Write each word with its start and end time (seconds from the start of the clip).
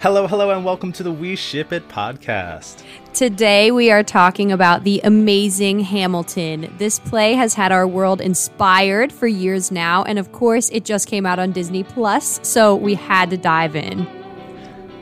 Hello, 0.00 0.28
hello, 0.28 0.52
and 0.52 0.64
welcome 0.64 0.92
to 0.92 1.02
the 1.02 1.10
We 1.10 1.34
Ship 1.34 1.72
It 1.72 1.88
podcast. 1.88 2.84
Today 3.14 3.72
we 3.72 3.90
are 3.90 4.04
talking 4.04 4.52
about 4.52 4.84
the 4.84 5.00
amazing 5.02 5.80
Hamilton. 5.80 6.72
This 6.78 7.00
play 7.00 7.34
has 7.34 7.54
had 7.54 7.72
our 7.72 7.84
world 7.84 8.20
inspired 8.20 9.12
for 9.12 9.26
years 9.26 9.72
now, 9.72 10.04
and 10.04 10.16
of 10.16 10.30
course, 10.30 10.70
it 10.70 10.84
just 10.84 11.08
came 11.08 11.26
out 11.26 11.40
on 11.40 11.50
Disney 11.50 11.82
Plus, 11.82 12.38
so 12.44 12.76
we 12.76 12.94
had 12.94 13.28
to 13.30 13.36
dive 13.36 13.74
in. 13.74 14.06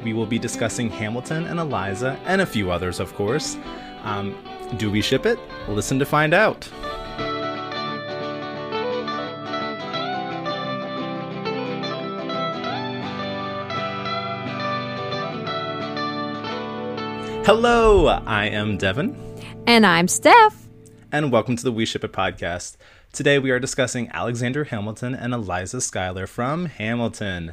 We 0.02 0.14
will 0.14 0.24
be 0.24 0.38
discussing 0.38 0.88
Hamilton 0.88 1.44
and 1.44 1.60
Eliza, 1.60 2.18
and 2.24 2.40
a 2.40 2.46
few 2.46 2.70
others, 2.70 2.98
of 2.98 3.12
course. 3.16 3.58
Um, 4.02 4.34
do 4.78 4.90
we 4.90 5.02
ship 5.02 5.26
it? 5.26 5.38
Listen 5.68 5.98
to 5.98 6.06
find 6.06 6.32
out. 6.32 6.66
Hello, 17.46 18.08
I 18.08 18.46
am 18.46 18.76
Devin. 18.76 19.16
And 19.68 19.86
I'm 19.86 20.08
Steph. 20.08 20.66
And 21.12 21.30
welcome 21.30 21.54
to 21.54 21.62
the 21.62 21.70
We 21.70 21.86
Ship 21.86 22.02
It 22.02 22.10
podcast. 22.10 22.76
Today 23.12 23.38
we 23.38 23.52
are 23.52 23.60
discussing 23.60 24.10
Alexander 24.12 24.64
Hamilton 24.64 25.14
and 25.14 25.32
Eliza 25.32 25.80
Schuyler 25.80 26.26
from 26.26 26.64
Hamilton. 26.64 27.52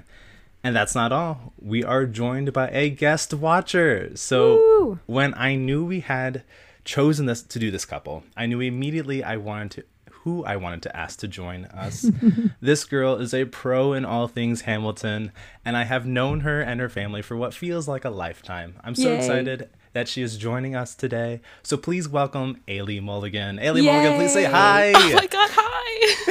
And 0.64 0.76
that's 0.76 0.96
not 0.96 1.12
all. 1.12 1.54
We 1.62 1.84
are 1.84 2.08
joined 2.08 2.54
by 2.54 2.72
a 2.72 2.90
guest 2.90 3.36
watcher. 3.36 4.10
So 4.16 4.56
Woo. 4.56 5.00
when 5.06 5.36
I 5.36 5.54
knew 5.54 5.86
we 5.86 6.00
had 6.00 6.42
chosen 6.84 7.28
this 7.28 7.44
to 7.44 7.60
do 7.60 7.70
this 7.70 7.86
couple, 7.86 8.24
I 8.36 8.48
knew 8.48 8.62
immediately 8.62 9.24
I 9.24 9.38
wanted 9.38 9.72
to 9.74 9.84
who 10.24 10.44
I 10.46 10.56
wanted 10.56 10.82
to 10.84 10.98
ask 10.98 11.20
to 11.20 11.28
join 11.28 11.66
us. 11.66 12.10
this 12.62 12.86
girl 12.86 13.18
is 13.18 13.34
a 13.34 13.46
pro 13.46 13.94
in 13.94 14.06
all 14.06 14.28
things 14.28 14.62
Hamilton, 14.62 15.34
and 15.66 15.78
I 15.78 15.84
have 15.84 16.08
known 16.08 16.40
her 16.40 16.62
and 16.62 16.80
her 16.80 16.88
family 16.88 17.22
for 17.22 17.36
what 17.36 17.54
feels 17.54 17.90
like 17.90 18.06
a 18.06 18.10
lifetime. 18.10 18.76
I'm 18.86 18.96
so 18.96 19.10
Yay. 19.10 19.18
excited 19.18 19.70
that 19.94 20.08
she 20.08 20.22
is 20.22 20.38
joining 20.38 20.76
us 20.76 20.94
today. 20.96 21.42
So 21.64 21.78
please 21.78 22.08
welcome 22.10 22.62
Aileigh 22.68 23.02
Mulligan. 23.02 23.60
Aileigh. 23.60 23.84
Mulligan, 23.84 24.16
please 24.18 24.34
say 24.34 24.44
hi. 24.44 24.92
Oh 24.96 25.14
my 25.14 25.28
god, 25.28 25.50
hi! 25.54 25.83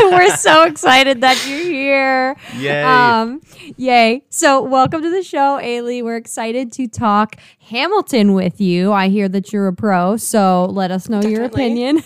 We're 0.00 0.36
so 0.36 0.64
excited 0.64 1.20
that 1.20 1.46
you're 1.46 1.58
here. 1.58 2.36
Yay. 2.56 2.82
Um, 2.82 3.40
yay. 3.76 4.24
So, 4.30 4.62
welcome 4.62 5.02
to 5.02 5.10
the 5.10 5.22
show, 5.22 5.58
Aileigh. 5.58 6.02
We're 6.02 6.16
excited 6.16 6.72
to 6.72 6.86
talk 6.86 7.36
Hamilton 7.58 8.32
with 8.32 8.60
you. 8.60 8.92
I 8.92 9.08
hear 9.08 9.28
that 9.28 9.52
you're 9.52 9.68
a 9.68 9.72
pro, 9.72 10.16
so 10.16 10.64
let 10.66 10.90
us 10.90 11.08
know 11.08 11.20
your 11.22 11.44
opinion. 11.44 12.02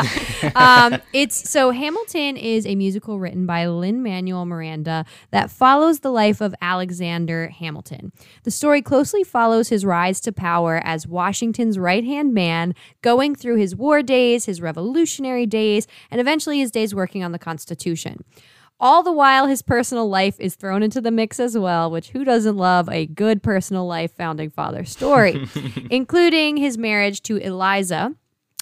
um, 0.56 0.96
it's 1.12 1.48
so 1.48 1.70
Hamilton 1.70 2.36
is 2.36 2.66
a 2.66 2.74
musical 2.74 3.18
written 3.18 3.46
by 3.46 3.66
Lin 3.66 4.02
Manuel 4.02 4.46
Miranda 4.46 5.04
that 5.30 5.50
follows 5.50 6.00
the 6.00 6.10
life 6.10 6.40
of 6.40 6.54
Alexander 6.60 7.48
Hamilton. 7.48 8.12
The 8.42 8.50
story 8.50 8.82
closely 8.82 9.22
follows 9.22 9.68
his 9.68 9.84
rise 9.84 10.20
to 10.22 10.32
power 10.32 10.80
as 10.84 11.06
Washington's 11.06 11.78
right 11.78 12.04
hand 12.04 12.34
man, 12.34 12.74
going 13.02 13.34
through 13.34 13.56
his 13.56 13.76
war 13.76 14.02
days, 14.02 14.46
his 14.46 14.60
revolutionary 14.60 15.46
days, 15.46 15.86
and 16.10 16.20
eventually 16.20 16.53
his 16.58 16.70
days 16.70 16.94
working 16.94 17.24
on 17.24 17.32
the 17.32 17.38
Constitution. 17.38 18.24
All 18.80 19.02
the 19.02 19.12
while, 19.12 19.46
his 19.46 19.62
personal 19.62 20.08
life 20.08 20.38
is 20.40 20.56
thrown 20.56 20.82
into 20.82 21.00
the 21.00 21.10
mix 21.10 21.38
as 21.38 21.56
well, 21.56 21.90
which 21.90 22.10
who 22.10 22.24
doesn't 22.24 22.56
love 22.56 22.88
a 22.88 23.06
good 23.06 23.42
personal 23.42 23.86
life 23.86 24.12
founding 24.16 24.50
father 24.50 24.84
story, 24.84 25.48
including 25.90 26.56
his 26.56 26.76
marriage 26.76 27.22
to 27.22 27.36
Eliza, 27.36 28.14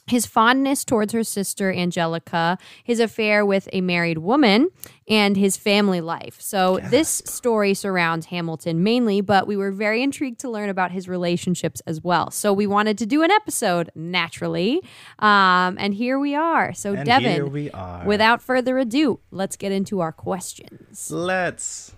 his 0.06 0.26
fondness 0.26 0.84
towards 0.84 1.12
her 1.12 1.22
sister 1.22 1.72
Angelica, 1.72 2.58
his 2.82 2.98
affair 2.98 3.46
with 3.46 3.68
a 3.72 3.80
married 3.80 4.18
woman, 4.18 4.68
and 5.08 5.36
his 5.36 5.56
family 5.56 6.00
life. 6.00 6.40
So, 6.40 6.80
this 6.90 7.22
story 7.24 7.74
surrounds 7.74 8.26
Hamilton 8.26 8.82
mainly, 8.82 9.20
but 9.20 9.46
we 9.46 9.56
were 9.56 9.70
very 9.70 10.02
intrigued 10.02 10.40
to 10.40 10.50
learn 10.50 10.68
about 10.68 10.90
his 10.90 11.08
relationships 11.08 11.80
as 11.86 12.02
well. 12.02 12.30
So, 12.30 12.52
we 12.52 12.66
wanted 12.66 12.98
to 12.98 13.06
do 13.06 13.22
an 13.22 13.30
episode 13.30 13.90
naturally. 13.94 14.82
Um, 15.18 15.76
and 15.78 15.94
here 15.94 16.18
we 16.18 16.34
are. 16.34 16.72
So, 16.74 16.94
And 16.94 17.06
Devin, 17.06 17.52
we 17.52 17.70
are. 17.70 18.04
without 18.04 18.42
further 18.42 18.78
ado, 18.78 19.20
let's 19.30 19.56
get 19.56 19.70
into 19.72 20.00
our 20.00 20.12
questions. 20.12 21.10
Let's. 21.10 21.94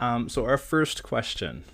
Um, 0.00 0.28
so, 0.28 0.44
our 0.44 0.58
first 0.58 1.02
question 1.02 1.64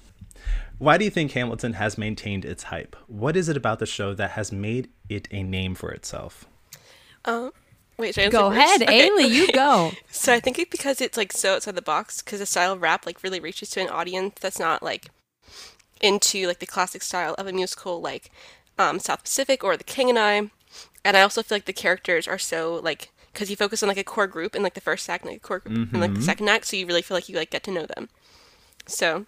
Why 0.83 0.99
do 0.99 1.05
you 1.05 1.13
think 1.13 1.31
Hamilton 1.31 1.75
has 1.75 1.97
maintained 1.97 2.45
its 2.45 2.65
hype? 2.65 2.97
What 3.07 3.37
is 3.37 3.49
it 3.49 3.57
about 3.57 3.79
the 3.79 3.87
show 3.87 4.15
that 4.15 4.33
has 4.33 4.51
made 4.51 4.89
it 5.09 5.29
a 5.31 5.45
name 5.45 5.77
for 5.77 5.93
itself? 5.93 6.45
Um, 7.25 7.53
wait, 7.97 8.17
should 8.17 8.25
I 8.25 8.29
Go 8.31 8.51
first? 8.51 8.59
ahead, 8.59 8.83
Okay, 8.89 9.07
Aileigh, 9.07 9.29
you 9.29 9.53
go. 9.53 9.93
So 10.11 10.35
I 10.35 10.41
think 10.41 10.59
it's 10.59 10.73
because 10.73 11.01
it's 11.01 11.17
like 11.17 11.33
so 11.33 11.55
outside 11.55 11.77
the 11.77 11.83
box, 11.83 12.21
because 12.21 12.41
the 12.41 12.47
style 12.47 12.73
of 12.73 12.83
rap 12.83 13.07
like 13.07 13.23
really 13.23 13.39
reaches 13.39 13.71
to 13.71 13.81
an 13.81 13.91
audience 13.91 14.35
that's 14.41 14.59
not 14.59 14.83
like 14.83 15.07
into 16.01 16.49
like 16.49 16.59
the 16.59 16.67
classic 16.67 17.03
style 17.03 17.35
of 17.39 17.47
a 17.47 17.53
musical 17.53 18.01
like 18.01 18.33
um, 18.77 18.99
South 18.99 19.23
Pacific 19.23 19.63
or 19.63 19.77
The 19.77 19.85
King 19.85 20.09
and 20.11 20.19
I. 20.19 20.51
And 21.05 21.17
I 21.17 21.23
also 21.23 21.45
feel 21.45 21.55
like 21.55 21.67
the 21.67 21.73
characters 21.73 22.27
are 22.27 22.39
so 22.39 22.81
like 22.83 23.13
because 23.33 23.51
you 23.51 23.55
focus 23.55 23.85
on 23.85 23.89
like 23.89 23.99
a 23.99 24.03
core 24.03 24.27
group 24.27 24.57
in 24.57 24.65
like 24.65 24.75
the 24.75 24.81
first 24.81 25.09
act, 25.09 25.23
and 25.23 25.31
like 25.31 25.45
a 25.45 25.47
core 25.47 25.61
group 25.61 25.95
in 25.95 26.01
like 26.01 26.15
the 26.15 26.23
second 26.23 26.49
act, 26.49 26.67
so 26.67 26.77
you 26.77 26.87
really 26.89 27.03
feel 27.03 27.17
like 27.17 27.29
you 27.29 27.37
like 27.37 27.51
get 27.51 27.63
to 27.63 27.71
know 27.71 27.87
them. 27.87 28.09
So 28.89 29.27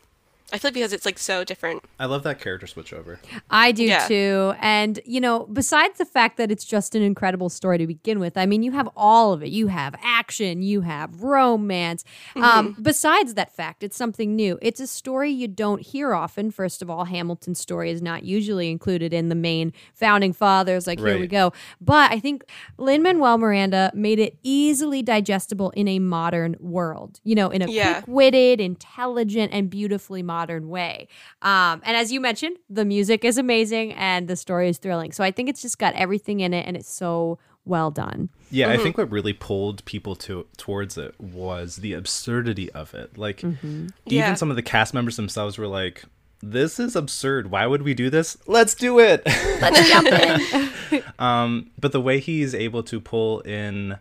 I 0.53 0.59
feel 0.59 0.69
like 0.69 0.75
because 0.75 0.93
it's 0.93 1.07
like 1.07 1.19
so 1.19 1.43
different. 1.43 1.83
I 1.99 2.05
love 2.05 2.23
that 2.25 2.39
character 2.39 2.67
switchover. 2.67 3.19
I 3.51 3.73
do 3.73 3.85
Yeah. 3.85 4.07
too. 4.07 4.53
And, 4.61 5.01
you 5.05 5.21
know, 5.21 5.47
besides 5.53 5.99
the 5.99 6.05
fact 6.05 6.37
that 6.37 6.51
it's 6.51 6.65
just 6.65 6.95
an 6.95 7.03
incredible 7.03 7.49
story 7.49 7.79
to 7.79 7.87
begin 7.87 8.21
with, 8.21 8.37
I 8.37 8.45
mean, 8.47 8.63
you 8.63 8.71
have 8.73 8.89
all 8.97 9.33
of 9.33 9.43
it. 9.43 9.49
You 9.49 9.69
have 9.69 9.97
action, 10.03 10.63
you 10.63 10.83
have 10.83 11.23
romance. 11.23 12.05
Um, 12.37 12.77
besides 12.81 13.35
that 13.35 13.57
fact, 13.57 13.83
it's 13.83 13.97
something 13.97 14.37
new. 14.37 14.59
It's 14.63 14.81
a 14.81 14.87
story 14.87 15.31
you 15.31 15.49
don't 15.49 15.81
hear 15.81 16.15
often. 16.15 16.51
First 16.51 16.83
of 16.83 16.91
all, 16.91 17.07
Hamilton's 17.07 17.59
story 17.59 17.91
is 17.91 18.03
not 18.03 18.23
usually 18.25 18.71
included 18.71 19.13
in 19.13 19.31
the 19.31 19.35
main 19.35 19.73
founding 19.95 20.33
fathers. 20.35 20.87
Like, 20.87 21.01
here 21.01 21.19
we 21.19 21.27
go. 21.27 21.53
But 21.81 22.13
I 22.13 22.21
think 22.21 22.45
Lin 22.79 23.03
Manuel 23.03 23.39
Miranda 23.39 23.91
made 23.95 24.19
it 24.21 24.39
easily 24.43 25.03
digestible 25.03 25.71
in 25.71 25.89
a 25.89 25.99
modern 25.99 26.55
world, 26.61 27.19
you 27.25 27.35
know, 27.35 27.49
in 27.49 27.63
a 27.63 27.69
Yeah. 27.71 27.95
quick 28.03 28.05
witted, 28.15 28.61
intelligent, 28.61 29.53
and 29.53 29.69
beautifully 29.71 30.23
modern 30.23 30.34
way. 30.39 31.09
Um, 31.43 31.81
and 31.85 31.97
as 31.97 32.13
you 32.13 32.21
mentioned, 32.21 32.57
the 32.69 32.85
music 32.85 33.25
is 33.25 33.39
amazing 33.39 33.93
and 33.95 34.29
the 34.29 34.37
story 34.37 34.69
is 34.69 34.79
thrilling. 34.79 35.13
So 35.13 35.23
I 35.25 35.31
think 35.31 35.49
it's 35.49 35.63
just 35.63 35.79
got 35.79 35.95
everything 35.95 36.41
in 36.41 36.53
it 36.53 36.67
and 36.67 36.77
it's 36.77 36.93
so 36.93 37.39
well 37.65 37.91
done. 37.91 38.29
Yeah, 38.51 38.71
I 38.71 38.77
think 38.77 38.99
what 38.99 39.11
really 39.11 39.33
pulled 39.33 39.85
people 39.87 40.15
to 40.17 40.47
towards 40.59 40.99
it 40.99 41.19
was 41.19 41.77
the 41.77 41.95
absurdity 41.95 42.71
of 42.73 42.93
it. 42.95 43.17
Like 43.17 43.43
even 43.43 43.91
Yeah. 44.07 44.35
some 44.35 44.51
of 44.51 44.57
the 44.57 44.63
cast 44.63 44.93
members 44.93 45.17
themselves 45.17 45.57
were 45.57 45.67
like, 45.67 46.05
"This 46.43 46.79
is 46.79 46.95
absurd. 46.95 47.51
Why 47.51 47.67
would 47.67 47.83
we 47.83 47.95
do 47.95 48.11
this? 48.11 48.37
Let's 48.47 48.75
do 48.75 48.99
it." 49.01 49.23
Let's 49.25 49.89
jump 49.89 50.09
in. 50.09 51.03
um, 51.19 51.71
but 51.81 51.93
the 51.93 52.01
way 52.03 52.21
he's 52.21 52.55
able 52.55 52.83
to 52.83 53.01
pull 53.01 53.41
in 53.41 53.99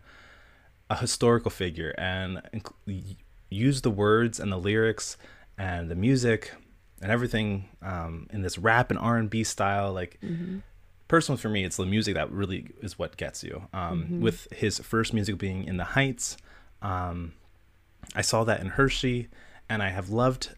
a 0.89 0.97
historical 0.97 1.49
figure 1.49 1.95
and 1.97 2.41
inc- 2.53 3.15
use 3.49 3.81
the 3.81 3.89
words 3.89 4.39
and 4.41 4.51
the 4.51 4.57
lyrics 4.57 5.15
and 5.57 5.89
the 5.89 5.95
music 5.95 6.53
and 7.01 7.11
everything 7.11 7.69
um, 7.81 8.27
in 8.31 8.41
this 8.41 8.57
rap 8.57 8.89
and 8.89 8.99
R&B 8.99 9.43
style 9.43 9.93
like 9.93 10.19
personally 11.07 11.39
for 11.39 11.49
me 11.49 11.63
it's 11.63 11.77
the 11.77 11.85
music 11.85 12.15
that 12.15 12.31
really 12.31 12.69
is 12.81 12.97
what 12.97 13.17
gets 13.17 13.43
you 13.43 13.67
um, 13.73 14.21
with 14.21 14.47
his 14.51 14.79
first 14.79 15.13
music 15.13 15.37
being 15.37 15.65
in 15.65 15.77
the 15.77 15.83
heights 15.83 16.37
um, 16.81 17.33
i 18.15 18.21
saw 18.21 18.43
that 18.43 18.59
in 18.61 18.67
hershey 18.67 19.27
and 19.69 19.83
i 19.83 19.89
have 19.89 20.09
loved 20.09 20.55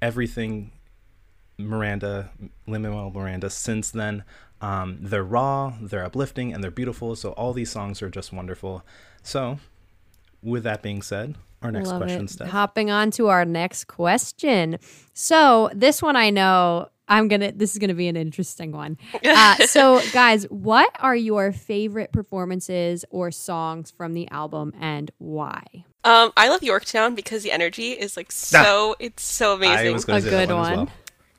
everything 0.00 0.70
Miranda, 1.60 2.30
Lin-Manuel 2.66 3.10
Miranda 3.10 3.50
since 3.50 3.90
then. 3.90 4.24
Um, 4.60 4.98
they're 5.00 5.24
raw, 5.24 5.74
they're 5.80 6.04
uplifting, 6.04 6.52
and 6.52 6.62
they're 6.62 6.70
beautiful. 6.70 7.16
So 7.16 7.30
all 7.32 7.52
these 7.52 7.70
songs 7.70 8.02
are 8.02 8.10
just 8.10 8.32
wonderful. 8.32 8.84
So, 9.22 9.58
with 10.42 10.64
that 10.64 10.82
being 10.82 11.02
said, 11.02 11.36
our 11.62 11.70
next 11.72 11.88
Love 11.88 12.02
question, 12.02 12.24
it. 12.24 12.30
Steph. 12.30 12.48
Hopping 12.48 12.90
on 12.90 13.10
to 13.12 13.28
our 13.28 13.44
next 13.44 13.84
question. 13.86 14.78
So 15.14 15.70
this 15.74 16.00
one 16.02 16.16
I 16.16 16.30
know 16.30 16.88
I'm 17.08 17.26
gonna. 17.28 17.50
This 17.52 17.72
is 17.72 17.78
gonna 17.78 17.94
be 17.94 18.08
an 18.08 18.16
interesting 18.16 18.72
one. 18.72 18.96
Uh, 19.24 19.56
so 19.66 20.00
guys, 20.12 20.44
what 20.44 20.90
are 21.00 21.16
your 21.16 21.52
favorite 21.52 22.12
performances 22.12 23.04
or 23.10 23.30
songs 23.30 23.90
from 23.90 24.14
the 24.14 24.28
album 24.30 24.72
and 24.80 25.10
why? 25.18 25.62
Um, 26.04 26.32
I 26.36 26.48
love 26.48 26.62
Yorktown 26.62 27.14
because 27.14 27.42
the 27.42 27.52
energy 27.52 27.90
is 27.92 28.16
like 28.16 28.30
so 28.32 28.96
it's 29.00 29.22
so 29.22 29.54
amazing. 29.54 29.88
I 29.88 29.90
was 29.90 30.04
A 30.04 30.06
to 30.06 30.20
say 30.22 30.30
that 30.30 30.48
good 30.48 30.54
one, 30.54 30.76
one. 30.76 30.88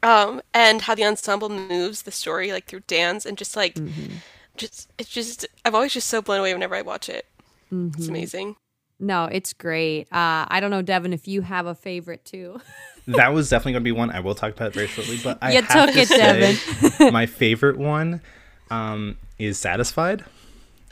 well. 0.04 0.20
um 0.28 0.42
and 0.54 0.82
how 0.84 0.94
the 0.94 1.06
ensemble 1.06 1.50
moves 1.50 2.04
the 2.04 2.12
story 2.12 2.52
like 2.52 2.66
through 2.66 2.82
dance 2.82 3.26
and 3.26 3.38
just 3.38 3.56
like 3.56 3.76
Mm-hmm. 3.76 4.16
just 4.58 4.92
it's 5.00 5.10
just 5.10 5.48
i'm 5.66 5.74
always 5.74 5.94
just 5.94 6.08
so 6.08 6.22
blown 6.22 6.40
away 6.42 6.54
whenever 6.54 6.76
i 6.76 6.82
watch 6.82 7.08
it 7.10 7.26
it's 7.72 7.74
Mm-hmm. 7.74 8.10
amazing 8.10 8.56
No, 9.02 9.26
it's 9.26 9.52
great. 9.54 10.04
Uh, 10.14 10.46
I 10.48 10.60
don't 10.62 10.70
know, 10.70 10.84
Devin, 10.84 11.12
if 11.12 11.28
you 11.28 11.42
have 11.42 11.66
a 11.66 11.76
favorite 11.76 12.24
too. 12.24 12.62
That 13.08 13.34
was 13.34 13.50
definitely 13.50 13.74
going 13.74 13.82
to 13.82 13.86
be 13.86 13.92
one. 13.92 14.12
I 14.12 14.20
will 14.20 14.36
talk 14.36 14.54
about 14.54 14.68
it 14.68 14.74
very 14.76 14.86
shortly, 14.86 15.20
but 15.24 15.40
I 15.42 15.52
You 15.54 15.64
have 15.64 15.88
took 15.88 15.96
to 15.96 16.02
it, 16.02 16.08
say 16.08 16.18
Devin. 16.18 17.12
my 17.14 17.26
favorite 17.26 17.78
one 17.78 18.22
um, 18.70 19.18
is 19.40 19.58
"Satisfied." 19.58 20.24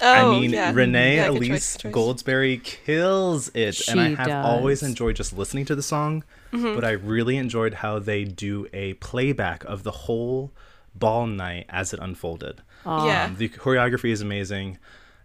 Oh, 0.02 0.12
I 0.12 0.40
mean, 0.40 0.50
yeah. 0.50 0.72
Renee 0.74 1.18
Yeah, 1.18 1.30
Elise 1.30 1.50
choice, 1.50 1.78
choice. 1.78 1.94
Goldsberry 1.94 2.64
kills 2.64 3.50
it, 3.54 3.88
and 3.88 4.00
I 4.00 4.10
She 4.10 4.16
have 4.16 4.44
always 4.44 4.82
enjoyed 4.82 5.18
just 5.18 5.38
listening 5.38 5.66
to 5.66 5.76
the 5.76 5.84
song. 5.84 6.24
Mm-hmm. 6.52 6.74
But 6.74 6.84
I 6.84 6.92
really 6.92 7.38
enjoyed 7.38 7.76
how 7.76 8.00
they 8.00 8.24
do 8.24 8.68
a 8.74 8.96
playback 8.96 9.64
of 9.66 9.84
the 9.84 9.92
whole 9.92 10.52
ball 10.96 11.28
night 11.28 11.68
as 11.70 11.94
it 11.94 12.00
unfolded. 12.02 12.62
Yeah. 12.88 13.26
Um, 13.26 13.36
the 13.36 13.50
choreography 13.50 14.10
is 14.10 14.22
amazing. 14.22 14.80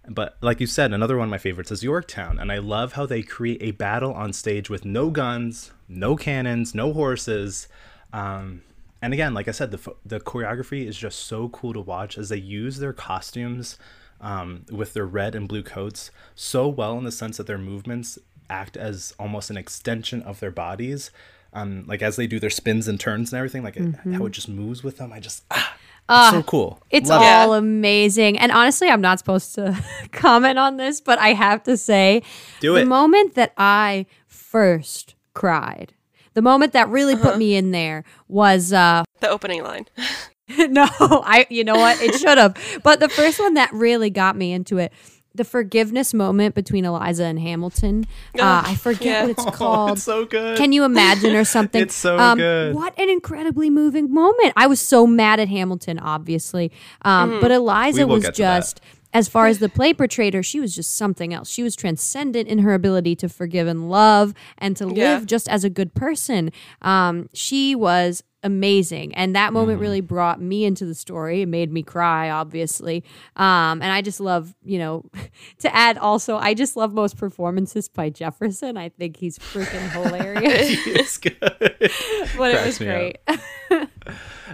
But 0.08 0.36
like 0.40 0.60
you 0.60 0.66
said, 0.66 0.92
another 0.92 1.16
one 1.16 1.28
of 1.28 1.30
my 1.30 1.38
favorites 1.38 1.70
is 1.70 1.82
Yorktown, 1.82 2.38
and 2.38 2.52
I 2.52 2.58
love 2.58 2.92
how 2.92 3.06
they 3.06 3.22
create 3.22 3.62
a 3.62 3.70
battle 3.70 4.12
on 4.12 4.32
stage 4.32 4.68
with 4.68 4.84
no 4.84 5.10
guns, 5.10 5.72
no 5.88 6.16
cannons, 6.16 6.74
no 6.74 6.92
horses. 6.92 7.68
Um, 8.12 8.62
and 9.00 9.12
again, 9.12 9.34
like 9.34 9.48
I 9.48 9.52
said, 9.52 9.70
the 9.70 9.94
the 10.04 10.20
choreography 10.20 10.86
is 10.86 10.96
just 10.96 11.20
so 11.20 11.48
cool 11.48 11.72
to 11.72 11.80
watch 11.80 12.18
as 12.18 12.28
they 12.28 12.36
use 12.36 12.78
their 12.78 12.92
costumes 12.92 13.78
um, 14.20 14.64
with 14.70 14.94
their 14.94 15.06
red 15.06 15.34
and 15.34 15.48
blue 15.48 15.62
coats 15.62 16.10
so 16.34 16.68
well 16.68 16.98
in 16.98 17.04
the 17.04 17.12
sense 17.12 17.36
that 17.36 17.46
their 17.46 17.58
movements 17.58 18.18
act 18.48 18.76
as 18.76 19.14
almost 19.18 19.50
an 19.50 19.56
extension 19.56 20.22
of 20.22 20.40
their 20.40 20.50
bodies. 20.50 21.10
Um, 21.52 21.84
like 21.86 22.02
as 22.02 22.16
they 22.16 22.26
do 22.26 22.40
their 22.40 22.50
spins 22.50 22.88
and 22.88 22.98
turns 22.98 23.32
and 23.32 23.38
everything, 23.38 23.62
like 23.62 23.76
it, 23.76 23.94
how 24.14 24.26
it 24.26 24.32
just 24.32 24.48
moves 24.48 24.82
with 24.82 24.96
them. 24.96 25.12
I 25.12 25.20
just 25.20 25.44
ah, 25.50 25.76
it's 26.08 26.30
so 26.30 26.42
cool. 26.42 26.80
It's 26.90 27.08
Love 27.08 27.22
all 27.22 27.52
Yeah. 27.52 27.58
amazing. 27.58 28.38
And 28.38 28.52
honestly, 28.52 28.88
I'm 28.88 29.00
not 29.00 29.18
supposed 29.18 29.54
to 29.56 29.76
comment 30.12 30.58
on 30.58 30.76
this, 30.76 31.00
but 31.00 31.18
I 31.18 31.32
have 31.32 31.62
to 31.64 31.76
say 31.76 32.22
Do 32.60 32.76
it. 32.76 32.80
the 32.80 32.86
moment 32.86 33.34
that 33.34 33.52
I 33.56 34.06
first 34.26 35.14
cried, 35.34 35.94
the 36.34 36.42
moment 36.42 36.72
that 36.72 36.88
really 36.88 37.14
Uh-huh. 37.14 37.30
put 37.30 37.38
me 37.38 37.54
in 37.56 37.70
there 37.70 38.04
was 38.28 38.72
uh 38.72 39.04
The 39.20 39.28
opening 39.30 39.62
line. 39.62 39.86
no, 40.58 40.86
I 41.24 41.46
you 41.48 41.64
know 41.64 41.76
what? 41.76 42.00
It 42.02 42.14
should 42.16 42.36
have. 42.38 42.56
But 42.82 43.00
the 43.00 43.08
first 43.08 43.40
one 43.40 43.54
that 43.54 43.72
really 43.72 44.10
got 44.10 44.36
me 44.36 44.52
into 44.52 44.76
it, 44.78 44.92
the 45.34 45.44
forgiveness 45.44 46.14
moment 46.14 46.54
between 46.54 46.84
Eliza 46.84 47.24
and 47.24 47.38
Hamilton. 47.38 48.06
Uh, 48.38 48.62
I 48.66 48.74
forget 48.74 49.02
yeah. 49.04 49.20
what 49.22 49.30
it's 49.30 49.44
Oh, 49.46 49.50
called. 49.50 49.90
it's 49.92 50.02
so 50.02 50.24
good. 50.26 50.56
Can 50.58 50.72
you 50.72 50.84
imagine 50.84 51.34
or 51.34 51.44
something? 51.56 51.80
Um, 51.82 51.86
It's 51.86 51.94
so 51.94 52.34
good. 52.36 52.74
What 52.74 52.98
an 52.98 53.08
incredibly 53.08 53.70
moving 53.70 54.12
moment. 54.12 54.52
I 54.56 54.66
was 54.66 54.80
so 54.80 55.06
mad 55.06 55.40
at 55.40 55.48
Hamilton, 55.48 55.98
obviously. 55.98 56.72
Um, 57.02 57.38
But 57.40 57.50
Eliza 57.52 58.06
was 58.06 58.22
get 58.24 58.34
to 58.36 58.42
that. 58.42 58.58
just, 58.58 58.80
as 59.12 59.28
far 59.28 59.46
as 59.46 59.60
the 59.60 59.68
play 59.68 59.94
portrayed 59.94 60.34
her, 60.34 60.42
she 60.42 60.58
was 60.60 60.74
just 60.74 60.96
something 60.96 61.32
else. 61.32 61.48
She 61.48 61.62
was 61.62 61.76
transcendent 61.76 62.48
in 62.48 62.58
her 62.58 62.74
ability 62.74 63.14
to 63.16 63.28
forgive 63.28 63.66
and 63.68 63.88
love 63.88 64.34
and 64.58 64.76
to 64.76 64.86
Yeah. 64.92 65.14
live 65.14 65.26
just 65.26 65.48
as 65.48 65.62
a 65.64 65.70
good 65.70 65.94
person. 65.94 66.50
Um, 66.82 67.28
she 67.32 67.74
was 67.76 68.22
amazing. 68.44 69.14
And 69.14 69.34
that 69.34 69.52
moment 69.52 69.76
Mm-hmm. 69.76 69.82
really 69.82 70.00
brought 70.02 70.40
me 70.40 70.64
into 70.64 70.84
the 70.84 70.94
story. 70.94 71.42
It 71.42 71.48
made 71.48 71.72
me 71.72 71.82
cry, 71.82 72.30
obviously. 72.30 73.02
Um, 73.34 73.82
and 73.82 73.86
I 73.86 74.02
just 74.02 74.20
love, 74.20 74.54
you 74.64 74.78
know, 74.78 75.04
to 75.60 75.74
add 75.74 75.98
also, 75.98 76.36
I 76.36 76.54
just 76.54 76.76
love 76.76 76.92
most 76.92 77.16
performances 77.16 77.88
by 77.88 78.10
Jefferson. 78.10 78.76
I 78.76 78.90
think 78.90 79.16
he's 79.16 79.38
freaking 79.38 79.90
hilarious. 79.90 80.44
it's 80.86 81.18
good. 81.18 81.36
but 81.40 82.54
it 82.54 82.66
was 82.66 82.78
great. 82.78 83.16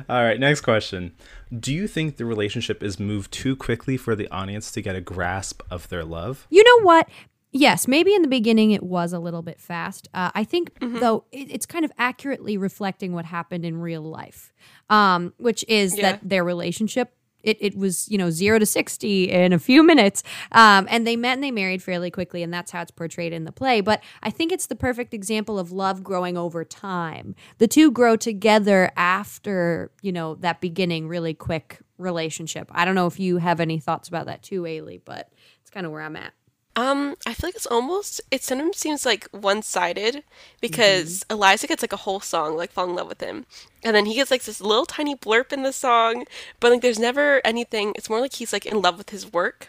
All 0.09 0.23
right, 0.23 0.39
next 0.41 0.61
question. 0.63 1.13
Do 1.59 1.75
you 1.75 1.89
think 1.89 2.17
the 2.17 2.25
relationship 2.25 2.83
is 2.83 2.99
moved 3.01 3.33
too 3.33 3.57
quickly 3.57 3.97
for 3.97 4.15
the 4.15 4.29
audience 4.31 4.71
to 4.73 4.81
get 4.81 4.95
a 4.95 5.01
grasp 5.01 5.63
of 5.71 5.89
their 5.89 6.05
love? 6.05 6.47
You 6.49 6.63
know 6.65 6.85
what? 6.87 7.09
Yes, 7.53 7.89
maybe 7.89 8.15
in 8.15 8.23
the 8.23 8.29
beginning 8.29 8.71
it 8.71 8.83
was 8.83 9.13
a 9.13 9.19
little 9.19 9.43
bit 9.43 9.61
fast. 9.61 10.09
Uh, 10.15 10.31
I 10.35 10.45
think, 10.45 10.73
Mm-hmm. 10.81 11.01
though, 11.01 11.25
it, 11.33 11.51
it's 11.51 11.67
kind 11.67 11.85
of 11.85 11.93
accurately 11.99 12.57
reflecting 12.57 13.13
what 13.13 13.25
happened 13.25 13.65
in 13.65 13.81
real 13.81 14.03
life, 14.03 14.53
um, 14.89 15.33
which 15.39 15.65
is 15.69 15.97
Yeah. 15.97 16.13
that 16.13 16.21
their 16.29 16.45
relationship. 16.45 17.13
It, 17.43 17.57
it 17.59 17.75
was 17.75 18.07
you 18.11 18.19
know 18.19 18.29
zero 18.29 18.59
to 18.59 18.67
60 18.67 19.31
in 19.31 19.55
a 19.55 19.59
few 19.59 19.83
minutes 19.83 20.23
um, 20.53 20.87
and 20.91 21.07
they 21.07 21.17
met 21.17 21.33
and 21.33 21.43
they 21.43 21.51
married 21.51 21.83
fairly 21.83 22.11
quickly 22.11 22.43
and 22.43 22.53
that's 22.53 22.71
how 22.71 22.83
it's 22.83 22.91
portrayed 22.91 23.33
in 23.33 23.45
the 23.45 23.51
play 23.51 23.81
but 23.81 24.03
i 24.23 24.29
think 24.29 24.53
it's 24.53 24.67
the 24.67 24.77
perfect 24.77 25.15
example 25.15 25.59
of 25.59 25.73
love 25.73 26.05
growing 26.05 26.37
over 26.37 26.67
time 26.67 27.35
the 27.57 27.67
two 27.67 27.91
grow 27.91 28.15
together 28.15 28.91
after 28.95 29.91
you 30.03 30.13
know 30.13 30.35
that 30.35 30.61
beginning 30.61 31.09
really 31.09 31.33
quick 31.33 31.79
relationship 31.97 32.69
i 32.73 32.85
don't 32.85 32.95
know 32.95 33.07
if 33.07 33.19
you 33.19 33.39
have 33.39 33.59
any 33.59 33.79
thoughts 33.79 34.07
about 34.07 34.27
that 34.27 34.43
too 34.43 34.67
Aileigh, 34.67 35.01
but 35.03 35.31
it's 35.63 35.71
kind 35.71 35.87
of 35.87 35.93
where 35.93 36.03
i'm 36.03 36.17
at 36.17 36.35
Um, 36.77 37.17
I 37.27 37.35
feel 37.35 37.49
like 37.49 37.57
it's 37.57 37.67
almost 37.67 38.21
it 38.31 38.43
sometimes 38.43 38.79
seems 38.79 39.05
like 39.05 39.27
one 39.33 39.61
sided 39.63 40.23
because 40.61 41.25
Eliza 41.29 41.67
gets 41.67 41.83
like 41.83 41.93
a 41.93 41.97
whole 41.97 42.21
song, 42.21 42.57
like 42.57 42.71
fall 42.71 42.89
in 42.89 42.95
love 42.95 43.09
with 43.09 43.21
him. 43.21 43.45
And 43.83 43.95
then 43.97 44.07
he 44.07 44.15
gets 44.15 44.31
like 44.31 44.45
this 44.45 44.61
little 44.61 44.87
tiny 44.87 45.17
blurb 45.17 45.53
in 45.53 45.63
the 45.63 45.73
song, 45.73 46.25
but 46.61 46.71
like 46.71 46.81
there's 46.81 46.99
never 46.99 47.41
anything 47.45 47.93
it's 47.97 48.09
more 48.09 48.21
like 48.21 48.35
he's 48.35 48.53
like 48.53 48.67
in 48.67 48.81
love 48.81 48.99
with 48.99 49.11
his 49.11 49.31
work 49.33 49.69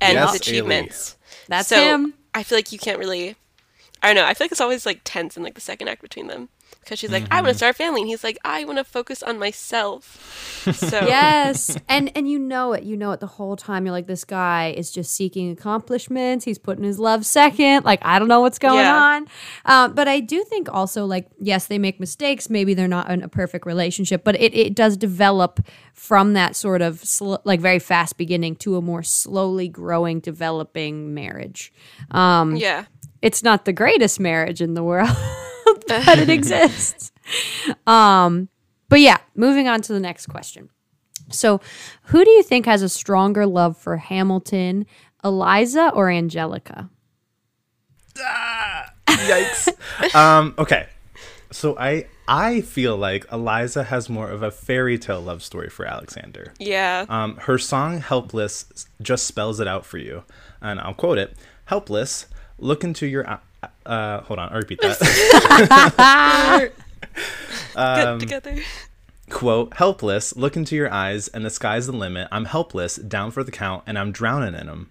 and 0.00 0.14
Yes, 0.14 0.32
his 0.32 0.48
Aileigh. 0.48 0.58
achievements. 0.58 1.16
That's 1.48 1.68
so 1.68 1.80
him. 1.80 2.14
I 2.34 2.42
feel 2.42 2.58
like 2.58 2.72
you 2.72 2.78
can't 2.78 2.98
really 2.98 3.36
I 4.02 4.08
don't 4.08 4.16
know, 4.16 4.24
I 4.28 4.34
feel 4.34 4.46
like 4.46 4.52
it's 4.52 4.60
always 4.60 4.84
like 4.84 5.02
tense 5.04 5.36
in 5.36 5.42
like 5.44 5.54
the 5.54 5.60
second 5.60 5.88
act 5.88 6.02
between 6.02 6.26
them. 6.26 6.48
Because 6.90 6.98
she's 6.98 7.12
like, 7.12 7.26
I 7.30 7.36
want 7.40 7.52
to 7.52 7.54
start 7.54 7.76
a 7.76 7.78
family 7.78 8.00
and 8.00 8.10
he's 8.10 8.24
like, 8.24 8.36
I 8.44 8.64
want 8.64 8.78
to 8.78 8.84
focus 8.84 9.22
on 9.22 9.38
myself. 9.38 10.48
So 10.74 11.00
yes 11.06 11.74
and 11.88 12.12
and 12.14 12.28
you 12.28 12.38
know 12.38 12.74
it 12.74 12.82
you 12.82 12.94
know 12.94 13.12
it 13.12 13.20
the 13.20 13.26
whole 13.26 13.56
time. 13.56 13.86
You're 13.86 13.92
like 13.92 14.06
this 14.06 14.24
guy 14.24 14.74
is 14.76 14.90
just 14.90 15.14
seeking 15.14 15.50
accomplishments. 15.50 16.44
He's 16.44 16.58
putting 16.58 16.84
his 16.84 16.98
love 16.98 17.24
second. 17.24 17.84
Like 17.86 18.00
i 18.02 18.18
don't 18.18 18.28
know 18.28 18.40
what's 18.42 18.58
going 18.58 18.76
Yeah. 18.76 18.94
on. 18.94 19.26
Um, 19.64 19.94
but 19.94 20.06
i 20.06 20.20
do 20.20 20.44
think 20.44 20.68
also 20.70 21.06
like 21.06 21.28
yes 21.40 21.66
they 21.68 21.78
make 21.78 21.98
mistakes. 21.98 22.50
Maybe 22.50 22.74
they're 22.74 22.88
not 22.88 23.10
in 23.10 23.22
a 23.22 23.28
perfect 23.28 23.64
relationship 23.64 24.22
but 24.22 24.34
it, 24.36 24.52
it 24.54 24.74
does 24.74 24.98
develop 24.98 25.60
from 25.94 26.34
that 26.34 26.56
sort 26.56 26.82
of 26.82 27.02
sl- 27.04 27.36
like 27.44 27.60
very 27.60 27.78
fast 27.78 28.18
beginning 28.18 28.56
to 28.56 28.76
a 28.76 28.82
more 28.82 29.02
slowly 29.02 29.66
growing 29.68 30.20
developing 30.20 31.14
marriage. 31.14 31.72
Um, 32.10 32.56
Yeah. 32.56 32.84
it's 33.22 33.42
not 33.42 33.64
the 33.64 33.72
greatest 33.72 34.20
marriage 34.20 34.60
in 34.60 34.74
the 34.74 34.82
world, 34.82 35.08
but 36.06 36.18
it 36.18 36.30
exists. 36.30 37.12
Um, 37.86 38.48
but 38.88 39.00
yeah, 39.00 39.18
moving 39.34 39.68
on 39.68 39.82
to 39.82 39.92
the 39.92 40.00
next 40.00 40.26
question. 40.26 40.70
So, 41.30 41.60
who 42.04 42.24
do 42.24 42.30
you 42.30 42.42
think 42.42 42.66
has 42.66 42.82
a 42.82 42.88
stronger 42.88 43.46
love 43.46 43.76
for 43.76 43.96
Hamilton, 43.98 44.86
Eliza 45.22 45.90
or 45.94 46.10
Angelica? 46.10 46.90
Yikes. 49.06 50.14
um, 50.14 50.54
okay. 50.58 50.88
So 51.52 51.76
I 51.78 52.06
I 52.28 52.60
feel 52.60 52.96
like 52.96 53.26
Eliza 53.32 53.84
has 53.84 54.08
more 54.08 54.30
of 54.30 54.42
a 54.42 54.50
fairy 54.50 54.98
tale 54.98 55.20
love 55.20 55.42
story 55.42 55.68
for 55.68 55.84
Alexander. 55.84 56.52
Yeah. 56.58 57.06
Um, 57.08 57.36
her 57.38 57.58
song 57.58 58.00
"Helpless" 58.00 58.86
just 59.02 59.26
spells 59.26 59.58
it 59.58 59.66
out 59.66 59.84
for 59.84 59.98
you, 59.98 60.24
and 60.60 60.78
I'll 60.80 60.94
quote 60.94 61.18
it: 61.18 61.36
"Helpless, 61.66 62.26
look 62.58 62.84
into 62.84 63.06
your." 63.06 63.40
Uh, 63.62 63.66
uh, 63.88 64.20
hold 64.22 64.38
on, 64.38 64.50
I'll 64.50 64.58
repeat 64.58 64.80
that. 64.82 66.72
Get 67.74 68.20
together. 68.20 68.58
Quote: 69.28 69.76
"Helpless, 69.76 70.36
look 70.36 70.56
into 70.56 70.74
your 70.74 70.92
eyes, 70.92 71.28
and 71.28 71.44
the 71.44 71.50
sky's 71.50 71.86
the 71.86 71.92
limit. 71.92 72.28
I'm 72.32 72.46
helpless, 72.46 72.96
down 72.96 73.30
for 73.30 73.44
the 73.44 73.52
count, 73.52 73.84
and 73.86 73.98
I'm 73.98 74.12
drowning 74.12 74.54
in 74.58 74.66
them." 74.66 74.90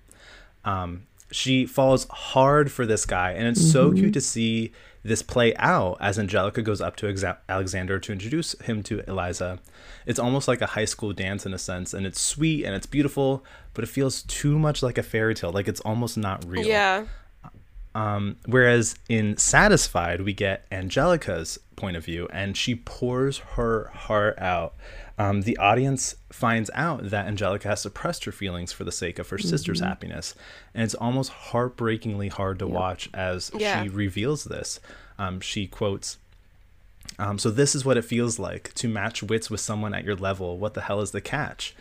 Um, 0.63 1.03
she 1.31 1.65
falls 1.65 2.07
hard 2.09 2.71
for 2.71 2.85
this 2.85 3.05
guy, 3.05 3.31
and 3.31 3.47
it's 3.47 3.71
so 3.71 3.91
cute 3.91 4.13
to 4.13 4.21
see 4.21 4.71
this 5.03 5.21
play 5.21 5.55
out 5.57 5.97
as 6.01 6.17
Angelica 6.19 6.61
goes 6.61 6.81
up 6.81 6.95
to 6.97 7.05
Exa- 7.05 7.37
Alexander 7.47 7.99
to 7.99 8.11
introduce 8.11 8.53
him 8.61 8.83
to 8.83 9.01
Eliza. 9.09 9.59
It's 10.05 10.19
almost 10.19 10.47
like 10.47 10.61
a 10.61 10.65
high 10.67 10.85
school 10.85 11.13
dance 11.13 11.45
in 11.45 11.53
a 11.53 11.57
sense, 11.57 11.93
and 11.93 12.05
it's 12.05 12.19
sweet 12.19 12.65
and 12.65 12.73
it's 12.75 12.85
beautiful, 12.85 13.43
but 13.73 13.83
it 13.83 13.87
feels 13.87 14.23
too 14.23 14.57
much 14.59 14.81
like 14.83 14.97
a 14.97 15.03
fairy 15.03 15.35
tale, 15.35 15.51
like 15.51 15.67
it's 15.67 15.81
almost 15.81 16.17
not 16.17 16.43
real. 16.47 16.65
Yeah. 16.65 17.05
Um, 17.95 18.37
whereas 18.45 18.95
in 19.09 19.35
Satisfied, 19.37 20.21
we 20.21 20.33
get 20.33 20.65
Angelica's 20.71 21.59
point 21.75 21.97
of 21.97 22.05
view, 22.05 22.27
and 22.31 22.55
she 22.55 22.75
pours 22.75 23.39
her 23.39 23.89
heart 23.93 24.37
out. 24.37 24.75
Um, 25.17 25.41
the 25.41 25.57
audience 25.57 26.15
finds 26.31 26.69
out 26.73 27.09
that 27.09 27.27
Angelica 27.27 27.67
has 27.69 27.81
suppressed 27.81 28.23
her 28.25 28.31
feelings 28.31 28.71
for 28.71 28.83
the 28.83 28.91
sake 28.91 29.19
of 29.19 29.27
her 29.29 29.37
sister's 29.37 29.79
happiness, 29.81 30.33
and 30.73 30.83
it's 30.83 30.95
almost 30.95 31.29
heartbreakingly 31.31 32.29
hard 32.29 32.59
to 32.59 32.67
watch 32.67 33.09
as 33.13 33.51
Yeah. 33.57 33.83
she 33.83 33.89
reveals 33.89 34.45
this. 34.45 34.79
Um, 35.17 35.39
she 35.41 35.67
quotes. 35.67 36.17
Um, 37.19 37.37
so 37.37 37.51
this 37.51 37.75
is 37.75 37.83
what 37.83 37.97
it 37.97 38.05
feels 38.05 38.39
like 38.39 38.73
to 38.75 38.87
match 38.87 39.21
wits 39.21 39.49
with 39.49 39.59
someone 39.59 39.93
at 39.93 40.05
your 40.05 40.15
level. 40.15 40.57
What 40.57 40.73
the 40.73 40.81
hell 40.81 41.01
is 41.01 41.11
the 41.11 41.19
catch? 41.21 41.75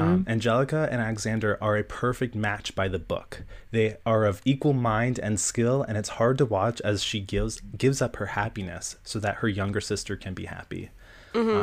Um, 0.00 0.24
Angelica 0.28 0.88
and 0.90 1.02
Alexander 1.02 1.58
are 1.60 1.76
a 1.76 1.82
perfect 1.82 2.36
match 2.36 2.74
by 2.76 2.86
the 2.86 3.00
book. 3.00 3.42
They 3.72 3.96
are 4.06 4.24
of 4.24 4.40
equal 4.44 4.72
mind 4.72 5.18
and 5.18 5.40
skill, 5.40 5.82
and 5.82 5.98
it's 5.98 6.10
hard 6.10 6.38
to 6.38 6.46
watch 6.46 6.80
as 6.82 7.02
she 7.02 7.20
gives 7.20 7.60
gives 7.76 8.00
up 8.00 8.16
her 8.16 8.26
happiness 8.26 8.96
so 9.02 9.18
that 9.18 9.36
her 9.36 9.48
younger 9.48 9.80
sister 9.80 10.16
can 10.16 10.34
be 10.34 10.46
happy. 10.46 10.90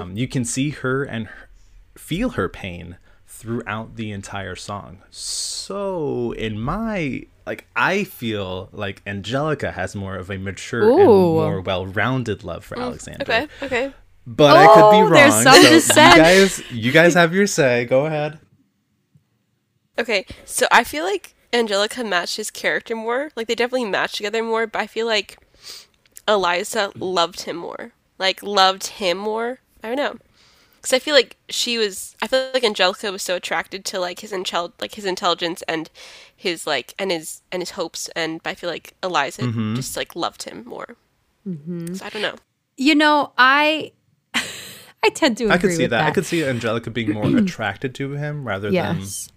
Um, 0.01 0.17
you 0.17 0.27
can 0.27 0.43
see 0.45 0.69
her 0.71 1.03
and 1.03 1.27
her, 1.27 1.49
feel 1.95 2.31
her 2.31 2.49
pain 2.49 2.97
throughout 3.25 3.95
the 3.95 4.11
entire 4.11 4.55
song. 4.55 4.99
So, 5.11 6.31
in 6.33 6.59
my 6.59 7.23
like, 7.47 7.65
I 7.75 8.03
feel 8.03 8.69
like 8.71 9.01
Angelica 9.07 9.71
has 9.71 9.95
more 9.95 10.15
of 10.15 10.29
a 10.29 10.37
mature 10.37 10.83
and 10.99 11.05
more 11.07 11.61
well-rounded 11.61 12.43
love 12.43 12.63
for 12.63 12.75
mm, 12.77 12.81
Alexander. 12.83 13.23
Okay. 13.23 13.47
Okay. 13.63 13.93
But 14.27 14.57
I 14.57 14.65
could 14.67 14.91
be 14.91 14.97
Oh, 14.97 15.01
wrong. 15.03 15.11
there's 15.13 15.33
some 15.41 15.55
so 15.55 15.69
dissent. 15.69 16.15
you 16.17 16.21
guys, 16.21 16.71
you 16.71 16.91
guys 16.91 17.13
have 17.21 17.33
your 17.33 17.47
say. 17.47 17.85
Go 17.85 18.05
ahead. 18.05 18.39
Okay, 19.99 20.25
so 20.45 20.67
I 20.71 20.83
feel 20.83 21.03
like 21.05 21.33
Angelica 21.53 22.03
matched 22.03 22.37
his 22.37 22.51
character 22.51 22.95
more. 22.95 23.31
Like 23.35 23.47
they 23.47 23.55
definitely 23.55 23.89
matched 23.89 24.15
together 24.17 24.43
more, 24.43 24.67
but 24.67 24.79
I 24.79 24.85
feel 24.87 25.07
like 25.07 25.37
Eliza 26.27 26.91
loved 26.95 27.41
him 27.41 27.55
more. 27.55 27.93
Like 28.19 28.43
loved 28.43 28.87
him 28.87 29.17
more. 29.17 29.59
I 29.83 29.87
don't 29.87 29.97
know. 29.97 30.17
Cuz 30.81 30.93
I 30.93 30.99
feel 30.99 31.13
like 31.15 31.35
she 31.49 31.77
was 31.77 32.15
I 32.21 32.27
feel 32.27 32.49
like 32.53 32.63
Angelica 32.63 33.11
was 33.11 33.21
so 33.23 33.35
attracted 33.35 33.83
to 33.85 33.99
like 33.99 34.19
his 34.19 34.31
intel 34.31 34.71
like 34.79 34.95
his 34.95 35.05
intelligence 35.05 35.61
and 35.67 35.89
his 36.35 36.65
like 36.67 36.93
and 36.99 37.11
his 37.11 37.41
and 37.51 37.61
his 37.61 37.71
hopes 37.71 38.09
and 38.15 38.39
I 38.45 38.53
feel 38.55 38.69
like 38.69 38.93
Eliza 39.03 39.41
Mm-hmm. 39.43 39.75
just 39.75 39.95
like 39.97 40.15
loved 40.15 40.43
him 40.43 40.63
more. 40.65 40.95
So 41.45 42.05
I 42.05 42.09
don't 42.09 42.21
know. 42.21 42.35
You 42.75 42.95
know, 42.95 43.31
I 43.37 43.91
I 45.03 45.09
tend 45.13 45.37
to 45.37 45.45
agree 45.45 45.55
I 45.55 45.57
could 45.57 45.71
see 45.73 45.83
with 45.83 45.91
that. 45.91 45.99
that. 45.99 46.07
I 46.07 46.11
could 46.11 46.25
see 46.25 46.43
Angelica 46.43 46.89
being 46.91 47.11
more 47.13 47.37
attracted 47.43 47.95
to 47.95 48.11
him 48.13 48.45
rather 48.45 48.69
yes. 48.69 49.27
than 49.27 49.33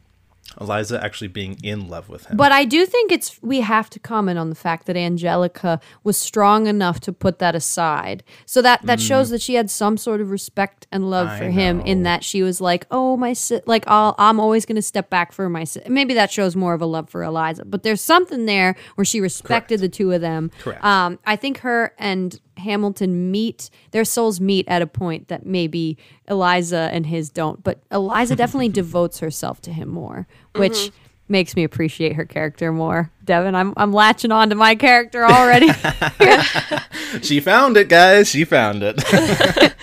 Eliza 0.60 1.02
actually 1.04 1.28
being 1.28 1.58
in 1.62 1.88
love 1.88 2.08
with 2.08 2.26
him. 2.26 2.36
But 2.36 2.50
I 2.52 2.64
do 2.64 2.86
think 2.86 3.12
it's 3.12 3.38
we 3.42 3.60
have 3.60 3.90
to 3.90 3.98
comment 3.98 4.38
on 4.38 4.48
the 4.48 4.54
fact 4.56 4.86
that 4.86 4.96
Angelica 4.96 5.80
was 6.02 6.16
strong 6.16 6.66
enough 6.66 7.00
to 7.00 7.12
put 7.12 7.38
that 7.38 7.54
aside. 7.54 8.22
So 8.46 8.62
that 8.62 8.82
that 8.82 9.00
shows 9.00 9.30
that 9.30 9.40
she 9.42 9.54
had 9.54 9.70
some 9.70 9.96
sort 9.96 10.20
of 10.20 10.30
respect 10.30 10.86
and 10.90 11.10
love 11.10 11.28
Mm. 11.28 11.30
I 11.30 11.38
for 11.38 11.50
him 11.50 11.80
in 11.82 12.02
that 12.04 12.24
she 12.24 12.42
was 12.42 12.60
like, 12.60 12.86
"Oh, 12.90 13.16
my 13.16 13.32
si- 13.32 13.60
like 13.66 13.84
I'll, 13.86 14.14
I'm 14.18 14.40
always 14.40 14.64
going 14.66 14.76
to 14.76 14.82
step 14.82 15.10
back 15.10 15.32
for 15.32 15.48
my 15.48 15.64
si-. 15.64 15.80
maybe 15.88 16.14
that 16.14 16.30
shows 16.32 16.56
more 16.56 16.74
of 16.74 16.80
a 16.82 16.86
love 16.86 17.08
for 17.10 17.22
Eliza. 17.22 17.64
But 17.64 17.82
there's 17.82 18.00
something 18.00 18.46
there 18.46 18.74
where 18.94 19.04
she 19.04 19.20
respected 19.20 19.80
Correct. 19.80 19.92
the 19.92 19.96
two 19.96 20.12
of 20.12 20.20
them. 20.20 20.50
Correct. 20.60 20.82
Um 20.84 21.18
I 21.26 21.36
think 21.36 21.58
her 21.58 21.94
and 21.98 22.40
Hamilton 22.60 23.30
meet, 23.30 23.70
their 23.90 24.04
souls 24.04 24.40
meet 24.40 24.66
at 24.68 24.82
a 24.82 24.86
point 24.86 25.28
that 25.28 25.44
maybe 25.44 25.98
Eliza 26.28 26.88
and 26.92 27.06
his 27.06 27.30
don't. 27.30 27.62
But 27.62 27.80
Eliza 27.90 28.36
definitely 28.36 28.68
devotes 28.80 29.18
herself 29.18 29.60
to 29.62 29.72
him 29.72 29.88
more, 29.88 30.26
which 30.54 30.90
makes 31.28 31.54
me 31.56 31.64
appreciate 31.64 32.14
her 32.14 32.24
character 32.24 32.72
more. 32.72 33.10
Devin, 33.24 33.54
I'm 33.54 33.72
I'm 33.76 33.92
latching 33.92 34.32
on 34.32 34.50
to 34.50 34.54
my 34.54 34.74
character 34.74 35.24
already. 35.24 35.68
she 37.22 37.40
found 37.40 37.76
it, 37.76 37.88
guys. 37.88 38.28
She 38.28 38.44
found 38.44 38.82
it. 38.82 39.02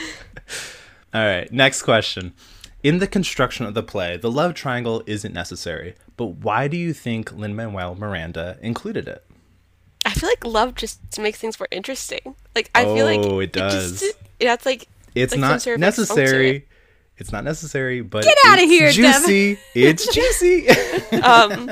All 1.13 1.25
right, 1.25 1.51
next 1.51 1.81
question. 1.81 2.33
In 2.83 2.99
the 2.99 3.07
construction 3.07 3.65
of 3.65 3.73
the 3.73 3.81
play, 3.81 4.17
the 4.17 4.31
love 4.31 4.53
triangle 4.53 5.01
isn't 5.07 5.33
necessary, 5.33 5.95
but 6.15 6.25
why 6.25 6.67
do 6.67 6.77
you 6.77 6.93
think 6.93 7.31
Lin 7.31 7.55
Manuel 7.55 7.95
Miranda 7.95 8.57
included 8.61 9.07
it? 9.07 9.26
I 10.07 10.11
feel 10.11 10.29
like 10.29 10.43
love 10.45 10.73
just 10.75 11.19
makes 11.19 11.37
things 11.37 11.59
more 11.59 11.67
interesting. 11.69 12.35
Like 12.55 12.71
I 12.73 12.85
feel 12.85 13.05
like 13.05 13.19
Oh, 13.19 13.39
it 13.39 13.51
does. 13.51 14.01
it 14.39 14.45
adds 14.47 14.65
like 14.65 14.87
It's 15.13 15.33
like, 15.33 15.39
not 15.41 15.61
sort 15.61 15.75
of, 15.75 15.79
to 15.81 15.83
it. 15.83 15.87
necessary. 15.87 16.67
It's 17.17 17.31
not 17.31 17.43
necessary, 17.43 18.01
but 18.01 18.23
Get 18.23 18.37
out 18.45 18.57
of 18.61 18.65
here, 18.69 18.91
juicy. 18.91 19.59
It's 19.75 20.07
juicy. 20.13 20.69
um 21.21 21.71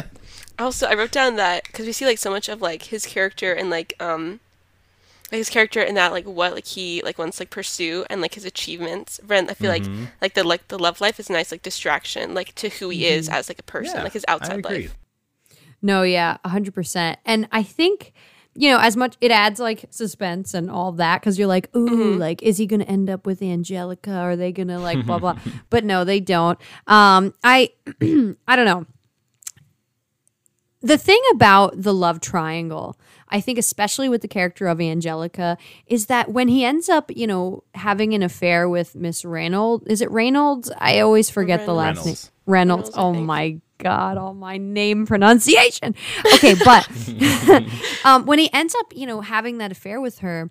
also 0.57 0.87
i 0.87 0.93
wrote 0.93 1.11
down 1.11 1.35
that 1.35 1.65
because 1.65 1.85
we 1.85 1.91
see 1.91 2.05
like 2.05 2.17
so 2.17 2.29
much 2.31 2.47
of 2.47 2.61
like 2.61 2.83
his 2.83 3.05
character 3.05 3.51
and 3.51 3.69
like 3.69 3.93
um 3.99 4.39
like 5.29 5.37
his 5.39 5.49
character 5.49 5.81
and 5.81 5.97
that 5.97 6.13
like 6.13 6.23
what 6.25 6.53
like 6.53 6.65
he 6.65 7.01
like 7.03 7.17
wants 7.17 7.41
like 7.41 7.49
pursue 7.49 8.05
and 8.09 8.21
like 8.21 8.35
his 8.35 8.45
achievements 8.45 9.19
Ren, 9.27 9.49
i 9.49 9.53
feel 9.53 9.69
Mm-hmm. 9.71 9.99
like 10.03 10.09
like 10.21 10.33
the 10.33 10.43
like 10.45 10.67
the 10.69 10.79
love 10.79 11.01
life 11.01 11.19
is 11.19 11.29
a 11.29 11.33
nice 11.33 11.51
like 11.51 11.61
distraction 11.61 12.33
like 12.33 12.55
to 12.55 12.69
who 12.69 12.87
he 12.89 13.05
is 13.05 13.27
as 13.27 13.49
like 13.49 13.59
a 13.59 13.63
person 13.63 13.97
Yeah, 13.97 14.03
like 14.03 14.13
his 14.13 14.23
outside 14.29 14.63
life 14.63 14.95
no, 15.81 16.03
yeah, 16.03 16.37
a 16.43 16.49
hundred 16.49 16.73
percent. 16.73 17.19
And 17.25 17.47
I 17.51 17.63
think 17.63 18.13
you 18.57 18.69
know 18.69 18.79
as 18.79 18.95
much 18.95 19.17
it 19.21 19.31
adds 19.31 19.59
like 19.59 19.85
suspense 19.89 20.53
and 20.53 20.71
all 20.71 20.93
that 20.93 21.21
because 21.21 21.37
you're 21.37 21.47
like, 21.47 21.73
ooh, 21.75 22.15
like 22.15 22.41
is 22.43 22.57
he 22.57 22.65
gonna 22.65 22.85
end 22.85 23.09
up 23.09 23.25
with 23.25 23.41
Angelica? 23.41 24.11
Are 24.11 24.35
they 24.35 24.51
gonna 24.51 24.79
like 24.79 25.05
blah 25.05 25.19
blah? 25.19 25.37
but 25.69 25.83
no, 25.83 26.03
they 26.03 26.19
don't. 26.19 26.59
Um, 26.87 27.33
I 27.43 27.71
I 28.47 28.55
don't 28.55 28.65
know. 28.65 28.85
The 30.81 30.99
thing 30.99 31.21
about 31.33 31.81
the 31.81 31.93
love 31.95 32.19
triangle, 32.19 32.99
I 33.29 33.41
think, 33.41 33.57
especially 33.57 34.07
with 34.07 34.21
the 34.21 34.27
character 34.27 34.67
of 34.67 34.79
Angelica, 34.79 35.57
is 35.87 36.05
that 36.05 36.29
when 36.29 36.47
he 36.47 36.63
ends 36.63 36.89
up, 36.89 37.09
you 37.15 37.25
know, 37.25 37.63
having 37.73 38.13
an 38.13 38.21
affair 38.21 38.69
with 38.69 38.93
Miss 38.93 39.25
Reynolds, 39.25 39.87
is 39.87 40.01
it 40.01 40.11
Reynolds? 40.11 40.71
I 40.77 40.99
always 40.99 41.27
forget 41.27 41.65
the 41.65 41.73
last 41.73 42.05
name. 42.05 42.13
Reynolds. 42.13 42.31
Reynolds. 42.45 42.89
Reynolds, 42.91 42.91
Oh 42.97 43.13
my 43.19 43.59
God, 43.77 44.17
all 44.17 44.33
my 44.33 44.57
name 44.57 45.05
pronunciation. 45.05 45.95
Okay, 46.35 46.55
but 46.63 46.87
um, 48.05 48.25
when 48.25 48.39
he 48.39 48.51
ends 48.53 48.75
up, 48.75 48.93
you 48.95 49.05
know, 49.05 49.21
having 49.21 49.57
that 49.57 49.71
affair 49.71 49.99
with 49.99 50.19
her, 50.19 50.49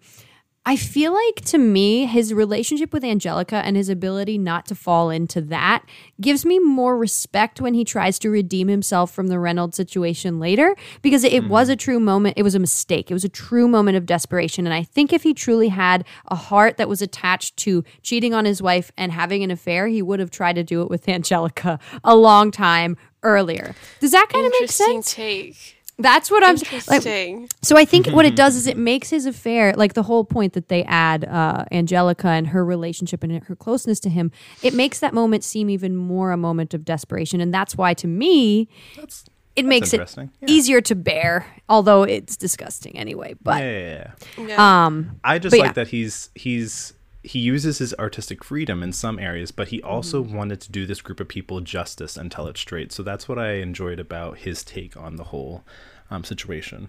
I 0.66 0.76
feel 0.76 1.12
like 1.12 1.44
to 1.46 1.58
me, 1.58 2.06
his 2.06 2.32
relationship 2.32 2.94
with 2.94 3.04
Angelica 3.04 3.56
and 3.56 3.76
his 3.76 3.90
ability 3.90 4.38
not 4.38 4.64
to 4.66 4.74
fall 4.74 5.10
into 5.10 5.42
that 5.42 5.84
gives 6.18 6.46
me 6.46 6.58
more 6.58 6.96
respect 6.96 7.60
when 7.60 7.74
he 7.74 7.84
tries 7.84 8.18
to 8.20 8.30
redeem 8.30 8.68
himself 8.68 9.10
from 9.10 9.26
the 9.26 9.38
Reynolds 9.38 9.76
situation 9.76 10.40
later 10.40 10.74
because 11.02 11.22
it 11.22 11.48
was 11.48 11.68
mm-hmm. 11.68 11.72
a 11.72 11.76
true 11.76 12.00
moment. 12.00 12.38
It 12.38 12.44
was 12.44 12.54
a 12.54 12.58
mistake. 12.58 13.10
It 13.10 13.14
was 13.14 13.24
a 13.24 13.28
true 13.28 13.68
moment 13.68 13.98
of 13.98 14.06
desperation. 14.06 14.66
And 14.66 14.72
I 14.72 14.84
think 14.84 15.12
if 15.12 15.22
he 15.22 15.34
truly 15.34 15.68
had 15.68 16.02
a 16.28 16.34
heart 16.34 16.78
that 16.78 16.88
was 16.88 17.02
attached 17.02 17.58
to 17.58 17.84
cheating 18.02 18.32
on 18.32 18.46
his 18.46 18.62
wife 18.62 18.90
and 18.96 19.12
having 19.12 19.42
an 19.42 19.50
affair, 19.50 19.88
he 19.88 20.00
would 20.00 20.18
have 20.18 20.30
tried 20.30 20.54
to 20.54 20.64
do 20.64 20.80
it 20.80 20.88
with 20.88 21.06
Angelica 21.08 21.78
a 22.02 22.16
long 22.16 22.50
time 22.50 22.96
earlier. 23.22 23.74
Does 24.00 24.12
that 24.12 24.30
kind 24.30 24.46
of 24.46 24.52
make 24.52 24.62
interesting 24.62 25.02
sense? 25.02 25.14
take 25.14 25.76
That's 25.98 26.30
what 26.30 26.42
I'm 26.42 26.56
like. 26.56 26.72
interesting 26.72 27.48
So 27.62 27.76
I 27.76 27.84
think 27.84 28.08
what 28.08 28.26
it 28.26 28.34
does 28.34 28.56
is 28.56 28.66
it 28.66 28.76
makes 28.76 29.10
his 29.10 29.26
affair 29.26 29.74
like 29.74 29.94
the 29.94 30.02
whole 30.02 30.24
point 30.24 30.54
that 30.54 30.68
they 30.68 30.82
add 30.84 31.24
uh, 31.24 31.64
Angelica 31.70 32.28
and 32.28 32.48
her 32.48 32.64
relationship 32.64 33.22
and 33.22 33.42
her 33.44 33.56
closeness 33.56 34.00
to 34.00 34.10
him. 34.10 34.32
It 34.62 34.74
makes 34.74 34.98
that 35.00 35.14
moment 35.14 35.44
seem 35.44 35.70
even 35.70 35.96
more 35.96 36.32
a 36.32 36.36
moment 36.36 36.74
of 36.74 36.84
desperation, 36.84 37.40
and 37.40 37.54
that's 37.54 37.76
why 37.76 37.94
to 37.94 38.06
me 38.06 38.68
That's 38.96 39.24
it 39.56 39.64
makes 39.64 39.92
it. 39.92 40.00
Yeah. 40.16 40.26
easier 40.46 40.80
to 40.80 40.94
bear. 40.96 41.46
Although 41.68 42.02
it's 42.02 42.36
disgusting 42.36 42.98
anyway. 42.98 43.34
But 43.40 43.62
yeah, 43.62 43.70
yeah, 43.70 44.10
yeah. 44.36 44.46
yeah. 44.48 44.86
um, 44.86 45.20
I 45.22 45.38
just 45.38 45.56
like 45.56 45.66
yeah. 45.66 45.72
that 45.72 45.88
he's 45.88 46.30
he's 46.34 46.92
he 47.24 47.38
uses 47.38 47.78
his 47.78 47.94
artistic 47.94 48.44
freedom 48.44 48.82
in 48.82 48.92
some 48.92 49.18
areas, 49.18 49.50
but 49.50 49.68
he 49.68 49.82
also 49.82 50.22
Mm-hmm. 50.22 50.36
wanted 50.36 50.60
to 50.62 50.70
do 50.72 50.86
this 50.86 51.00
group 51.00 51.20
of 51.20 51.28
people 51.28 51.60
justice 51.60 52.16
and 52.16 52.30
tell 52.30 52.46
it 52.46 52.56
straight. 52.58 52.92
So 52.92 53.02
that's 53.02 53.28
what 53.28 53.38
I 53.38 53.54
enjoyed 53.54 53.98
about 53.98 54.38
his 54.38 54.62
take 54.62 54.96
on 54.96 55.16
the 55.16 55.24
whole 55.24 55.64
um, 56.10 56.24
situation. 56.24 56.88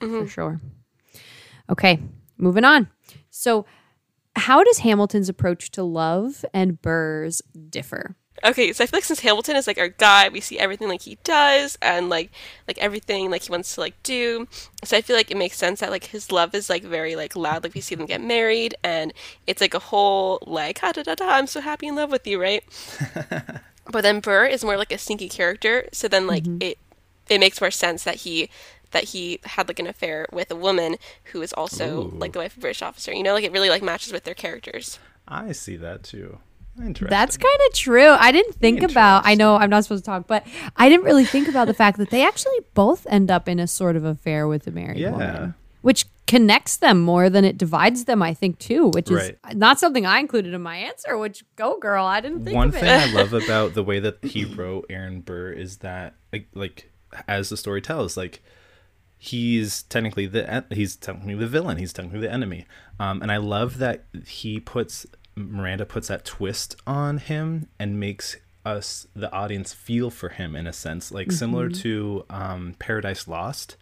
for 0.00 0.26
sure. 0.26 0.60
Okay, 1.70 1.98
moving 2.36 2.64
on. 2.64 2.88
So, 3.30 3.64
how 4.36 4.62
does 4.62 4.78
Hamilton's 4.78 5.28
approach 5.28 5.70
to 5.72 5.82
love 5.82 6.44
and 6.54 6.80
Burr's 6.80 7.42
differ? 7.70 8.16
Okay, 8.44 8.72
so 8.72 8.84
I 8.84 8.86
feel 8.86 8.98
like 8.98 9.04
since 9.04 9.20
Hamilton 9.20 9.56
is 9.56 9.66
like 9.66 9.78
our 9.78 9.88
guy, 9.88 10.28
we 10.28 10.40
see 10.40 10.58
everything 10.58 10.88
like 10.88 11.02
he 11.02 11.18
does 11.24 11.76
and 11.82 12.08
like 12.08 12.30
like 12.66 12.78
everything 12.78 13.30
like 13.30 13.42
he 13.42 13.50
wants 13.50 13.74
to 13.74 13.80
like 13.80 14.00
do. 14.02 14.46
So 14.84 14.96
I 14.96 15.00
feel 15.00 15.16
like 15.16 15.30
it 15.30 15.36
makes 15.36 15.56
sense 15.56 15.80
that 15.80 15.90
like 15.90 16.04
his 16.04 16.30
love 16.30 16.54
is 16.54 16.70
like 16.70 16.84
very 16.84 17.16
like 17.16 17.34
loud. 17.34 17.64
Like 17.64 17.74
we 17.74 17.80
see 17.80 17.94
them 17.94 18.06
get 18.06 18.20
married 18.20 18.74
and 18.84 19.12
it's 19.46 19.60
like 19.60 19.74
a 19.74 19.78
whole 19.78 20.38
like 20.46 20.80
ah, 20.82 20.92
da 20.92 21.02
da 21.02 21.14
da. 21.14 21.28
I'm 21.28 21.46
so 21.46 21.60
happy 21.60 21.86
in 21.88 21.96
love 21.96 22.10
with 22.10 22.26
you, 22.26 22.40
right? 22.40 22.62
but 23.90 24.02
then 24.02 24.20
Burr 24.20 24.46
is 24.46 24.64
more 24.64 24.76
like 24.76 24.92
a 24.92 24.98
sneaky 24.98 25.28
character. 25.28 25.88
So 25.92 26.08
then 26.08 26.26
like 26.26 26.44
it 26.60 26.78
it 27.28 27.40
makes 27.40 27.60
more 27.60 27.70
sense 27.70 28.04
that 28.04 28.16
he 28.16 28.50
that 28.92 29.04
he 29.04 29.40
had 29.44 29.68
like 29.68 29.78
an 29.78 29.86
affair 29.86 30.26
with 30.32 30.50
a 30.50 30.56
woman 30.56 30.96
who 31.24 31.42
is 31.42 31.52
also 31.52 32.04
Ooh. 32.04 32.10
like 32.16 32.32
the 32.32 32.38
wife 32.38 32.52
of 32.52 32.58
a 32.58 32.60
British 32.62 32.82
officer. 32.82 33.12
You 33.12 33.22
know, 33.22 33.34
like 33.34 33.44
it 33.44 33.52
really 33.52 33.68
like 33.68 33.82
matches 33.82 34.12
with 34.12 34.24
their 34.24 34.34
characters. 34.34 34.98
I 35.26 35.52
see 35.52 35.76
that 35.76 36.02
too. 36.02 36.38
Interesting. 36.78 37.08
That's 37.10 37.36
kind 37.36 37.58
of 37.68 37.74
true. 37.74 38.08
I 38.10 38.32
didn't 38.32 38.54
think 38.56 38.82
about. 38.82 39.22
I 39.24 39.34
know 39.34 39.56
I'm 39.56 39.70
not 39.70 39.84
supposed 39.84 40.04
to 40.04 40.10
talk, 40.10 40.26
but 40.26 40.46
I 40.76 40.88
didn't 40.88 41.04
really 41.04 41.24
think 41.24 41.48
about 41.48 41.66
the 41.66 41.74
fact 41.74 41.98
that 41.98 42.10
they 42.10 42.24
actually 42.26 42.58
both 42.74 43.06
end 43.10 43.30
up 43.30 43.48
in 43.48 43.58
a 43.58 43.66
sort 43.66 43.96
of 43.96 44.04
affair 44.04 44.46
with 44.48 44.66
a 44.66 44.70
married 44.70 44.98
Yeah. 44.98 45.10
woman, 45.10 45.54
which 45.82 46.06
connects 46.26 46.76
them 46.76 47.00
more 47.00 47.30
than 47.30 47.44
it 47.44 47.56
divides 47.58 48.04
them. 48.04 48.22
I 48.22 48.34
think 48.34 48.58
too, 48.58 48.88
which 48.88 49.10
is 49.10 49.16
Right. 49.44 49.56
not 49.56 49.80
something 49.80 50.04
I 50.06 50.18
included 50.20 50.52
in 50.54 50.60
my 50.62 50.76
answer. 50.76 51.16
Which 51.16 51.42
go 51.56 51.78
girl, 51.78 52.04
I 52.04 52.20
didn't 52.20 52.44
think 52.44 52.54
One 52.56 52.70
thing. 52.70 52.84
I 52.84 53.06
love 53.12 53.32
about 53.32 53.74
the 53.74 53.82
way 53.82 53.98
that 53.98 54.22
he 54.22 54.44
wrote 54.44 54.86
Aaron 54.90 55.20
Burr 55.22 55.50
is 55.52 55.78
that 55.78 56.14
like, 56.32 56.46
like 56.54 56.90
as 57.26 57.48
the 57.48 57.56
story 57.56 57.80
tells, 57.80 58.16
like 58.16 58.42
he's 59.16 59.82
technically 59.84 60.26
the 60.26 60.64
he's 60.70 60.96
technically 60.96 61.34
the 61.34 61.46
villain, 61.46 61.78
he's 61.78 61.92
technically 61.92 62.20
the 62.20 62.32
enemy. 62.32 62.66
Um, 63.00 63.22
and 63.22 63.32
I 63.32 63.38
love 63.38 63.78
that 63.78 64.04
he 64.26 64.60
puts 64.60 65.06
Miranda 65.38 65.86
puts 65.86 66.08
that 66.08 66.24
twist 66.24 66.76
on 66.86 67.18
him 67.18 67.68
and 67.78 67.98
makes 67.98 68.36
us 68.64 69.06
the 69.14 69.32
audience 69.32 69.72
feel 69.72 70.10
for 70.10 70.28
him 70.28 70.54
in 70.54 70.66
a 70.66 70.72
sense, 70.72 71.10
like 71.10 71.32
similar 71.32 71.70
to 71.70 72.24
um, 72.28 72.74
Paradise 72.78 73.26
Lost, 73.26 73.76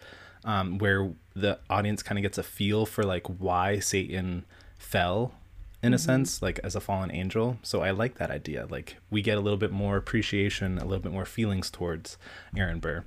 um, 0.44 0.78
where 0.78 1.12
the 1.34 1.58
audience 1.68 2.02
kind 2.02 2.18
of 2.18 2.22
gets 2.22 2.38
a 2.38 2.42
feel 2.42 2.86
for 2.86 3.02
like 3.02 3.26
why 3.26 3.78
Satan 3.78 4.44
fell 4.78 5.34
in 5.82 5.92
a 5.92 5.98
sense, 5.98 6.40
like 6.42 6.58
as 6.62 6.74
a 6.74 6.80
fallen 6.80 7.10
angel. 7.10 7.58
So 7.62 7.82
I 7.82 7.90
like 7.90 8.16
that 8.16 8.30
idea. 8.30 8.66
Like 8.68 8.96
we 9.10 9.22
get 9.22 9.38
a 9.38 9.40
little 9.40 9.58
bit 9.58 9.72
more 9.72 9.96
appreciation, 9.96 10.78
a 10.78 10.84
little 10.84 11.02
bit 11.02 11.12
more 11.12 11.26
feelings 11.26 11.70
towards 11.70 12.16
Aaron 12.56 12.78
Burr. 12.78 13.04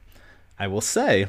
I 0.58 0.68
will 0.68 0.82
say 0.82 1.28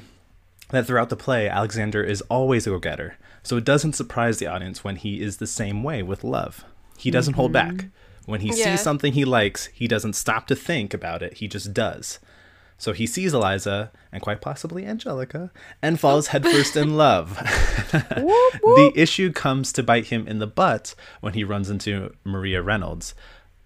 that 0.70 0.86
throughout 0.86 1.08
the 1.08 1.16
play, 1.16 1.48
Alexander 1.48 2.02
is 2.02 2.22
always 2.22 2.66
a 2.66 2.70
go-getter. 2.70 3.16
So 3.42 3.56
it 3.56 3.64
doesn't 3.64 3.94
surprise 3.94 4.38
the 4.38 4.46
audience 4.46 4.84
when 4.84 4.96
he 4.96 5.20
is 5.20 5.36
the 5.36 5.46
same 5.46 5.82
way 5.82 6.02
with 6.02 6.24
love. 6.24 6.64
He 7.00 7.10
doesn't 7.10 7.34
hold 7.34 7.52
back. 7.52 7.72
Mm-hmm. 7.72 8.30
When 8.30 8.40
he 8.40 8.48
Yeah. 8.48 8.76
sees 8.76 8.80
something 8.82 9.12
he 9.12 9.24
likes, 9.24 9.66
he 9.72 9.88
doesn't 9.88 10.12
stop 10.14 10.46
to 10.48 10.54
think 10.56 10.94
about 10.94 11.22
it. 11.22 11.34
He 11.38 11.48
just 11.48 11.72
does. 11.74 12.18
So 12.78 12.92
he 12.92 13.06
sees 13.06 13.34
Eliza 13.34 13.90
and 14.12 14.22
quite 14.22 14.40
possibly 14.40 14.86
Angelica 14.86 15.50
and 15.82 16.00
falls 16.00 16.28
headfirst 16.28 16.76
in 16.76 16.96
love. 16.96 17.36
the 17.92 18.92
issue 18.94 19.32
comes 19.32 19.72
to 19.74 19.82
bite 19.82 20.06
him 20.06 20.26
in 20.26 20.38
the 20.38 20.46
butt 20.46 20.94
when 21.20 21.34
he 21.34 21.44
runs 21.44 21.70
into 21.70 22.14
Maria 22.24 22.62
Reynolds. 22.62 23.14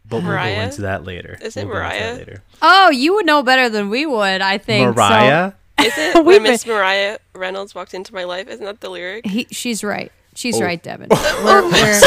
But 0.08 0.22
we'll 0.22 0.32
go 0.32 0.42
into 0.44 0.82
that 0.82 1.04
later. 1.04 1.38
Is 1.40 1.56
it 1.56 1.66
We'll 1.66 1.74
go 1.76 1.80
into 1.84 1.90
that 1.96 2.00
Mariah? 2.04 2.14
later. 2.18 2.42
Oh, 2.60 2.90
you 2.90 3.14
would 3.14 3.24
know 3.26 3.42
better 3.42 3.68
than 3.68 3.88
we 3.88 4.04
would, 4.04 4.40
I 4.42 4.58
think. 4.58 4.88
so- 4.88 4.92
Mariah? 4.94 5.52
Is 5.80 5.92
it 5.96 6.16
We've 6.24 6.26
when 6.26 6.42
Miss 6.44 6.66
Mariah 6.66 7.18
Reynolds 7.34 7.74
walked 7.74 7.94
into 7.94 8.12
my 8.14 8.24
life? 8.24 8.48
Isn't 8.48 8.64
that 8.64 8.80
the 8.80 8.90
lyric? 8.90 9.26
He, 9.26 9.46
she's 9.50 9.82
right. 9.82 10.12
She's 10.34 10.60
Oh. 10.60 10.64
right, 10.64 10.82
Devin. 10.82 11.08
We're, 11.44 11.70
we're, 11.70 12.00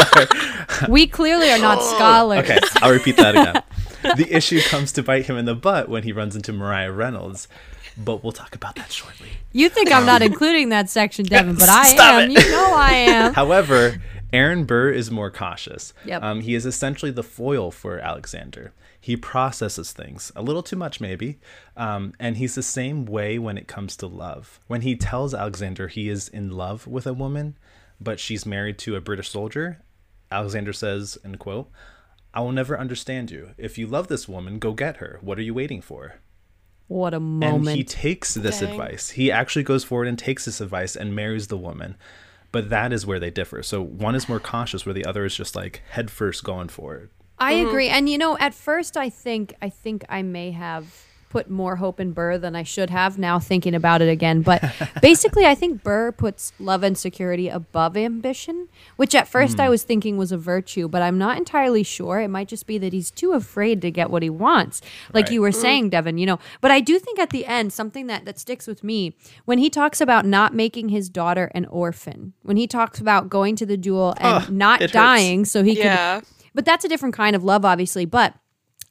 we 0.90 1.08
clearly 1.08 1.50
are 1.52 1.60
not 1.60 1.82
scholars. 1.82 2.40
Okay, 2.50 2.60
I'll 2.82 2.92
repeat 2.92 3.18
that 3.18 3.36
again. 3.36 3.64
the 4.18 4.28
issue 4.36 4.62
comes 4.62 4.92
to 4.94 5.04
bite 5.04 5.26
him 5.26 5.38
in 5.38 5.46
the 5.46 5.56
butt 5.56 5.90
when 5.90 6.04
he 6.04 6.12
runs 6.12 6.36
into 6.36 6.52
Mariah 6.54 6.92
Reynolds. 6.92 7.48
But 7.98 8.24
we'll 8.24 8.32
talk 8.34 8.54
about 8.54 8.76
that 8.76 8.92
shortly. 8.92 9.30
You 9.54 9.70
think 9.70 9.92
I'm 9.92 10.06
not 10.06 10.22
including 10.22 10.70
that 10.70 10.88
section, 10.90 11.26
Devin, 11.26 11.56
but 11.56 11.68
I 11.70 11.88
am. 11.90 12.30
it. 12.30 12.34
You 12.44 12.52
know 12.52 12.74
I 12.76 12.92
am. 12.92 13.34
However, 13.34 14.00
Aaron 14.32 14.66
Burr 14.66 14.92
is 14.92 15.10
more 15.10 15.32
cautious. 15.32 15.94
Yep. 16.06 16.22
Um, 16.22 16.42
he 16.42 16.54
is 16.54 16.66
essentially 16.68 17.12
the 17.12 17.24
foil 17.24 17.72
for 17.72 17.98
Alexander. 17.98 18.72
He 19.02 19.16
processes 19.18 19.94
things 19.94 20.32
a 20.36 20.42
little 20.44 20.62
too 20.62 20.76
much, 20.76 21.00
maybe. 21.02 21.40
Um, 21.76 22.14
and 22.20 22.38
he's 22.38 22.54
the 22.56 22.62
same 22.62 23.06
way 23.06 23.40
when 23.40 23.58
it 23.58 23.68
comes 23.68 23.96
to 23.98 24.08
love. 24.08 24.60
When 24.68 24.82
he 24.82 24.96
tells 24.96 25.34
Alexander 25.34 25.88
he 25.88 26.08
is 26.10 26.28
in 26.28 26.52
love 26.52 26.86
with 26.86 27.08
a 27.08 27.14
woman, 27.14 27.56
but 28.00 28.20
she's 28.20 28.46
married 28.46 28.78
to 28.80 28.96
a 28.96 29.02
British 29.02 29.30
soldier, 29.30 29.84
Alexander 30.32 30.74
says, 30.74 31.18
in 31.24 31.38
quote, 31.38 31.70
I 32.34 32.42
will 32.42 32.52
never 32.52 32.80
understand 32.80 33.32
you. 33.32 33.52
If 33.58 33.78
you 33.78 33.88
love 33.88 34.08
this 34.08 34.28
woman, 34.28 34.60
go 34.60 34.74
get 34.74 34.98
her. 34.98 35.20
What 35.22 35.40
are 35.40 35.44
you 35.44 35.54
waiting 35.54 35.82
for? 35.82 36.20
What 36.88 37.14
a 37.14 37.20
moment. 37.20 37.68
And 37.68 37.78
he 37.78 37.84
takes 37.84 38.34
this 38.34 38.60
Dang. 38.60 38.70
advice. 38.70 39.12
He 39.12 39.32
actually 39.32 39.64
goes 39.64 39.84
forward 39.84 40.08
and 40.08 40.18
takes 40.18 40.46
this 40.46 40.62
advice 40.62 40.96
and 40.96 41.16
marries 41.16 41.48
the 41.48 41.58
woman. 41.58 41.96
But 42.52 42.70
that 42.70 42.94
is 42.94 43.06
where 43.06 43.20
they 43.20 43.30
differ. 43.30 43.62
So 43.64 43.82
one 43.82 44.16
is 44.16 44.30
more 44.30 44.40
cautious, 44.40 44.86
where 44.86 44.94
the 44.94 45.06
other 45.06 45.26
is 45.26 45.36
just 45.36 45.56
like 45.56 45.82
head 45.90 46.10
first 46.10 46.44
going 46.44 46.70
for 46.70 46.96
it. 46.96 47.10
I 47.40 47.56
mm-hmm. 47.56 47.68
agree. 47.68 47.90
And 47.90 48.08
you 48.08 48.18
know, 48.18 48.38
at 48.38 48.54
first 48.54 48.96
I 48.96 49.10
think 49.10 49.54
I 49.62 49.70
think 49.70 50.06
I 50.08 50.22
may 50.22 50.52
have 50.52 51.07
put 51.30 51.50
more 51.50 51.78
hope 51.78 52.00
in 52.00 52.14
Burr 52.14 52.38
than 52.38 52.56
I 52.56 52.64
should 52.64 52.90
have 52.90 53.18
now 53.18 53.40
thinking 53.40 53.76
about 53.76 54.02
it 54.02 54.10
again. 54.10 54.42
But 54.42 54.64
basically 55.02 55.46
I 55.46 55.56
think 55.56 55.84
Burr 55.84 56.12
puts 56.12 56.54
love 56.60 56.84
and 56.84 56.98
security 56.98 57.50
above 57.50 57.98
ambition, 57.98 58.70
which 58.96 59.14
at 59.16 59.28
first 59.28 59.60
I 59.60 59.66
hmm. 59.66 59.72
was 59.72 59.84
thinking 59.84 60.18
was 60.18 60.32
a 60.32 60.38
virtue, 60.38 60.88
but 60.88 61.02
I'm 61.02 61.18
not 61.18 61.38
entirely 61.38 61.84
sure. 61.84 62.20
It 62.20 62.30
might 62.30 62.48
just 62.48 62.68
be 62.68 62.78
that 62.78 62.94
he's 62.94 63.12
too 63.12 63.34
afraid 63.34 63.82
to 63.82 63.92
get 63.92 64.10
what 64.10 64.24
he 64.24 64.30
wants. 64.30 64.82
Like 65.14 65.26
Right. 65.26 65.34
you 65.34 65.42
were 65.42 65.52
saying, 65.52 65.90
Devin, 65.90 66.18
you 66.18 66.26
know. 66.26 66.40
But 66.62 66.72
I 66.72 66.80
do 66.80 67.00
think 67.00 67.20
at 67.20 67.32
the 67.32 67.46
end, 67.46 67.74
something 67.74 68.08
that, 68.08 68.26
that 68.26 68.40
sticks 68.40 68.68
with 68.68 68.84
me, 68.84 69.16
when 69.46 69.58
he 69.58 69.70
talks 69.70 70.00
about 70.00 70.26
not 70.26 70.54
making 70.54 70.90
his 70.90 71.10
daughter 71.10 71.52
an 71.54 71.66
orphan, 71.66 72.34
when 72.44 72.58
he 72.58 72.68
talks 72.68 73.00
about 73.00 73.30
going 73.30 73.56
to 73.58 73.66
the 73.66 73.78
duel 73.78 74.14
and 74.18 74.44
Ugh, 74.44 74.50
not 74.50 74.82
it 74.82 74.86
hurts. 74.86 74.94
dying 74.94 75.46
so 75.46 75.64
he 75.64 75.78
Yeah. 75.78 76.22
can 76.22 76.26
but 76.58 76.66
that's 76.66 76.84
a 76.84 76.90
different 76.90 77.14
kind 77.14 77.36
of 77.36 77.44
love, 77.44 77.64
obviously. 77.64 78.06
But 78.06 78.34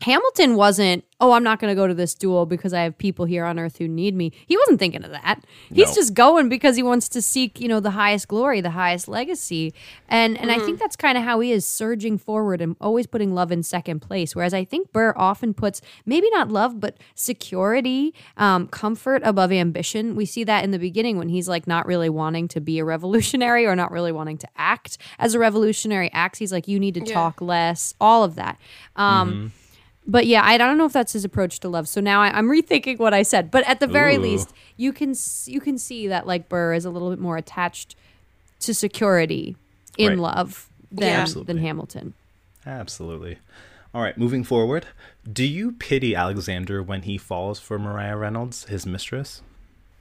Hamilton 0.03 0.57
wasn't, 0.57 1.05
oh, 1.21 1.33
I'm 1.33 1.43
not 1.43 1.59
going 1.59 1.71
to 1.71 1.75
go 1.75 1.87
to 1.87 1.95
this 1.95 2.15
duel 2.15 2.45
because 2.45 2.75
I 2.75 2.83
have 2.83 2.99
people 2.99 3.25
here 3.25 3.47
on 3.47 3.59
earth 3.59 3.79
who 3.79 3.89
need 3.89 4.15
me. 4.15 4.31
He 4.47 4.55
wasn't 4.59 4.79
thinking 4.79 5.03
of 5.03 5.11
that. 5.11 5.43
He's 5.73 5.89
No. 5.89 5.95
just 5.95 6.13
going 6.13 6.51
because 6.51 6.77
he 6.77 6.83
wants 6.83 7.09
to 7.09 7.23
seek, 7.23 7.59
you 7.59 7.67
know, 7.67 7.81
the 7.81 7.93
highest 7.93 8.29
glory, 8.29 8.61
the 8.61 8.71
highest 8.71 9.09
legacy. 9.09 9.73
And 10.09 10.37
and 10.37 10.51
I 10.53 10.57
Mm-hmm. 10.57 10.65
think 10.67 10.79
that's 10.81 10.97
kind 10.97 11.17
of 11.17 11.25
how 11.25 11.41
he 11.41 11.51
is 11.51 11.65
surging 11.67 12.19
forward 12.19 12.61
and 12.61 12.77
always 12.79 13.07
putting 13.07 13.35
love 13.35 13.51
in 13.51 13.63
second 13.63 14.01
place. 14.01 14.37
Whereas 14.37 14.53
I 14.53 14.65
think 14.65 14.93
Burr 14.93 15.15
often 15.17 15.55
puts 15.55 15.81
maybe 16.05 16.29
not 16.31 16.51
love, 16.51 16.79
but 16.79 16.99
security, 17.15 18.13
um, 18.37 18.67
comfort 18.69 19.23
above 19.25 19.51
ambition. 19.53 20.15
We 20.15 20.27
see 20.27 20.45
that 20.45 20.63
in 20.63 20.73
the 20.73 20.79
beginning 20.79 21.17
when 21.17 21.31
he's 21.31 21.49
like 21.49 21.67
not 21.67 21.87
really 21.87 22.11
wanting 22.11 22.49
to 22.49 22.61
be 22.61 22.79
a 22.81 22.85
revolutionary 22.85 23.65
or 23.65 23.75
not 23.75 23.91
really 23.91 24.13
wanting 24.13 24.37
to 24.39 24.49
act 24.57 24.99
as 25.19 25.35
a 25.35 25.39
revolutionary 25.39 26.11
acts. 26.13 26.39
He's 26.39 26.53
like, 26.53 26.69
you 26.69 26.79
need 26.79 26.95
to 26.95 27.01
Yeah. 27.07 27.15
talk 27.15 27.41
less, 27.41 27.95
all 27.99 28.23
of 28.25 28.35
that. 28.35 28.59
Um, 28.97 29.53
But 30.07 30.27
yeah, 30.27 30.43
I 30.45 30.57
don't 30.57 30.79
know 30.79 30.85
if 30.87 30.93
that's 30.93 31.13
his 31.13 31.25
approach 31.25 31.59
to 31.61 31.69
love. 31.69 31.89
So 31.89 32.01
now 32.01 32.23
I, 32.23 32.29
I'm 32.29 32.49
rethinking 32.49 32.99
what 32.99 33.13
I 33.13 33.23
said. 33.23 33.51
But 33.51 33.67
at 33.69 33.81
the 33.81 33.87
very 33.89 34.17
Ooh. 34.17 34.21
least, 34.21 34.53
you 34.77 34.93
can 34.93 35.15
you 35.47 35.61
can 35.61 35.79
see 35.79 36.07
that 36.09 36.27
like 36.27 36.49
Burr 36.49 36.75
is 36.75 36.85
a 36.85 36.91
little 36.91 37.11
bit 37.11 37.19
more 37.19 37.37
attached 37.37 37.97
to 38.61 38.73
security 38.73 39.57
in 39.99 40.11
Right. 40.13 40.19
love 40.19 40.69
than 40.93 41.27
Yeah. 41.27 41.43
than 41.45 41.59
Hamilton. 41.59 42.15
Absolutely. 42.65 43.39
All 43.95 44.03
right, 44.03 44.17
moving 44.19 44.45
forward. 44.45 44.87
Do 45.31 45.45
you 45.45 45.73
pity 45.73 46.15
Alexander 46.15 46.83
when 46.83 47.03
he 47.03 47.17
falls 47.19 47.59
for 47.59 47.79
Mariah 47.79 48.17
Reynolds, 48.17 48.65
his 48.67 48.85
mistress? 48.87 49.41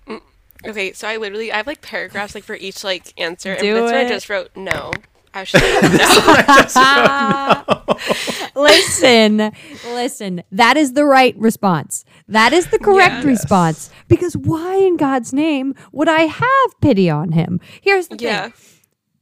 Mm, 0.07 0.21
okay, 0.67 0.91
so 0.91 1.07
I 1.07 1.17
literally 1.17 1.51
I 1.51 1.57
have 1.57 1.67
like 1.67 1.81
paragraphs 1.81 2.35
like 2.35 2.43
for 2.43 2.55
each 2.55 2.83
like 2.83 3.13
answer, 3.19 3.55
Do 3.55 3.67
and 3.67 3.77
that's 3.77 3.91
what 3.93 4.01
it. 4.01 4.05
I 4.05 4.09
just 4.09 4.29
wrote. 4.29 4.49
No, 4.55 4.91
I 5.35 5.43
should 5.43 5.61
no. 8.55 8.55
listen, 8.61 9.51
listen. 9.93 10.43
That 10.51 10.77
is 10.77 10.93
the 10.93 11.05
right 11.05 11.35
response. 11.37 12.05
That 12.27 12.53
is 12.53 12.67
the 12.67 12.79
correct 12.79 13.15
Yes. 13.15 13.25
response. 13.25 13.89
Because 14.07 14.35
why 14.37 14.75
in 14.77 14.97
God's 14.97 15.33
name 15.33 15.75
would 15.91 16.07
I 16.07 16.21
have 16.21 16.81
pity 16.81 17.09
on 17.09 17.31
him? 17.33 17.59
Here's 17.81 18.07
the 18.07 18.17
Yeah. 18.19 18.49
thing. 18.49 18.53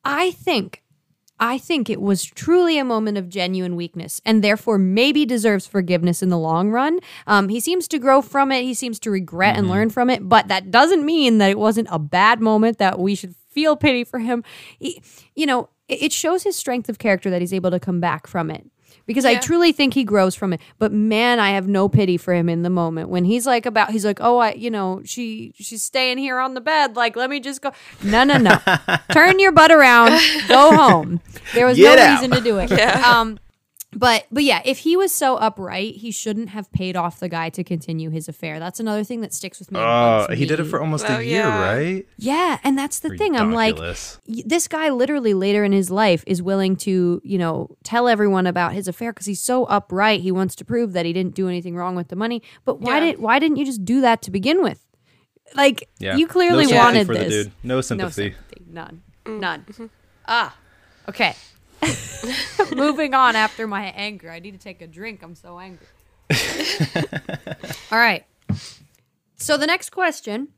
I 0.05 0.31
think 0.31 0.82
I 1.45 1.57
think 1.57 1.89
it 1.89 1.99
was 1.99 2.23
truly 2.23 2.77
a 2.77 2.85
moment 2.85 3.17
of 3.17 3.27
genuine 3.27 3.75
weakness 3.75 4.21
and 4.23 4.41
therefore 4.41 4.77
maybe 4.77 5.25
deserves 5.25 5.67
forgiveness 5.67 6.23
in 6.23 6.29
the 6.29 6.37
long 6.37 6.71
run. 6.71 6.99
Um, 7.27 7.49
he 7.49 7.59
seems 7.59 7.85
to 7.89 7.99
grow 7.99 8.21
from 8.21 8.49
it. 8.53 8.63
He 8.63 8.73
seems 8.73 8.97
to 8.99 9.11
regret 9.11 9.57
and 9.57 9.67
learn 9.69 9.89
from 9.89 10.09
it, 10.09 10.29
but 10.29 10.47
that 10.47 10.71
doesn't 10.71 11.05
mean 11.05 11.39
that 11.39 11.49
it 11.49 11.59
wasn't 11.59 11.89
a 11.91 11.99
bad 11.99 12.39
moment 12.39 12.77
that 12.77 12.97
we 12.97 13.13
should 13.13 13.35
feel 13.49 13.75
pity 13.75 14.05
for 14.05 14.19
him. 14.19 14.41
He, 14.79 15.03
you 15.35 15.45
know, 15.45 15.67
it, 15.89 16.03
it 16.03 16.13
shows 16.13 16.43
his 16.43 16.55
strength 16.55 16.87
of 16.87 16.97
character 16.97 17.29
that 17.29 17.41
he's 17.41 17.53
able 17.53 17.71
to 17.71 17.79
come 17.79 17.99
back 17.99 18.25
from 18.25 18.49
it. 18.49 18.65
Because 19.05 19.25
I 19.25 19.35
truly 19.35 19.71
think 19.71 19.93
he 19.93 20.03
grows 20.03 20.35
from 20.35 20.53
it. 20.53 20.61
But 20.79 20.91
man, 20.91 21.39
I 21.39 21.51
have 21.51 21.67
no 21.67 21.89
pity 21.89 22.17
for 22.17 22.33
him 22.33 22.47
in 22.49 22.63
the 22.63 22.69
moment 22.69 23.09
when 23.09 23.25
he's 23.25 23.45
like 23.45 23.65
about 23.65 23.91
he's 23.91 24.05
like, 24.05 24.19
"Oh, 24.21 24.37
I, 24.37 24.53
you 24.53 24.69
know, 24.71 25.01
she 25.05 25.53
she's 25.57 25.83
staying 25.83 26.17
here 26.17 26.39
on 26.39 26.53
the 26.53 26.61
bed. 26.61 26.95
Like, 26.95 27.15
let 27.15 27.29
me 27.29 27.39
just 27.39 27.61
go." 27.61 27.71
No, 28.03 28.23
no, 28.23 28.37
no. 28.37 28.57
Turn 29.11 29.39
your 29.39 29.51
butt 29.51 29.71
around. 29.71 30.19
Go 30.47 30.75
home. 30.75 31.21
There 31.53 31.65
was 31.65 31.77
Get 31.77 31.97
no 31.97 32.03
out. 32.03 32.13
reason 32.15 32.31
to 32.31 32.41
do 32.41 32.57
it. 32.59 32.69
Yeah. 32.77 33.01
Um 33.19 33.39
but 33.95 34.25
but 34.31 34.43
yeah, 34.43 34.61
if 34.65 34.79
he 34.79 34.95
was 34.97 35.11
so 35.11 35.35
upright, 35.37 35.95
he 35.95 36.11
shouldn't 36.11 36.49
have 36.49 36.71
paid 36.71 36.95
off 36.95 37.19
the 37.19 37.29
guy 37.29 37.49
to 37.49 37.63
continue 37.63 38.09
his 38.09 38.27
affair. 38.27 38.59
That's 38.59 38.79
another 38.79 39.03
thing 39.03 39.21
that 39.21 39.33
sticks 39.33 39.59
with 39.59 39.71
me. 39.71 39.79
and 39.79 39.87
Oh, 39.87 40.25
bugs 40.27 40.39
he 40.39 40.45
did 40.45 40.59
it 40.59 40.65
for 40.65 40.79
almost 40.81 41.05
Oh, 41.09 41.15
a 41.17 41.21
year, 41.21 41.39
yeah. 41.41 41.73
right? 41.73 42.07
Yeah, 42.17 42.59
and 42.63 42.77
that's 42.77 42.99
the 42.99 43.09
thing. 43.17 43.35
I'm 43.35 43.51
like, 43.53 43.77
this 44.27 44.67
guy 44.67 44.89
literally 44.89 45.33
later 45.33 45.63
in 45.63 45.71
his 45.71 45.89
life 45.91 46.23
is 46.27 46.41
willing 46.41 46.75
to, 46.77 47.21
you 47.23 47.37
know, 47.37 47.75
tell 47.83 48.07
everyone 48.07 48.47
about 48.47 48.73
his 48.73 48.87
affair 48.87 49.11
because 49.13 49.25
he's 49.25 49.41
so 49.41 49.65
upright. 49.65 50.21
He 50.21 50.31
wants 50.31 50.55
to 50.55 50.65
prove 50.65 50.93
that 50.93 51.05
he 51.05 51.13
didn't 51.13 51.35
do 51.35 51.47
anything 51.47 51.75
wrong 51.75 51.95
with 51.95 52.07
the 52.09 52.15
money. 52.15 52.41
But 52.65 52.79
why 52.81 52.99
Yeah. 52.99 53.05
did 53.11 53.19
why 53.19 53.39
didn't 53.39 53.57
you 53.57 53.65
just 53.65 53.85
do 53.85 54.01
that 54.01 54.21
to 54.23 54.31
begin 54.31 54.61
with? 54.63 54.79
Like 55.55 55.87
Yeah. 55.99 56.15
you 56.15 56.25
clearly 56.27 56.65
no 56.65 56.77
wanted 56.77 57.07
this. 57.07 57.17
the 57.23 57.29
dude. 57.29 57.51
No 57.63 57.75
No 57.75 57.81
sympathy. 57.81 58.31
sympathy. 58.31 58.63
None. 58.71 59.01
None. 59.27 59.65
Ah. 60.27 60.55
Okay. 61.07 61.35
Moving 62.75 63.13
on 63.13 63.35
after 63.35 63.67
my 63.67 63.85
anger. 63.85 64.31
I 64.31 64.39
need 64.39 64.51
to 64.51 64.57
take 64.57 64.81
a 64.81 64.87
drink. 64.87 65.21
I'm 65.23 65.35
so 65.35 65.59
angry. 65.59 65.87
All 67.91 67.97
right. 67.97 68.25
So 69.35 69.57
the 69.57 69.67
next 69.67 69.89
question 69.89 70.49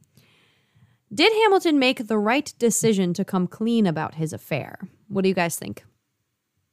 Did 1.14 1.34
Hamilton 1.34 1.80
make 1.80 2.08
the 2.08 2.18
right 2.18 2.54
decision 2.60 3.14
to 3.14 3.26
come 3.26 3.48
clean 3.48 3.86
about 3.86 4.16
his 4.16 4.34
affair? 4.34 4.80
What 5.08 5.24
do 5.24 5.30
you 5.30 5.36
guys 5.36 5.58
think? 5.58 5.84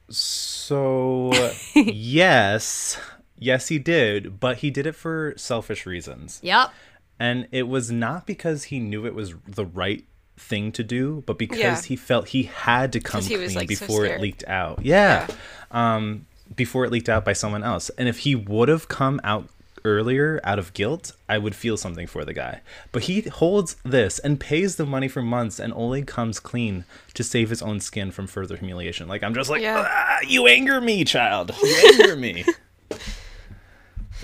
So, 0.08 1.32
yes. 1.74 2.98
Yes, 3.38 3.68
he 3.68 3.78
did, 3.78 4.38
but 4.38 4.58
he 4.58 4.70
did 4.70 4.86
it 4.86 4.94
for 4.94 5.34
selfish 5.36 5.84
reasons. 5.86 6.38
Yep. 6.42 6.70
And 7.18 7.48
it 7.50 7.64
was 7.64 7.90
not 7.90 8.26
because 8.26 8.64
he 8.64 8.78
knew 8.78 9.06
it 9.06 9.14
was 9.14 9.34
the 9.46 9.66
right 9.66 10.04
thing 10.36 10.72
to 10.72 10.82
do, 10.82 11.22
but 11.26 11.38
because 11.38 11.58
Yeah. 11.58 11.80
he 11.82 11.96
felt 11.96 12.28
he 12.28 12.44
had 12.44 12.92
to 12.92 13.00
come 13.00 13.22
clean 13.22 13.40
was, 13.40 13.54
like, 13.56 13.70
so 13.70 13.86
before 13.86 14.04
it 14.06 14.20
leaked 14.20 14.44
out. 14.48 14.84
Yeah. 14.84 15.26
Um 15.70 16.26
before 16.54 16.84
it 16.84 16.90
leaked 16.92 17.08
out 17.08 17.24
by 17.24 17.32
someone 17.32 17.62
else. 17.64 17.90
And 17.96 18.08
if 18.08 18.18
he 18.20 18.34
would 18.34 18.68
have 18.68 18.88
come 18.88 19.20
out 19.24 19.48
earlier 19.84 20.38
out 20.44 20.58
of 20.58 20.72
guilt, 20.74 21.12
I 21.28 21.38
would 21.38 21.54
feel 21.56 21.76
something 21.76 22.06
for 22.06 22.24
the 22.24 22.32
guy. 22.34 22.60
But 22.92 23.04
he 23.04 23.22
holds 23.22 23.74
this 23.84 24.18
and 24.18 24.38
pays 24.38 24.76
the 24.76 24.84
money 24.86 25.08
for 25.08 25.22
months 25.22 25.58
and 25.58 25.72
only 25.74 26.02
comes 26.02 26.38
clean 26.40 26.84
to 27.14 27.24
save 27.24 27.48
his 27.50 27.62
own 27.62 27.80
skin 27.80 28.10
from 28.12 28.26
further 28.26 28.56
humiliation. 28.56 29.08
Like 29.08 29.22
I'm 29.22 29.34
just 29.34 29.48
like, 29.50 29.62
Yeah. 29.62 29.84
"Ah, 29.88 30.18
you 30.26 30.46
anger 30.46 30.80
me, 30.80 31.04
child. 31.04 31.52
You 31.62 31.92
anger 32.00 32.16
me. 32.16 32.44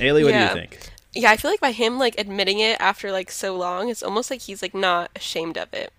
Aileigh, 0.00 0.24
what 0.24 0.32
Yeah. 0.32 0.52
do 0.54 0.60
you 0.60 0.66
think? 0.66 0.90
Yeah, 1.14 1.30
I 1.32 1.36
feel 1.36 1.50
like 1.50 1.60
by 1.60 1.72
him 1.72 1.98
like 1.98 2.14
admitting 2.18 2.60
it 2.60 2.80
after 2.80 3.10
like 3.10 3.30
so 3.30 3.56
long, 3.56 3.88
it's 3.88 4.02
almost 4.02 4.30
like 4.30 4.42
he's 4.42 4.62
like 4.62 4.74
not 4.74 5.10
ashamed 5.16 5.56
of 5.56 5.72
it. 5.72 5.92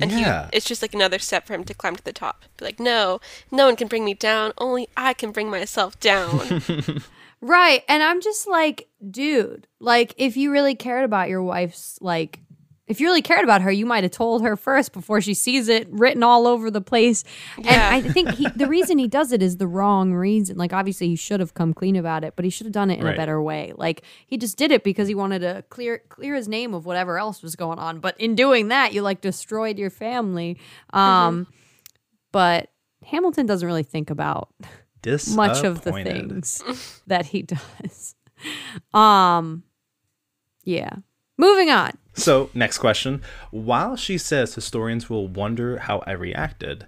And 0.00 0.10
Yeah. 0.12 0.44
he, 0.50 0.56
it's 0.56 0.66
just 0.66 0.82
like 0.82 0.94
another 0.94 1.18
step 1.18 1.46
for 1.46 1.54
him 1.54 1.64
to 1.64 1.74
climb 1.74 1.96
to 1.96 2.02
the 2.04 2.12
top. 2.12 2.44
Be 2.56 2.64
like, 2.64 2.80
no, 2.80 3.20
no 3.50 3.66
one 3.66 3.76
can 3.76 3.88
bring 3.88 4.04
me 4.04 4.14
down. 4.14 4.52
Only 4.58 4.88
I 4.96 5.14
can 5.14 5.30
bring 5.32 5.50
myself 5.50 5.98
down. 6.00 6.62
Right. 7.42 7.82
And 7.88 8.02
I'm 8.02 8.20
just 8.20 8.46
like, 8.46 8.88
dude, 9.10 9.66
like 9.78 10.12
if 10.18 10.36
you 10.36 10.52
really 10.52 10.74
cared 10.74 11.04
about 11.06 11.30
your 11.30 11.42
wife's 11.42 11.96
like 12.02 12.40
if 12.90 13.00
you 13.00 13.06
really 13.06 13.22
cared 13.22 13.44
about 13.44 13.62
her, 13.62 13.70
you 13.70 13.86
might 13.86 14.02
have 14.02 14.10
told 14.10 14.42
her 14.42 14.56
first 14.56 14.92
before 14.92 15.20
she 15.20 15.32
sees 15.32 15.68
it 15.68 15.86
written 15.90 16.24
all 16.24 16.48
over 16.48 16.72
the 16.72 16.80
place. 16.80 17.22
Yeah. 17.56 17.94
And 17.94 18.06
I 18.06 18.10
think 18.12 18.30
he, 18.30 18.48
the 18.56 18.66
reason 18.66 18.98
he 18.98 19.06
does 19.06 19.30
it 19.30 19.44
is 19.44 19.58
the 19.58 19.68
wrong 19.68 20.12
reason. 20.12 20.56
Like 20.56 20.72
obviously 20.72 21.06
he 21.06 21.14
should 21.14 21.38
have 21.38 21.54
come 21.54 21.72
clean 21.72 21.94
about 21.94 22.24
it, 22.24 22.34
but 22.34 22.44
he 22.44 22.50
should 22.50 22.66
have 22.66 22.72
done 22.72 22.90
it 22.90 22.98
in 22.98 23.06
a 23.06 23.14
better 23.14 23.40
way. 23.40 23.72
Like 23.76 24.02
he 24.26 24.36
just 24.36 24.58
did 24.58 24.72
it 24.72 24.82
because 24.82 25.06
he 25.06 25.14
wanted 25.14 25.38
to 25.38 25.64
clear 25.70 26.02
clear 26.08 26.34
his 26.34 26.48
name 26.48 26.74
of 26.74 26.84
whatever 26.84 27.16
else 27.16 27.44
was 27.44 27.54
going 27.54 27.78
on. 27.78 28.00
But 28.00 28.20
in 28.20 28.34
doing 28.34 28.68
that, 28.68 28.92
you 28.92 29.02
like 29.02 29.20
destroyed 29.20 29.78
your 29.78 29.90
family. 29.90 30.58
Um 30.92 31.46
but 32.32 32.72
Hamilton 33.06 33.46
doesn't 33.46 33.66
really 33.66 33.84
think 33.84 34.10
about 34.10 34.52
much 35.36 35.62
of 35.62 35.82
the 35.82 35.92
things 35.92 36.64
that 37.06 37.26
he 37.26 37.42
does. 37.42 38.16
Um 38.92 39.62
yeah. 40.64 40.96
Moving 41.38 41.70
on. 41.70 41.92
So, 42.14 42.50
next 42.54 42.78
question. 42.78 43.22
While 43.50 43.96
she 43.96 44.18
says 44.18 44.54
historians 44.54 45.08
will 45.08 45.28
wonder 45.28 45.78
how 45.78 46.02
I 46.06 46.12
reacted, 46.12 46.86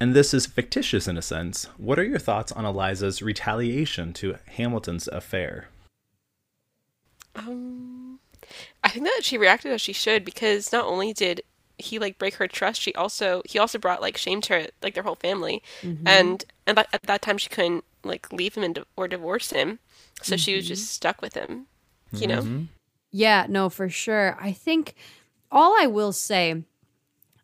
and 0.00 0.14
this 0.14 0.32
is 0.32 0.46
fictitious 0.46 1.08
in 1.08 1.16
a 1.16 1.22
sense, 1.22 1.64
what 1.76 1.98
are 1.98 2.04
your 2.04 2.18
thoughts 2.18 2.52
on 2.52 2.64
Eliza's 2.64 3.22
retaliation 3.22 4.12
to 4.14 4.36
Hamilton's 4.46 5.08
affair? 5.08 5.68
Um, 7.34 8.20
I 8.84 8.90
think 8.90 9.06
that 9.06 9.20
she 9.22 9.38
reacted 9.38 9.72
as 9.72 9.80
she 9.80 9.92
should 9.92 10.24
because 10.24 10.72
not 10.72 10.84
only 10.84 11.12
did 11.12 11.42
he 11.78 11.98
like 11.98 12.18
break 12.18 12.34
her 12.34 12.48
trust, 12.48 12.80
she 12.80 12.94
also 12.94 13.42
he 13.44 13.58
also 13.58 13.78
brought 13.78 14.00
like 14.00 14.16
shame 14.16 14.40
to 14.42 14.54
her, 14.54 14.66
like 14.82 14.94
their 14.94 15.02
whole 15.02 15.14
family, 15.14 15.62
mm-hmm. 15.82 16.06
and 16.06 16.44
and 16.66 16.76
that, 16.76 16.88
at 16.92 17.02
that 17.04 17.22
time 17.22 17.38
she 17.38 17.48
couldn't 17.48 17.84
like 18.04 18.32
leave 18.32 18.54
him 18.54 18.64
and 18.64 18.74
di- 18.76 18.84
or 18.96 19.08
divorce 19.08 19.50
him, 19.50 19.78
so 20.22 20.36
she 20.36 20.54
was 20.54 20.66
just 20.66 20.82
mm-hmm. 20.82 20.88
stuck 20.88 21.22
with 21.22 21.34
him, 21.34 21.66
you 22.12 22.26
know. 22.26 22.42
Mm-hmm. 22.42 22.64
Yeah, 23.10 23.46
no, 23.48 23.68
for 23.68 23.88
sure. 23.88 24.36
I 24.40 24.52
think 24.52 24.94
all 25.50 25.74
I 25.80 25.86
will 25.86 26.12
say, 26.12 26.64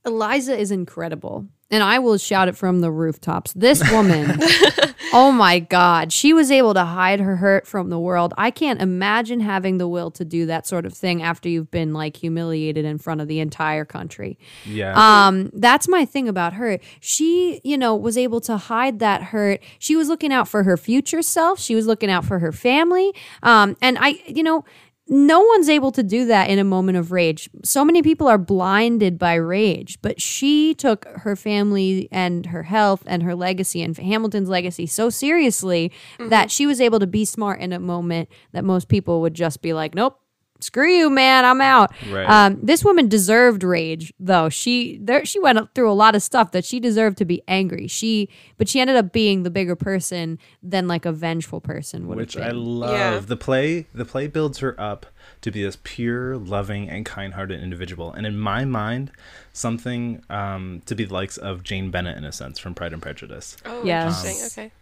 Eliza 0.05 0.57
is 0.57 0.71
incredible. 0.71 1.47
And 1.71 1.83
I 1.83 1.99
will 1.99 2.19
shout 2.19 2.47
it 2.47 2.57
from 2.57 2.83
the 2.83 2.91
rooftops. 2.93 3.53
This 3.55 3.83
woman, 3.91 4.39
oh 5.13 5.33
my 5.33 5.59
God, 5.59 6.13
she 6.13 6.33
was 6.33 6.51
able 6.51 6.75
to 6.75 6.85
hide 6.85 7.21
her 7.21 7.37
hurt 7.37 7.67
from 7.67 7.89
the 7.89 7.99
world. 7.99 8.35
I 8.37 8.51
can't 8.51 8.81
imagine 8.81 9.41
having 9.41 9.79
the 9.79 9.89
will 9.89 10.11
to 10.13 10.25
do 10.25 10.47
that 10.47 10.67
sort 10.69 10.85
of 10.87 10.93
thing 10.93 11.23
after 11.23 11.49
you've 11.49 11.71
been 11.71 11.93
like 11.93 12.17
humiliated 12.17 12.85
in 12.85 12.99
front 12.99 13.23
of 13.23 13.29
the 13.29 13.41
entire 13.41 13.85
country. 13.85 14.39
Yeah. 14.67 14.93
Um, 14.95 15.51
that's 15.55 15.89
my 15.89 16.05
thing 16.05 16.29
about 16.29 16.53
her. 16.53 16.79
She, 17.01 17.61
you 17.65 17.79
know, 17.79 17.97
was 17.97 18.19
able 18.19 18.41
to 18.43 18.57
hide 18.57 18.99
that 18.99 19.23
hurt. 19.23 19.61
She 19.79 19.97
was 19.97 20.07
looking 20.09 20.33
out 20.33 20.47
for 20.47 20.63
her 20.65 20.77
future 20.77 21.23
self. 21.23 21.59
She 21.59 21.75
was 21.75 21.87
looking 21.87 22.11
out 22.11 22.25
for 22.25 22.39
her 22.39 22.53
family. 22.53 23.13
Um, 23.43 23.77
and 23.81 23.97
I, 23.99 24.21
you 24.27 24.43
know, 24.43 24.65
no 25.07 25.41
one's 25.41 25.69
able 25.69 25.93
to 25.93 26.03
do 26.03 26.27
that 26.27 26.49
in 26.49 26.59
a 26.59 26.65
moment 26.65 26.97
of 26.97 27.13
rage. 27.13 27.51
So 27.63 27.85
many 27.85 28.03
people 28.03 28.27
are 28.27 28.39
blinded 28.39 29.19
by 29.19 29.35
rage, 29.35 29.99
but 30.01 30.21
she 30.21 30.75
took 30.75 31.05
her 31.05 31.37
family 31.37 32.09
and 32.11 32.47
her 32.47 32.63
health 32.63 33.03
and 33.07 33.23
her 33.23 33.35
legacy 33.35 33.83
and 33.83 33.97
Hamilton's 33.97 34.49
legacy 34.49 34.87
so 34.87 35.11
seriously 35.11 35.93
mm-hmm. 36.19 36.31
that 36.31 36.51
she 36.51 36.67
was 36.67 36.81
able 36.81 37.01
to 37.01 37.07
be 37.07 37.25
smart 37.25 37.61
in 37.61 37.73
a 37.73 37.81
moment 37.81 38.31
that 38.53 38.65
most 38.65 38.89
people 38.89 39.21
would 39.21 39.35
just 39.35 39.61
be 39.61 39.73
like, 39.73 39.95
nope. 39.95 40.19
Screw 40.65 40.89
you, 40.89 41.11
man! 41.11 41.45
I'm 41.45 41.61
out. 41.61 41.93
Right. 42.11 42.29
Um, 42.29 42.59
this 42.63 42.83
woman 42.85 43.09
deserved 43.09 43.63
rage, 43.63 44.13
though. 44.19 44.49
She 44.49 44.99
there 45.01 45.25
she 45.25 45.39
went 45.39 45.59
through 45.75 45.91
a 45.91 45.95
lot 45.95 46.15
of 46.15 46.23
stuff 46.23 46.53
that 46.53 46.65
she 46.65 46.81
deserved 46.81 47.19
to 47.19 47.25
be 47.25 47.43
angry. 47.47 47.87
She, 47.87 48.29
but 48.57 48.69
she 48.69 48.81
ended 48.81 48.97
up 48.97 49.13
being 49.13 49.43
the 49.43 49.51
bigger 49.51 49.77
person 49.77 50.39
than 50.63 50.89
like 50.89 51.05
a 51.05 51.13
vengeful 51.13 51.61
person 51.61 52.07
would 52.09 52.17
Which 52.17 52.35
have 52.35 52.45
I 52.45 52.51
love. 52.53 52.91
Yeah. 52.93 53.19
The 53.27 53.37
play 53.37 53.87
the 53.95 54.05
play 54.05 54.27
builds 54.27 54.59
her 54.59 54.79
up 54.81 55.07
to 55.43 55.51
be 55.51 55.63
this 55.63 55.79
pure, 55.85 56.37
loving, 56.37 56.89
and 56.89 57.05
kind-hearted 57.05 57.61
individual. 57.63 58.13
And 58.13 58.27
in 58.27 58.39
my 58.39 58.65
mind, 58.65 59.11
something 59.53 60.23
um, 60.31 60.83
to 60.87 60.95
be 60.95 61.05
the 61.05 61.13
likes 61.15 61.37
of 61.37 61.63
Jane 61.63 61.91
Bennett 61.91 62.17
in 62.17 62.25
a 62.25 62.33
sense 62.33 62.59
from 62.59 62.75
Pride 62.75 62.93
and 62.93 63.03
Prejudice. 63.03 63.57
Oh, 63.67 63.85
Yes. 63.85 64.25
interesting. 64.25 64.65
Okay. 64.65 64.73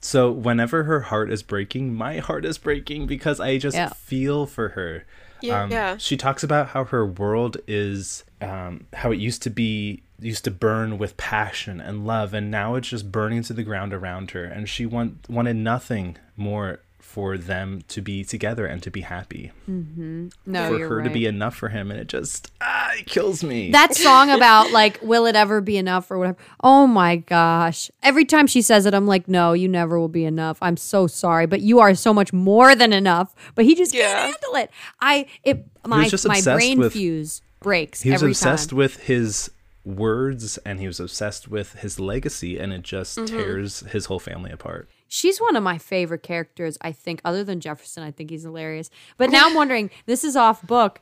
So 0.00 0.30
whenever 0.32 0.84
her 0.84 1.00
heart 1.02 1.30
is 1.30 1.42
breaking, 1.42 1.94
my 1.94 2.18
heart 2.18 2.44
is 2.44 2.58
breaking 2.58 3.06
because 3.06 3.38
I 3.40 3.56
just 3.58 3.76
Yeah. 3.76 3.90
feel 3.90 4.46
for 4.46 4.70
her. 4.70 5.04
Yeah. 5.42 5.62
Um, 5.62 5.70
yeah. 5.70 5.96
She 5.96 6.16
talks 6.16 6.42
about 6.42 6.68
how 6.68 6.84
her 6.84 7.06
world 7.06 7.56
is, 7.66 8.24
um, 8.40 8.86
how 8.92 9.10
it 9.10 9.18
used 9.18 9.42
to 9.42 9.50
be, 9.50 10.02
used 10.18 10.44
to 10.44 10.50
burn 10.50 10.98
with 10.98 11.16
passion 11.16 11.80
and 11.80 12.06
love, 12.06 12.32
and 12.32 12.50
now 12.50 12.76
it's 12.76 12.88
just 12.88 13.10
burning 13.10 13.42
to 13.42 13.52
the 13.52 13.62
ground 13.62 13.92
around 13.92 14.30
her. 14.30 14.44
And 14.44 14.68
she 14.68 14.86
want, 14.86 15.28
wanted 15.28 15.56
nothing 15.56 16.16
more 16.36 16.80
for 17.12 17.36
them 17.36 17.82
to 17.88 18.00
be 18.00 18.24
together 18.24 18.64
and 18.64 18.82
to 18.82 18.90
be 18.90 19.02
happy. 19.02 19.52
No, 19.68 20.30
for 20.70 20.78
you're 20.78 20.88
her 20.88 20.96
right. 20.98 21.04
to 21.04 21.10
be 21.10 21.26
enough 21.26 21.54
for 21.54 21.68
him, 21.68 21.90
and 21.90 22.00
it 22.00 22.06
just 22.08 22.50
ah, 22.62 22.90
it 22.98 23.06
kills 23.06 23.44
me. 23.44 23.70
that 23.70 23.94
song 23.94 24.30
about 24.30 24.70
like 24.72 24.98
will 25.02 25.26
it 25.26 25.36
ever 25.36 25.60
be 25.60 25.76
enough 25.76 26.10
or 26.10 26.18
whatever 26.18 26.38
oh 26.62 26.86
my 26.86 27.16
gosh 27.16 27.90
every 28.02 28.24
time 28.24 28.46
she 28.46 28.60
says 28.62 28.86
it 28.86 28.94
i'm 28.94 29.06
like 29.06 29.28
no 29.28 29.52
you 29.52 29.68
never 29.68 29.98
will 29.98 30.08
be 30.08 30.24
enough 30.24 30.58
i'm 30.62 30.76
so 30.76 31.06
sorry 31.06 31.46
but 31.46 31.60
you 31.60 31.80
are 31.80 31.94
so 31.94 32.12
much 32.14 32.32
more 32.32 32.74
than 32.74 32.92
enough 32.92 33.34
but 33.54 33.64
he 33.64 33.74
just 33.74 33.92
Yeah. 33.94 34.06
can't 34.12 34.34
handle 34.42 34.54
it 34.56 34.70
i 35.00 35.26
it 35.44 35.66
my 35.86 36.08
just 36.08 36.26
my 36.28 36.40
brain 36.42 36.78
with- 36.78 36.92
fuse 36.92 37.42
breaks 37.60 38.02
he 38.02 38.10
was 38.10 38.22
every 38.22 38.32
obsessed 38.32 38.70
time 38.70 38.78
with 38.78 38.96
his 39.04 39.50
words 39.84 40.58
and 40.58 40.78
he 40.80 40.86
was 40.86 41.00
obsessed 41.00 41.48
with 41.48 41.74
his 41.74 41.98
legacy 41.98 42.58
and 42.58 42.72
it 42.72 42.82
just 42.82 43.18
Mm-hmm. 43.18 43.36
tears 43.36 43.80
his 43.90 44.06
whole 44.06 44.20
family 44.20 44.50
apart 44.52 44.88
she's 45.14 45.38
one 45.40 45.56
of 45.56 45.62
my 45.62 45.76
favorite 45.76 46.22
characters 46.22 46.78
i 46.80 46.90
think 46.90 47.20
other 47.24 47.44
than 47.44 47.60
jefferson 47.60 48.02
i 48.02 48.10
think 48.10 48.30
he's 48.30 48.42
hilarious 48.44 48.88
but 49.18 49.28
now 49.30 49.46
i'm 49.46 49.54
wondering 49.62 49.90
this 50.06 50.24
is 50.24 50.36
off 50.36 50.66
book 50.66 51.00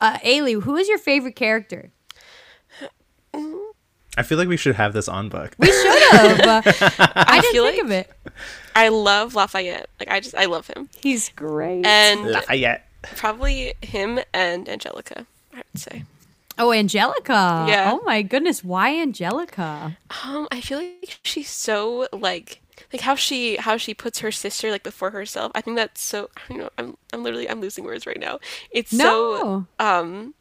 uh 0.00 0.16
Aileigh, 0.24 0.60
who 0.62 0.76
is 0.76 0.88
your 0.88 0.96
favorite 0.98 1.36
character 1.36 1.90
i 4.16 4.22
feel 4.22 4.38
like 4.38 4.48
we 4.48 4.56
should 4.56 4.74
have 4.76 4.92
this 4.92 5.08
on 5.08 5.28
book 5.28 5.54
we 5.58 5.66
should 5.70 6.02
have 6.12 6.40
uh, 6.40 6.62
i 7.16 7.40
didn't 7.40 7.52
feel 7.52 7.64
think 7.66 7.76
like- 7.76 7.84
of 7.84 7.90
it 7.90 8.10
I 8.74 8.88
love 8.88 9.34
Lafayette. 9.34 9.90
Like 9.98 10.08
I 10.10 10.20
just 10.20 10.34
I 10.36 10.44
love 10.44 10.68
him, 10.68 10.88
he's 11.02 11.28
great 11.30 11.84
and 11.84 12.30
lafayette 12.30 12.86
probably 13.02 13.74
him 13.82 14.20
and 14.32 14.68
Angelica. 14.68 15.26
I 15.52 15.56
would 15.56 15.80
say. 15.82 16.04
Oh, 16.56 16.72
Angelica. 16.72 17.66
Yeah. 17.68 17.90
Oh 17.92 18.00
my 18.04 18.22
goodness. 18.22 18.62
Why 18.62 18.96
Angelica? 19.00 19.96
Um, 20.24 20.46
I 20.52 20.60
feel 20.60 20.78
like 20.78 21.18
she's 21.24 21.50
so 21.50 22.06
like 22.12 22.60
like 22.92 23.02
how 23.02 23.14
she 23.14 23.56
how 23.56 23.76
she 23.76 23.94
puts 23.94 24.20
her 24.20 24.30
sister 24.32 24.70
like 24.70 24.82
before 24.82 25.10
herself. 25.10 25.52
I 25.54 25.60
think 25.60 25.76
that's 25.76 26.00
so. 26.02 26.30
I 26.36 26.40
don't 26.48 26.58
know. 26.58 26.70
I'm 26.78 26.96
I'm 27.12 27.22
literally 27.22 27.48
I'm 27.48 27.60
losing 27.60 27.84
words 27.84 28.06
right 28.06 28.20
now. 28.20 28.38
It's 28.70 28.92
No. 28.92 29.66
so 29.78 29.84
um, 29.84 30.34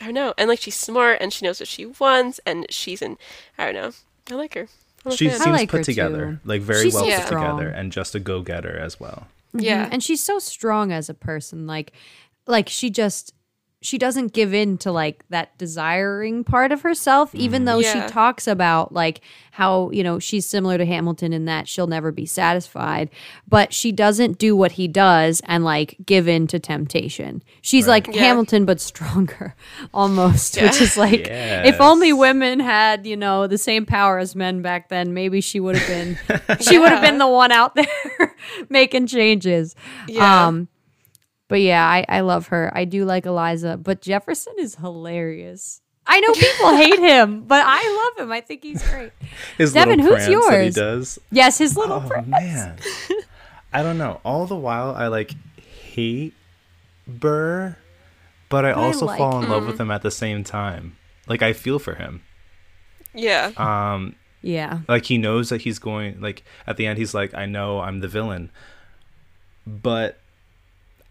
I 0.00 0.06
don't 0.06 0.14
know. 0.14 0.34
And 0.38 0.48
like 0.48 0.60
she's 0.60 0.76
smart 0.76 1.18
and 1.20 1.32
she 1.32 1.44
knows 1.44 1.60
what 1.60 1.68
she 1.68 1.86
wants 1.86 2.40
and 2.46 2.66
she's 2.70 3.02
in. 3.02 3.16
I 3.58 3.64
don't 3.70 3.74
know. 3.74 3.90
I 4.30 4.34
like 4.34 4.54
her. 4.54 4.68
I'm 5.06 5.12
she 5.16 5.28
fan. 5.28 5.38
seems 5.40 5.52
like 5.54 5.70
put 5.70 5.84
together 5.84 6.40
too. 6.42 6.48
like 6.48 6.62
very 6.62 6.84
She's 6.84 6.94
well 6.94 7.04
so 7.04 7.16
put 7.16 7.26
strong. 7.26 7.58
together 7.58 7.70
and 7.70 7.92
just 7.92 8.14
a 8.14 8.20
go-getter 8.20 8.78
as 8.78 8.98
well 8.98 9.26
yeah. 9.56 9.88
And 9.92 10.02
she's 10.02 10.20
so 10.20 10.40
strong 10.40 10.90
as 10.90 11.08
a 11.08 11.14
person. 11.14 11.66
Like, 11.66 11.92
like 12.46 12.68
she 12.68 12.90
just 12.90 13.32
she 13.84 13.98
doesn't 13.98 14.32
give 14.32 14.54
in 14.54 14.78
to 14.78 14.90
like 14.90 15.24
that 15.28 15.56
desiring 15.58 16.42
part 16.42 16.72
of 16.72 16.80
herself, 16.80 17.34
even 17.34 17.66
though 17.66 17.80
Yeah. 17.80 18.06
she 18.06 18.10
talks 18.12 18.46
about 18.48 18.92
like 18.92 19.20
how, 19.50 19.90
you 19.90 20.02
know, 20.02 20.18
she's 20.18 20.46
similar 20.46 20.78
to 20.78 20.86
Hamilton 20.86 21.34
in 21.34 21.44
that 21.44 21.68
she'll 21.68 21.86
never 21.86 22.10
be 22.10 22.24
satisfied, 22.24 23.10
but 23.46 23.74
she 23.74 23.92
doesn't 23.92 24.38
do 24.38 24.56
what 24.56 24.72
he 24.72 24.88
does 24.88 25.42
and 25.44 25.64
like 25.64 25.96
give 26.06 26.26
in 26.26 26.46
to 26.46 26.58
temptation. 26.58 27.42
She's 27.60 27.86
like 27.86 28.06
Yeah. 28.06 28.22
Hamilton, 28.22 28.64
but 28.64 28.80
stronger 28.80 29.54
almost, 29.94 30.58
which 30.60 30.80
is 30.80 30.96
like, 30.96 31.26
if 31.28 31.78
only 31.78 32.12
women 32.14 32.60
had, 32.60 33.06
you 33.06 33.18
know, 33.18 33.46
the 33.46 33.58
same 33.58 33.84
power 33.84 34.18
as 34.18 34.34
men 34.34 34.62
back 34.62 34.88
then, 34.88 35.12
maybe 35.12 35.42
she 35.42 35.60
would 35.60 35.76
have 35.76 35.86
been, 35.86 36.58
she 36.60 36.78
would 36.78 36.88
have 36.88 37.02
been 37.08 37.18
the 37.18 37.28
one 37.28 37.52
out 37.52 37.74
there 37.74 38.34
making 38.70 39.06
changes. 39.08 39.76
Yeah. 40.08 40.46
Um, 40.46 40.68
but 41.54 41.60
yeah, 41.60 41.86
I, 41.86 42.04
I 42.08 42.20
love 42.22 42.48
her. 42.48 42.68
I 42.74 42.84
do 42.84 43.04
like 43.04 43.26
Eliza, 43.26 43.76
but 43.76 44.00
Jefferson 44.00 44.54
is 44.58 44.74
hilarious. 44.74 45.80
I 46.04 46.18
know 46.18 46.32
people 46.32 46.74
hate 46.76 46.98
him, 47.12 47.44
but 47.44 47.62
I 47.64 48.10
love 48.16 48.26
him. 48.26 48.32
I 48.32 48.40
think 48.40 48.64
he's 48.64 48.82
great. 48.82 49.12
his 49.56 49.72
Devin, 49.72 50.00
little 50.00 50.16
who's 50.16 50.26
prance 50.26 50.44
that 50.48 50.58
he 50.58 50.62
yours? 50.64 50.74
does 50.74 51.18
Yes, 51.30 51.58
his 51.58 51.76
little 51.76 52.02
oh 52.04 52.08
prince. 52.08 52.26
man 52.26 52.76
i 53.72 53.82
don't 53.84 53.98
know 53.98 54.20
all 54.24 54.46
the 54.46 54.56
while 54.56 54.94
i 54.96 55.06
like 55.06 55.32
hate 55.92 56.34
burr 57.06 57.76
but 58.48 58.64
i 58.64 58.72
But 58.72 58.78
I 58.80 58.82
also 58.84 59.06
like 59.06 59.18
fall 59.18 59.40
in 59.42 59.48
love 59.48 59.64
with 59.66 59.80
him 59.80 59.90
at 59.92 60.02
the 60.02 60.10
same 60.10 60.42
time 60.44 60.96
like 61.28 61.42
i 61.42 61.52
feel 61.52 61.78
for 61.78 61.94
him 61.94 62.22
yeah. 63.14 63.50
um 63.56 64.14
Yeah. 64.42 64.80
like 64.88 65.04
he 65.06 65.18
knows 65.18 65.48
that 65.50 65.62
he's 65.62 65.78
going 65.80 66.20
like 66.20 66.42
at 66.66 66.76
the 66.76 66.86
end 66.86 66.98
he's 66.98 67.14
like 67.14 67.32
i 67.34 67.46
know 67.46 67.80
i'm 67.80 68.00
the 68.00 68.08
villain 68.08 68.50
but 69.66 70.18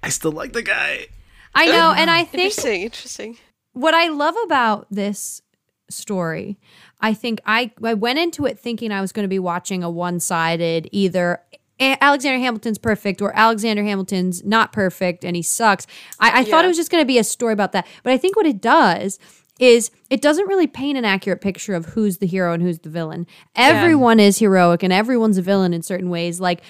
i 0.03 0.09
still 0.09 0.31
like 0.31 0.53
the 0.53 0.61
guy 0.61 1.07
I 1.55 1.67
know, 1.67 1.93
and 1.95 2.09
I 2.09 2.23
think 2.23 2.45
Interesting. 2.45 2.81
Interesting. 2.81 3.37
what 3.73 3.93
I 3.93 4.07
love 4.07 4.35
about 4.43 4.87
this 4.89 5.41
story, 5.89 6.57
I 6.99 7.13
think 7.13 7.41
I 7.45 7.71
I 7.83 7.93
went 7.93 8.19
into 8.19 8.45
it 8.45 8.57
thinking 8.57 8.91
I 8.91 9.01
was 9.01 9.11
going 9.11 9.23
to 9.23 9.29
be 9.29 9.39
watching 9.39 9.83
a 9.83 9.89
one-sided 9.89 10.89
either 10.91 11.41
Alexander 11.79 12.39
Hamilton's 12.39 12.77
perfect 12.77 13.21
or 13.21 13.35
Alexander 13.35 13.83
Hamilton's 13.83 14.43
not 14.43 14.71
perfect 14.71 15.25
and 15.25 15.35
he 15.35 15.41
sucks. 15.41 15.85
I, 16.19 16.39
I 16.39 16.43
thought 16.43 16.65
it 16.65 16.69
was 16.69 16.77
just 16.77 16.91
going 16.91 17.01
to 17.01 17.05
be 17.05 17.17
a 17.17 17.23
story 17.23 17.53
about 17.53 17.71
that. 17.73 17.85
But 18.03 18.13
I 18.13 18.17
think 18.17 18.35
what 18.35 18.45
it 18.45 18.61
does 18.61 19.19
is 19.59 19.91
it 20.09 20.21
doesn't 20.21 20.47
really 20.47 20.65
paint 20.65 20.97
an 20.97 21.05
accurate 21.05 21.39
picture 21.39 21.75
of 21.75 21.85
who's 21.85 22.17
the 22.17 22.25
hero 22.25 22.53
and 22.53 22.63
who's 22.63 22.79
the 22.79 22.89
villain. 22.89 23.27
Everyone 23.55 24.19
is 24.19 24.39
heroic 24.39 24.81
and 24.81 24.91
everyone's 24.91 25.37
a 25.37 25.43
villain 25.43 25.73
in 25.73 25.83
certain 25.83 26.09
ways. 26.09 26.39
Like, 26.39 26.61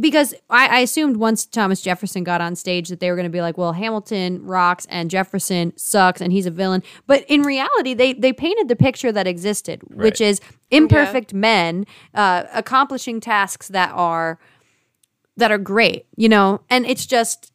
because 0.00 0.34
I, 0.50 0.78
I 0.78 0.80
assumed 0.80 1.18
once 1.18 1.46
Thomas 1.46 1.80
Jefferson 1.80 2.24
got 2.24 2.40
on 2.40 2.56
stage 2.56 2.88
that 2.88 2.98
they 2.98 3.10
were 3.10 3.16
going 3.16 3.26
to 3.26 3.30
be 3.30 3.40
like, 3.40 3.56
well, 3.56 3.72
Hamilton 3.72 4.44
rocks 4.44 4.86
and 4.90 5.08
Jefferson 5.08 5.72
sucks 5.76 6.20
and 6.20 6.32
he's 6.32 6.46
a 6.46 6.50
villain. 6.50 6.82
But 7.06 7.24
in 7.28 7.42
reality, 7.42 7.94
they, 7.94 8.12
they 8.12 8.32
painted 8.32 8.66
the 8.66 8.76
picture 8.76 9.12
that 9.12 9.28
existed, 9.28 9.80
which 9.94 10.20
is 10.20 10.40
imperfect 10.70 11.32
men 11.32 11.86
uh, 12.12 12.44
accomplishing 12.52 13.20
tasks 13.20 13.68
that 13.68 13.92
are 13.94 14.40
that 15.36 15.50
are 15.50 15.58
great, 15.58 16.06
you 16.16 16.28
know? 16.28 16.60
And 16.68 16.84
it's 16.86 17.06
just, 17.06 17.52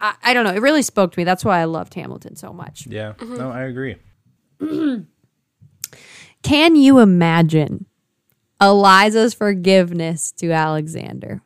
I, 0.00 0.14
I 0.22 0.32
don't 0.32 0.44
know. 0.44 0.54
It 0.54 0.62
really 0.62 0.80
spoke 0.82 1.12
to 1.12 1.18
me. 1.18 1.24
That's 1.24 1.44
why 1.44 1.60
I 1.60 1.64
loved 1.64 1.92
Hamilton 1.92 2.36
so 2.36 2.52
much. 2.52 2.86
Yeah. 2.86 3.12
No, 3.20 3.50
I 3.50 3.64
agree. 3.64 3.96
Can 6.42 6.76
you 6.76 6.98
imagine 6.98 7.86
Eliza's 8.60 9.34
forgiveness 9.34 10.32
to 10.32 10.52
Alexander? 10.52 11.42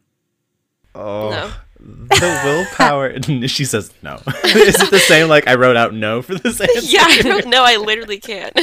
Oh. 0.95 1.31
No. 1.31 1.53
The 1.79 2.41
willpower. 2.45 3.23
she 3.49 3.65
says 3.65 3.93
no. 4.03 4.15
Is 4.45 4.81
it 4.81 4.91
the 4.91 4.99
same? 4.99 5.29
Like 5.29 5.47
I 5.47 5.55
wrote 5.55 5.77
out 5.77 5.95
no 5.95 6.23
for 6.23 6.35
this 6.35 6.61
answer. 6.61 6.81
Yeah, 6.83 7.05
I 7.07 7.23
don't 7.23 7.47
know. 7.47 7.63
I 7.65 7.77
literally 7.77 8.19
can't. 8.19 8.55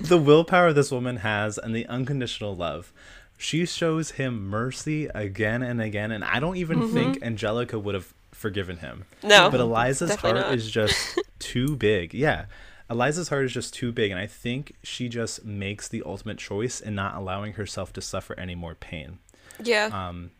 the 0.00 0.18
willpower 0.18 0.72
this 0.72 0.90
woman 0.90 1.16
has 1.16 1.58
and 1.58 1.74
the 1.74 1.86
unconditional 1.86 2.56
love. 2.56 2.92
She 3.38 3.64
shows 3.64 4.12
him 4.12 4.48
mercy 4.48 5.06
again 5.14 5.62
and 5.62 5.80
again, 5.80 6.10
and 6.10 6.24
I 6.24 6.40
don't 6.40 6.56
even 6.56 6.80
mm-hmm. 6.80 6.94
think 6.94 7.22
Angelica 7.22 7.78
would 7.78 7.94
have 7.94 8.12
forgiven 8.40 8.78
him. 8.78 9.04
No, 9.22 9.50
but 9.50 9.60
Eliza's 9.60 10.14
heart 10.16 10.34
not. 10.36 10.54
is 10.54 10.70
just 10.70 11.18
too 11.38 11.76
big. 11.76 12.14
Yeah, 12.14 12.46
Eliza's 12.88 13.28
heart 13.28 13.44
is 13.44 13.52
just 13.52 13.74
too 13.74 13.92
big, 13.92 14.10
and 14.10 14.18
I 14.18 14.26
think 14.26 14.74
she 14.82 15.08
just 15.08 15.44
makes 15.44 15.86
the 15.88 16.02
ultimate 16.04 16.38
choice 16.38 16.80
in 16.80 16.94
not 16.94 17.14
allowing 17.16 17.52
herself 17.54 17.92
to 17.94 18.00
suffer 18.00 18.34
any 18.38 18.54
more 18.54 18.74
pain. 18.74 19.18
Yeah. 19.62 19.90
Um, 19.92 20.30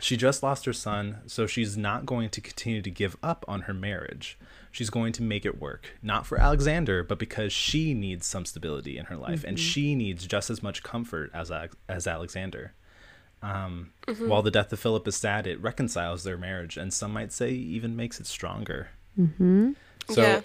She 0.00 0.16
just 0.16 0.42
lost 0.42 0.64
her 0.64 0.72
son, 0.72 1.18
so 1.26 1.46
she's 1.46 1.76
not 1.76 2.06
going 2.06 2.30
to 2.30 2.40
continue 2.40 2.80
to 2.80 2.90
give 2.90 3.14
up 3.22 3.44
on 3.46 3.62
her 3.62 3.74
marriage. 3.74 4.38
She's 4.70 4.88
going 4.88 5.12
to 5.12 5.22
make 5.22 5.44
it 5.44 5.60
work, 5.60 5.98
not 6.02 6.26
for 6.26 6.38
Alexander, 6.40 7.04
but 7.04 7.18
because 7.18 7.52
she 7.52 7.92
needs 7.92 8.24
some 8.26 8.46
stability 8.46 8.96
in 8.96 9.04
her 9.06 9.16
life, 9.18 9.44
and 9.44 9.58
she 9.60 9.94
needs 9.94 10.26
just 10.26 10.48
as 10.48 10.62
much 10.62 10.82
comfort 10.82 11.30
as 11.34 11.52
as 11.90 12.06
Alexander. 12.06 12.72
Um, 13.42 13.90
While 14.18 14.42
the 14.42 14.50
death 14.50 14.72
of 14.72 14.78
Philip 14.78 15.06
is 15.08 15.16
sad, 15.16 15.46
it 15.46 15.60
reconciles 15.60 16.22
their 16.22 16.38
marriage, 16.38 16.76
and 16.76 16.92
some 16.92 17.12
might 17.12 17.32
say 17.32 17.50
even 17.50 17.96
makes 17.96 18.20
it 18.20 18.26
stronger. 18.26 18.90
Mm-hmm. 19.18 19.72
So 20.08 20.22
Yeah. 20.22 20.40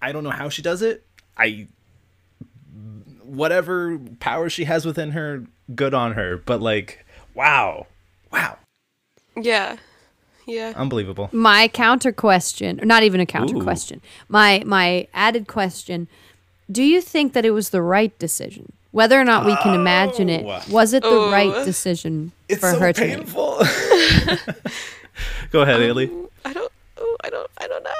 I 0.00 0.12
don't 0.12 0.22
know 0.22 0.30
how 0.30 0.48
she 0.48 0.62
does 0.62 0.82
it. 0.82 1.04
I 1.36 1.68
whatever 3.22 3.98
power 4.20 4.48
she 4.48 4.64
has 4.64 4.86
within 4.86 5.10
her, 5.12 5.44
good 5.74 5.94
on 5.94 6.12
her. 6.12 6.36
But 6.38 6.60
like, 6.60 7.04
wow, 7.34 7.86
wow, 8.32 8.58
yeah. 9.36 9.76
Yeah. 10.46 10.72
unbelievable. 10.76 11.28
My 11.30 11.68
counter 11.68 12.10
question, 12.10 12.80
or 12.80 12.86
not 12.86 13.02
even 13.02 13.20
a 13.20 13.26
counter 13.26 13.56
Ooh. 13.56 13.62
question, 13.62 14.00
my 14.28 14.62
my 14.64 15.06
added 15.12 15.46
question: 15.46 16.08
Do 16.70 16.82
you 16.82 17.02
think 17.02 17.34
that 17.34 17.44
it 17.44 17.50
was 17.50 17.68
the 17.68 17.82
right 17.82 18.18
decision? 18.18 18.72
Whether 18.90 19.20
or 19.20 19.24
not 19.24 19.44
we 19.44 19.54
can 19.56 19.74
imagine 19.74 20.30
it, 20.30 20.46
Oh. 20.46 20.62
was 20.70 20.92
it 20.94 21.02
the 21.02 21.08
Oh. 21.10 21.30
right 21.30 21.64
decision 21.64 22.32
for 22.58 22.70
her 22.74 22.92
to 22.92 23.00
make? 23.00 23.16
painful. 23.18 23.58
Go 25.50 25.62
ahead, 25.62 25.76
um, 25.76 25.82
Aileigh. 25.82 26.10
I 26.44 26.52
don't. 26.52 26.72
Oh, 26.96 27.16
I 27.22 27.30
don't. 27.30 27.50
I 27.58 27.66
don't 27.66 27.82
know. 27.84 27.90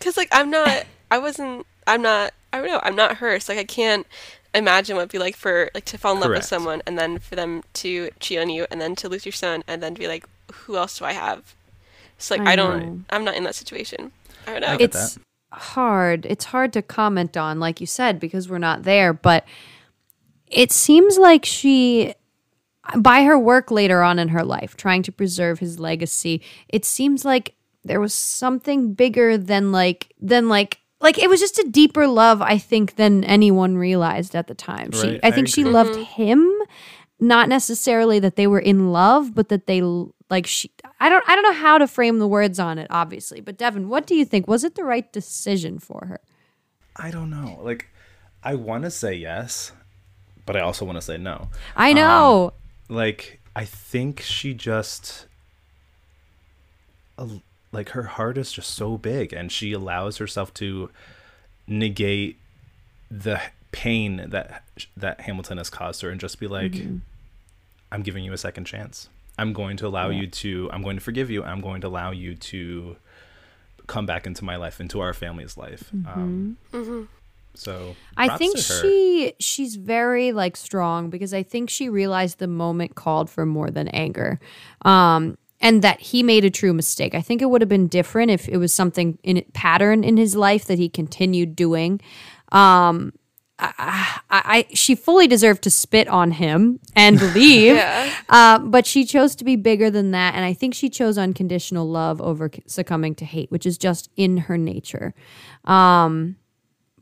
Cause 0.00 0.16
like 0.16 0.28
I'm 0.32 0.50
not. 0.50 0.84
I 1.10 1.18
wasn't. 1.18 1.66
I'm 1.86 2.02
not. 2.02 2.32
I 2.52 2.58
don't 2.58 2.68
know. 2.68 2.80
I'm 2.82 2.96
not 2.96 3.16
her. 3.18 3.38
So 3.40 3.52
like 3.54 3.60
I 3.60 3.64
can't 3.64 4.06
imagine 4.54 4.96
what 4.96 5.02
it'd 5.02 5.12
be 5.12 5.18
like 5.18 5.36
for 5.36 5.70
like 5.74 5.84
to 5.86 5.98
fall 5.98 6.14
in 6.14 6.20
love 6.20 6.30
with 6.30 6.44
someone 6.44 6.82
and 6.86 6.98
then 6.98 7.18
for 7.18 7.34
them 7.36 7.62
to 7.74 8.10
cheat 8.20 8.38
on 8.38 8.48
you 8.50 8.66
and 8.70 8.80
then 8.80 8.94
to 8.96 9.08
lose 9.08 9.26
your 9.26 9.32
son 9.32 9.62
and 9.66 9.82
then 9.82 9.94
to 9.94 10.00
be 10.00 10.08
like, 10.08 10.26
who 10.52 10.76
else 10.76 10.98
do 10.98 11.04
I 11.04 11.12
have? 11.12 11.54
So 12.18 12.36
like 12.36 12.46
I 12.46 12.52
I, 12.52 12.56
don't. 12.56 12.80
know. 12.86 13.00
I'm 13.10 13.24
not 13.24 13.34
in 13.34 13.44
that 13.44 13.54
situation. 13.54 14.12
I 14.46 14.52
don't 14.52 14.60
know. 14.62 14.68
I 14.68 14.76
get 14.76 14.84
it's 14.94 15.14
that. 15.14 15.22
hard. 15.52 16.26
It's 16.26 16.46
hard 16.46 16.72
to 16.74 16.82
comment 16.82 17.36
on, 17.36 17.58
like 17.60 17.80
you 17.80 17.86
said, 17.86 18.18
because 18.20 18.48
we're 18.48 18.58
not 18.58 18.84
there. 18.84 19.12
But 19.12 19.44
it 20.48 20.72
seems 20.72 21.18
like 21.18 21.44
she, 21.44 22.14
by 22.96 23.24
her 23.24 23.38
work 23.38 23.70
later 23.70 24.02
on 24.02 24.18
in 24.18 24.28
her 24.28 24.44
life, 24.44 24.76
trying 24.76 25.02
to 25.04 25.12
preserve 25.12 25.58
his 25.58 25.78
legacy, 25.78 26.42
it 26.68 26.84
seems 26.84 27.24
like 27.24 27.54
there 27.84 28.00
was 28.00 28.14
something 28.14 28.94
bigger 28.94 29.38
than 29.38 29.72
like 29.72 30.12
than 30.20 30.48
like 30.48 30.80
like 31.00 31.18
it 31.18 31.28
was 31.28 31.40
just 31.40 31.58
a 31.58 31.68
deeper 31.68 32.06
love. 32.06 32.42
I 32.42 32.58
think 32.58 32.96
than 32.96 33.24
anyone 33.24 33.76
realized 33.76 34.34
at 34.34 34.46
the 34.46 34.54
time. 34.54 34.92
She, 34.92 35.10
Right, 35.12 35.20
I 35.22 35.28
I 35.28 35.30
think 35.30 35.48
she 35.48 35.64
loved 35.64 35.92
mm-hmm. 35.92 36.22
him, 36.22 36.52
not 37.20 37.48
necessarily 37.48 38.18
that 38.20 38.36
they 38.36 38.46
were 38.46 38.58
in 38.58 38.92
love, 38.92 39.34
but 39.34 39.48
that 39.48 39.66
they 39.66 39.82
like 40.30 40.46
she. 40.46 40.70
I 40.98 41.08
don't. 41.08 41.24
I 41.28 41.34
don't 41.34 41.44
know 41.44 41.52
how 41.52 41.78
to 41.78 41.86
frame 41.86 42.18
the 42.18 42.28
words 42.28 42.58
on 42.58 42.78
it, 42.78 42.86
obviously. 42.90 43.40
But 43.40 43.56
Devin, 43.56 43.88
what 43.88 44.06
do 44.06 44.14
you 44.14 44.24
think? 44.24 44.48
Was 44.48 44.64
it 44.64 44.74
the 44.74 44.84
right 44.84 45.10
decision 45.12 45.78
for 45.78 46.06
her? 46.06 46.20
I 46.96 47.10
don't 47.10 47.30
know. 47.30 47.60
Like, 47.62 47.88
I 48.42 48.54
want 48.54 48.84
to 48.84 48.90
say 48.90 49.14
yes, 49.14 49.72
but 50.46 50.56
I 50.56 50.60
also 50.60 50.84
want 50.84 50.96
to 50.96 51.02
say 51.02 51.18
no. 51.18 51.48
I 51.76 51.92
know. 51.92 52.54
Um, 52.88 52.96
like, 52.96 53.40
I 53.54 53.64
think 53.64 54.20
she 54.20 54.54
just, 54.54 55.26
like, 57.72 57.90
her 57.90 58.04
heart 58.04 58.38
is 58.38 58.52
just 58.52 58.70
so 58.70 58.96
big, 58.96 59.32
and 59.32 59.50
she 59.50 59.72
allows 59.72 60.18
herself 60.18 60.54
to 60.54 60.90
negate 61.66 62.38
the 63.10 63.40
pain 63.72 64.26
that 64.28 64.64
that 64.96 65.20
Hamilton 65.22 65.58
has 65.58 65.68
caused 65.68 66.00
her, 66.02 66.10
and 66.10 66.20
just 66.20 66.38
be 66.38 66.46
like, 66.46 66.72
mm-hmm. 66.72 66.98
"I'm 67.90 68.02
giving 68.02 68.24
you 68.24 68.32
a 68.32 68.38
second 68.38 68.64
chance. 68.64 69.08
I'm 69.38 69.52
going 69.52 69.76
to 69.78 69.86
allow 69.86 70.08
you 70.08 70.28
to. 70.28 70.70
I'm 70.72 70.82
going 70.82 70.96
to 70.96 71.02
forgive 71.02 71.28
you. 71.28 71.42
I'm 71.42 71.60
going 71.60 71.80
to 71.82 71.88
allow 71.88 72.12
you 72.12 72.34
to." 72.34 72.96
come 73.86 74.04
back 74.04 74.26
into 74.26 74.44
my 74.44 74.56
life 74.56 74.80
into 74.80 74.98
our 74.98 75.14
family's 75.14 75.56
life 75.56 75.92
mm-hmm. 75.94 76.08
um 76.08 76.56
mm-hmm. 76.72 77.04
So 77.56 77.96
I 78.16 78.36
think 78.36 78.58
she 78.58 79.34
she's 79.38 79.76
very 79.76 80.32
like 80.32 80.56
strong 80.56 81.10
because 81.10 81.34
I 81.34 81.42
think 81.42 81.70
she 81.70 81.88
realized 81.88 82.38
the 82.38 82.46
moment 82.46 82.94
called 82.94 83.30
for 83.30 83.46
more 83.46 83.70
than 83.70 83.88
anger. 83.88 84.38
Um 84.82 85.38
and 85.60 85.82
that 85.82 86.00
he 86.00 86.22
made 86.22 86.44
a 86.44 86.50
true 86.50 86.74
mistake. 86.74 87.14
I 87.14 87.22
think 87.22 87.40
it 87.40 87.46
would 87.46 87.62
have 87.62 87.68
been 87.68 87.88
different 87.88 88.30
if 88.30 88.46
it 88.48 88.58
was 88.58 88.74
something 88.74 89.18
in 89.22 89.42
pattern 89.54 90.04
in 90.04 90.18
his 90.18 90.36
life 90.36 90.66
that 90.66 90.78
he 90.78 90.88
continued 90.88 91.56
doing. 91.56 92.00
Um 92.52 93.12
I, 93.58 94.20
I 94.30 94.66
she 94.74 94.94
fully 94.94 95.26
deserved 95.26 95.62
to 95.62 95.70
spit 95.70 96.08
on 96.08 96.32
him 96.32 96.78
and 96.94 97.20
leave. 97.34 97.76
Yeah. 97.76 98.12
Uh, 98.28 98.58
but 98.58 98.86
she 98.86 99.04
chose 99.04 99.34
to 99.36 99.44
be 99.44 99.56
bigger 99.56 99.90
than 99.90 100.10
that, 100.10 100.34
and 100.34 100.44
I 100.44 100.52
think 100.52 100.74
she 100.74 100.90
chose 100.90 101.16
unconditional 101.16 101.88
love 101.88 102.20
over 102.20 102.50
succumbing 102.66 103.14
to 103.16 103.24
hate, 103.24 103.50
which 103.50 103.64
is 103.64 103.78
just 103.78 104.10
in 104.16 104.36
her 104.36 104.58
nature. 104.58 105.14
Um, 105.64 106.36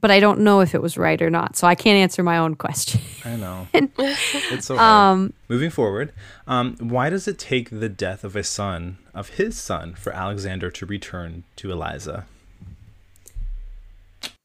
but 0.04 0.10
I 0.10 0.20
don't 0.20 0.40
know 0.40 0.60
if 0.60 0.74
it 0.74 0.82
was 0.82 0.98
right 0.98 1.22
or 1.22 1.30
not, 1.30 1.56
so 1.56 1.66
I 1.66 1.74
can't 1.74 1.96
answer 1.96 2.22
my 2.22 2.36
own 2.36 2.56
question. 2.56 3.00
I 3.24 3.36
know. 3.36 3.68
it's 3.72 4.66
so 4.66 4.76
hard. 4.76 5.32
Moving 5.48 5.70
forward, 5.70 6.12
um, 6.46 6.76
why 6.78 7.08
does 7.08 7.26
it 7.26 7.38
take 7.38 7.70
the 7.70 7.88
death 7.88 8.22
of 8.22 8.36
a 8.36 8.44
son, 8.44 8.98
of 9.14 9.30
his 9.30 9.56
son, 9.56 9.94
for 9.94 10.12
Alexander 10.12 10.70
to 10.72 10.84
return 10.84 11.44
to 11.56 11.72
Eliza? 11.72 12.26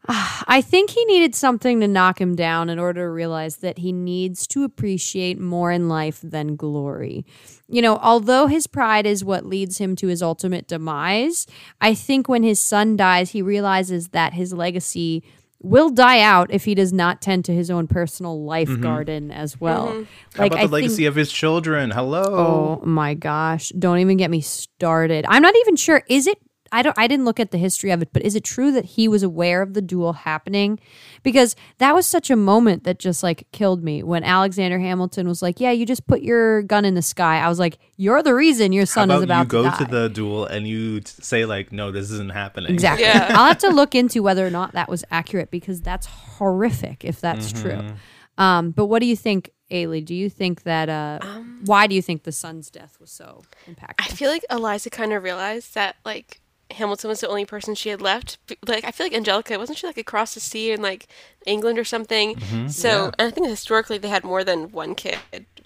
I 0.08 0.62
think 0.62 0.92
he 0.92 1.04
needed 1.04 1.36
something 1.36 1.82
to 1.82 1.90
knock 1.90 2.22
him 2.22 2.38
down 2.38 2.70
in 2.70 2.80
order 2.80 3.02
to 3.02 3.10
realize 3.10 3.58
that 3.58 3.80
he 3.80 3.92
needs 3.92 4.48
to 4.48 4.64
appreciate 4.64 5.42
more 5.42 5.74
in 5.74 5.90
life 5.90 6.22
than 6.24 6.56
glory. 6.56 7.26
You 7.68 7.82
know, 7.82 7.98
although 7.98 8.48
his 8.48 8.66
pride 8.66 9.06
is 9.06 9.26
what 9.26 9.46
leads 9.46 9.78
him 9.78 9.98
to 9.98 10.08
his 10.08 10.24
ultimate 10.24 10.68
demise, 10.68 11.48
I 11.82 11.96
think 11.96 12.30
when 12.30 12.44
his 12.44 12.62
son 12.62 12.96
dies, 12.96 13.32
he 13.32 13.42
realizes 13.42 14.08
that 14.10 14.34
his 14.34 14.54
legacy 14.54 15.22
will 15.62 15.90
die 15.90 16.22
out 16.22 16.52
if 16.52 16.66
he 16.66 16.74
does 16.76 16.94
not 16.94 17.22
tend 17.22 17.46
to 17.46 17.54
his 17.54 17.70
own 17.70 17.88
personal 17.88 18.44
life 18.44 18.80
garden 18.80 19.32
as 19.32 19.60
well. 19.60 19.88
Mm-hmm. 19.88 20.04
How 20.40 20.46
about 20.46 20.56
the 20.58 20.64
I 20.64 20.66
legacy 20.66 20.96
think, 20.98 21.08
of 21.10 21.16
his 21.16 21.32
children? 21.32 21.92
Hello. 21.92 22.80
Oh 22.82 22.86
my 22.86 23.14
gosh, 23.14 23.70
don't 23.70 24.00
even 24.00 24.18
get 24.18 24.32
me 24.32 24.42
started. 24.42 25.26
I'm 25.28 25.42
not 25.42 25.56
even 25.56 25.76
sure 25.76 26.04
is 26.08 26.28
it 26.28 26.38
I 26.72 26.82
don't 26.82 26.98
I 26.98 27.08
didn't 27.08 27.26
look 27.26 27.40
at 27.40 27.52
the 27.52 27.58
history 27.58 27.92
of 27.92 28.02
it, 28.02 28.10
but 28.14 28.22
is 28.24 28.36
it 28.36 28.44
true 28.44 28.72
that 28.74 28.86
he 28.86 29.08
was 29.08 29.24
aware 29.24 29.62
of 29.62 29.74
the 29.74 29.82
duel 29.82 30.14
happening? 30.14 30.80
Because 31.24 31.56
that 31.80 31.94
was 31.96 32.06
such 32.06 32.30
a 32.30 32.36
moment 32.36 32.84
that 32.84 33.00
just 33.00 33.24
like 33.24 33.48
killed 33.52 33.84
me 33.84 34.04
when 34.04 34.24
Alexander 34.24 34.80
Hamilton 34.80 35.28
was 35.28 35.42
like, 35.42 35.60
"Yeah, 35.60 35.72
you 35.72 35.86
just 35.86 36.06
put 36.08 36.22
your 36.22 36.62
gun 36.64 36.86
in 36.86 36.94
the 36.96 37.02
sky." 37.02 37.40
I 37.40 37.50
was 37.50 37.60
like, 37.60 37.78
"You're 37.98 38.22
the 38.24 38.34
reason 38.36 38.72
your 38.72 38.84
How 38.84 38.86
son 38.86 39.10
about 39.10 39.18
is 39.18 39.24
about 39.24 39.42
you 39.42 39.48
go 39.50 39.64
to 39.64 39.70
die." 39.70 39.78
to 39.78 39.86
the 39.86 40.10
duel 40.10 40.46
and 40.46 40.68
you 40.68 41.00
t- 41.02 41.12
say 41.22 41.46
like, 41.46 41.72
no, 41.72 41.92
this 41.92 42.12
isn't 42.12 42.32
happening. 42.32 42.72
Exactly. 42.74 43.06
Yeah. 43.06 43.28
I'll 43.36 43.48
have 43.48 43.58
to 43.60 43.70
look 43.70 43.96
into 43.96 44.22
whether 44.24 44.46
or 44.46 44.50
not 44.52 44.74
that 44.74 44.90
was 44.90 45.04
accurate 45.12 45.52
because 45.52 45.82
that's 45.82 46.08
horrific 46.08 47.04
if 47.06 47.20
that's 47.22 47.52
Mm-hmm. 47.52 47.62
true. 47.62 47.94
Um, 48.38 48.72
but 48.72 48.86
what 48.86 49.00
do 49.00 49.06
you 49.06 49.16
think? 49.16 49.52
Aileigh, 49.72 50.02
do 50.02 50.16
you 50.16 50.30
think 50.32 50.64
that 50.64 50.90
uh 50.90 51.20
Um, 51.22 51.60
why 51.66 51.86
do 51.86 51.94
you 51.94 52.02
think 52.02 52.24
the 52.24 52.32
son's 52.32 52.72
death 52.72 52.98
was 53.00 53.12
so 53.12 53.44
impactful? 53.70 53.94
I 54.00 54.06
feel 54.08 54.32
like 54.32 54.44
Eliza 54.50 54.90
kind 54.90 55.14
of 55.14 55.22
realized 55.22 55.76
that 55.76 55.98
like 56.06 56.42
Hamilton 56.72 57.10
was 57.10 57.20
the 57.22 57.28
only 57.28 57.46
person 57.46 57.74
she 57.76 57.90
had 57.90 58.02
left. 58.02 58.38
Like 58.68 58.84
I 58.86 58.92
feel 58.92 59.06
like 59.06 59.14
Angelica 59.16 59.58
wasn't 59.58 59.78
she 59.80 59.88
like 59.88 59.98
across 59.98 60.34
the 60.34 60.40
sea 60.40 60.72
in 60.72 60.82
like 60.82 61.08
England 61.46 61.80
or 61.80 61.84
something. 61.84 62.40
So 62.70 62.88
yeah. 62.90 63.12
and 63.18 63.28
I 63.28 63.32
think 63.32 63.48
historically 63.48 63.98
they 63.98 64.10
had 64.10 64.24
more 64.24 64.44
than 64.44 64.72
one 64.72 64.96
kid, 64.96 65.18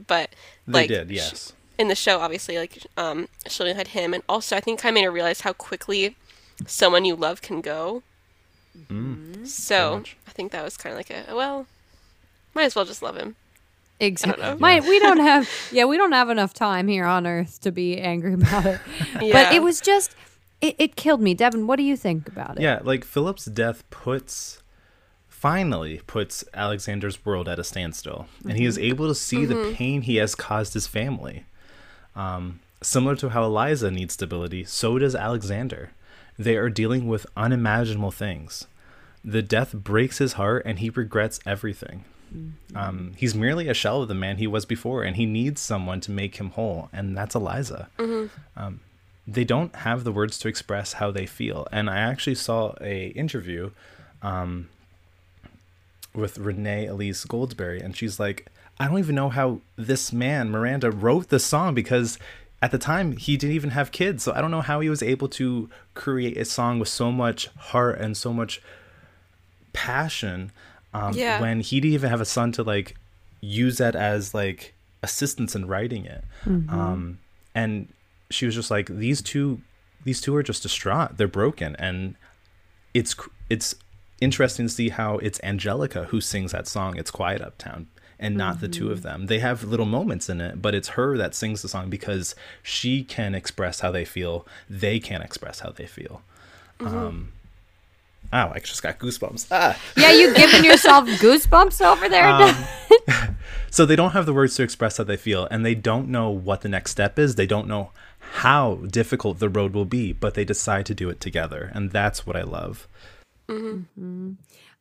but 0.07 0.29
They 0.67 0.73
like 0.73 0.87
did, 0.89 1.09
sh- 1.09 1.13
yes. 1.13 1.53
in 1.77 1.87
the 1.89 1.95
show, 1.95 2.19
obviously, 2.19 2.57
like 2.57 2.85
um, 2.97 3.27
she 3.47 3.63
only 3.63 3.75
had 3.75 3.89
him, 3.89 4.13
and 4.13 4.23
also 4.29 4.55
I 4.55 4.59
think 4.61 4.79
kind 4.79 4.91
of 4.91 5.01
made 5.01 5.05
her 5.05 5.11
realize 5.11 5.41
how 5.41 5.53
quickly 5.53 6.15
someone 6.65 7.03
you 7.05 7.15
love 7.15 7.41
can 7.41 7.61
go. 7.61 8.03
Mm, 8.89 9.45
So. 9.47 10.03
I 10.27 10.31
think 10.31 10.51
that 10.51 10.63
was 10.63 10.77
kind 10.77 10.93
of 10.93 10.97
like 10.97 11.11
a 11.11 11.35
well, 11.35 11.67
might 12.55 12.63
as 12.63 12.75
well 12.75 12.85
just 12.85 13.03
love 13.03 13.15
him. 13.15 13.35
Exactly. 13.99 14.41
know. 14.43 14.57
My, 14.59 14.79
we 14.79 14.99
don't 14.99 15.19
have 15.31 15.47
yeah, 15.71 15.85
we 15.85 15.95
don't 15.97 16.11
have 16.13 16.29
enough 16.29 16.53
time 16.53 16.87
here 16.87 17.05
on 17.05 17.27
earth 17.27 17.61
to 17.61 17.71
be 17.71 17.99
angry 17.99 18.33
about 18.33 18.65
it. 18.65 18.81
But 19.13 19.53
it 19.53 19.61
was 19.61 19.79
just 19.79 20.15
it, 20.63 20.75
it 20.79 20.95
killed 20.95 21.21
me. 21.21 21.33
Devin, 21.33 21.67
what 21.67 21.75
do 21.75 21.83
you 21.83 21.97
think 21.97 22.27
about 22.27 22.57
it? 22.57 22.63
Yeah, 22.63 22.79
like 22.83 23.03
Philip's 23.03 23.45
death 23.45 23.83
puts 23.89 24.61
finally 25.27 25.99
puts 26.07 26.45
Alexander's 26.53 27.25
world 27.25 27.49
at 27.49 27.59
a 27.59 27.63
standstill, 27.65 28.27
and 28.47 28.57
he 28.57 28.65
is 28.65 28.77
able 28.77 29.07
to 29.07 29.15
see 29.15 29.43
the 29.45 29.73
pain 29.75 30.01
he 30.03 30.15
has 30.15 30.35
caused 30.35 30.73
his 30.73 30.87
family. 30.87 31.43
Um, 32.15 32.61
similar 32.81 33.15
to 33.17 33.29
how 33.29 33.43
Eliza 33.43 33.91
needs 33.91 34.13
stability, 34.13 34.63
so 34.63 34.97
does 34.97 35.15
Alexander. 35.15 35.91
They 36.39 36.55
are 36.55 36.69
dealing 36.69 37.07
with 37.07 37.25
unimaginable 37.35 38.11
things. 38.11 38.67
The 39.23 39.41
death 39.41 39.73
breaks 39.73 40.17
his 40.17 40.33
heart, 40.33 40.63
and 40.65 40.79
he 40.79 40.89
regrets 40.89 41.39
everything. 41.45 42.05
Um, 42.75 43.11
he's 43.15 43.35
merely 43.35 43.67
a 43.67 43.75
shell 43.75 44.01
of 44.01 44.07
the 44.07 44.15
man 44.15 44.37
he 44.37 44.47
was 44.47 44.65
before, 44.65 45.03
and 45.03 45.15
he 45.15 45.25
needs 45.25 45.61
someone 45.61 46.01
to 46.01 46.11
make 46.11 46.37
him 46.37 46.51
whole, 46.51 46.89
and 46.91 47.15
that's 47.15 47.35
Eliza 47.35 47.89
Um, 48.57 48.79
they 49.27 49.43
don't 49.43 49.75
have 49.77 50.03
the 50.03 50.11
words 50.11 50.37
to 50.39 50.47
express 50.47 50.93
how 50.93 51.09
they 51.11 51.25
feel. 51.25 51.67
And 51.71 51.89
I 51.89 51.97
actually 51.97 52.35
saw 52.35 52.75
a 52.81 53.07
interview 53.07 53.71
um, 54.21 54.67
with 56.13 56.37
Renee 56.37 56.87
Elise 56.87 57.25
Goldsberry, 57.25 57.81
and 57.83 57.95
she's 57.95 58.19
like, 58.19 58.47
I 58.79 58.87
don't 58.87 58.99
even 58.99 59.15
know 59.15 59.29
how 59.29 59.61
this 59.75 60.11
man 60.11 60.49
Miranda 60.51 60.91
wrote 60.91 61.29
the 61.29 61.39
song 61.39 61.73
because 61.73 62.17
at 62.61 62.71
the 62.71 62.77
time 62.77 63.17
he 63.17 63.37
didn't 63.37 63.55
even 63.55 63.69
have 63.71 63.91
kids, 63.91 64.23
so 64.23 64.33
I 64.33 64.41
don't 64.41 64.51
know 64.51 64.61
how 64.61 64.79
he 64.79 64.89
was 64.89 65.03
able 65.03 65.27
to 65.29 65.69
create 65.93 66.37
a 66.37 66.45
song 66.45 66.79
with 66.79 66.89
so 66.89 67.11
much 67.11 67.47
heart 67.57 67.99
and 67.99 68.15
so 68.17 68.33
much 68.33 68.61
passion 69.73 70.51
um, 70.93 71.13
Yeah. 71.13 71.39
when 71.41 71.59
he 71.61 71.79
didn't 71.79 71.93
even 71.93 72.09
have 72.09 72.21
a 72.21 72.25
son 72.25 72.51
to 72.53 72.63
like 72.63 72.95
use 73.41 73.77
that 73.77 73.95
as 73.95 74.33
like 74.33 74.73
assistance 75.01 75.55
in 75.55 75.65
writing 75.67 76.05
it 76.05 76.23
um, 76.45 77.19
and 77.53 77.89
she 78.33 78.45
was 78.45 78.55
just 78.55 78.71
like 78.71 78.87
these 78.87 79.21
two 79.21 79.61
these 80.03 80.21
two 80.21 80.35
are 80.35 80.43
just 80.43 80.63
distraught. 80.63 81.17
They're 81.17 81.27
broken. 81.27 81.75
And 81.77 82.15
it's 82.93 83.15
it's 83.49 83.75
interesting 84.21 84.67
to 84.67 84.73
see 84.73 84.89
how 84.89 85.17
it's 85.17 85.39
angelica 85.43 86.05
who 86.05 86.21
sings 86.21 86.51
that 86.53 86.67
song 86.67 86.95
it's 86.95 87.11
quiet 87.11 87.41
uptown 87.41 87.87
and 88.19 88.37
not 88.37 88.61
the 88.61 88.69
two 88.69 88.89
of 88.89 89.01
them. 89.01 89.25
They 89.25 89.39
have 89.39 89.63
little 89.63 89.85
moments 89.85 90.29
in 90.29 90.39
it 90.39 90.61
but 90.61 90.75
it's 90.75 90.89
her 90.89 91.17
that 91.17 91.35
sings 91.35 91.61
the 91.61 91.67
song 91.67 91.89
because 91.89 92.35
she 92.61 93.03
can 93.03 93.35
express 93.35 93.81
how 93.81 93.91
they 93.91 94.05
feel. 94.05 94.47
They 94.69 94.99
can't 94.99 95.23
express 95.23 95.59
how 95.59 95.71
they 95.71 95.87
feel. 95.87 96.21
Um 96.79 97.33
Ow, 98.31 98.51
I 98.55 98.59
just 98.59 98.81
got 98.81 98.97
goosebumps. 98.97 99.47
Ah. 99.51 99.79
Yeah, 99.95 100.11
you 100.11 100.33
giving 100.33 100.63
yourself 100.63 101.05
goosebumps 101.19 101.85
over 101.85 102.09
there? 102.09 102.25
Um, 102.25 102.55
so 103.69 103.85
they 103.85 103.95
don't 103.95 104.11
have 104.11 104.25
the 104.25 104.33
words 104.33 104.55
to 104.55 104.63
express 104.63 104.97
how 104.97 105.03
they 105.03 105.17
feel 105.17 105.47
and 105.51 105.65
they 105.65 105.75
don't 105.75 106.07
know 106.07 106.29
what 106.29 106.61
the 106.61 106.69
next 106.69 106.91
step 106.91 107.19
is. 107.19 107.35
They 107.35 107.45
don't 107.45 107.67
know 107.67 107.91
how 108.37 108.75
difficult 108.89 109.39
the 109.39 109.49
road 109.49 109.73
will 109.73 109.85
be 109.85 110.11
but 110.13 110.33
they 110.33 110.43
decide 110.45 110.85
to 110.85 110.93
do 110.95 111.09
it 111.09 111.19
together 111.19 111.71
and 111.73 111.91
that's 111.91 112.25
what 112.25 112.35
i 112.35 112.41
love 112.43 112.87
mm-hmm. 113.47 113.81
Mm-hmm. 113.99 114.31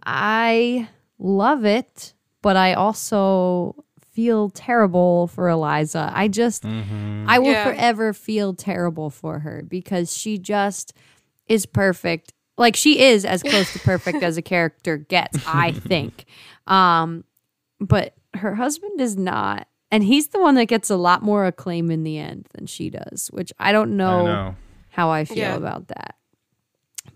I 0.05 0.89
love 1.19 1.65
it, 1.65 2.13
but 2.43 2.57
I 2.57 2.75
also 2.75 3.85
feel 4.11 4.51
terrible 4.51 5.29
for 5.29 5.49
Eliza. 5.49 6.11
I 6.13 6.27
just, 6.27 6.65
mm-hmm. 6.65 7.27
I 7.29 7.39
will 7.39 7.53
Yeah. 7.53 7.65
forever 7.65 8.13
feel 8.13 8.53
terrible 8.53 9.11
for 9.11 9.39
her 9.41 9.63
because 9.63 10.17
she 10.17 10.39
just 10.39 10.93
is 11.47 11.67
perfect. 11.67 12.33
Like 12.59 12.75
she 12.75 13.01
is 13.01 13.25
as 13.25 13.45
close 13.45 13.73
to 13.75 13.79
perfect 13.79 14.25
as 14.25 14.37
a 14.37 14.43
character 14.43 14.97
gets, 14.97 15.39
I 15.47 15.71
think. 15.91 16.25
Um, 16.67 17.23
but 17.79 18.15
her 18.35 18.57
husband 18.57 19.01
is 19.01 19.17
not. 19.17 19.69
And 19.93 20.03
he's 20.03 20.29
the 20.29 20.41
one 20.41 20.55
that 20.57 20.65
gets 20.67 20.89
a 20.91 20.97
lot 20.97 21.23
more 21.23 21.47
acclaim 21.47 21.91
in 21.91 22.03
the 22.03 22.19
end 22.19 22.49
than 22.55 22.67
she 22.67 22.89
does, 22.91 23.29
which 23.31 23.53
I 23.59 23.71
don't 23.73 23.97
know, 23.97 24.21
i 24.21 24.25
know 24.25 24.57
how 24.89 25.11
I 25.11 25.25
feel 25.27 25.37
Yeah. 25.37 25.55
about 25.57 25.89
that. 25.89 26.17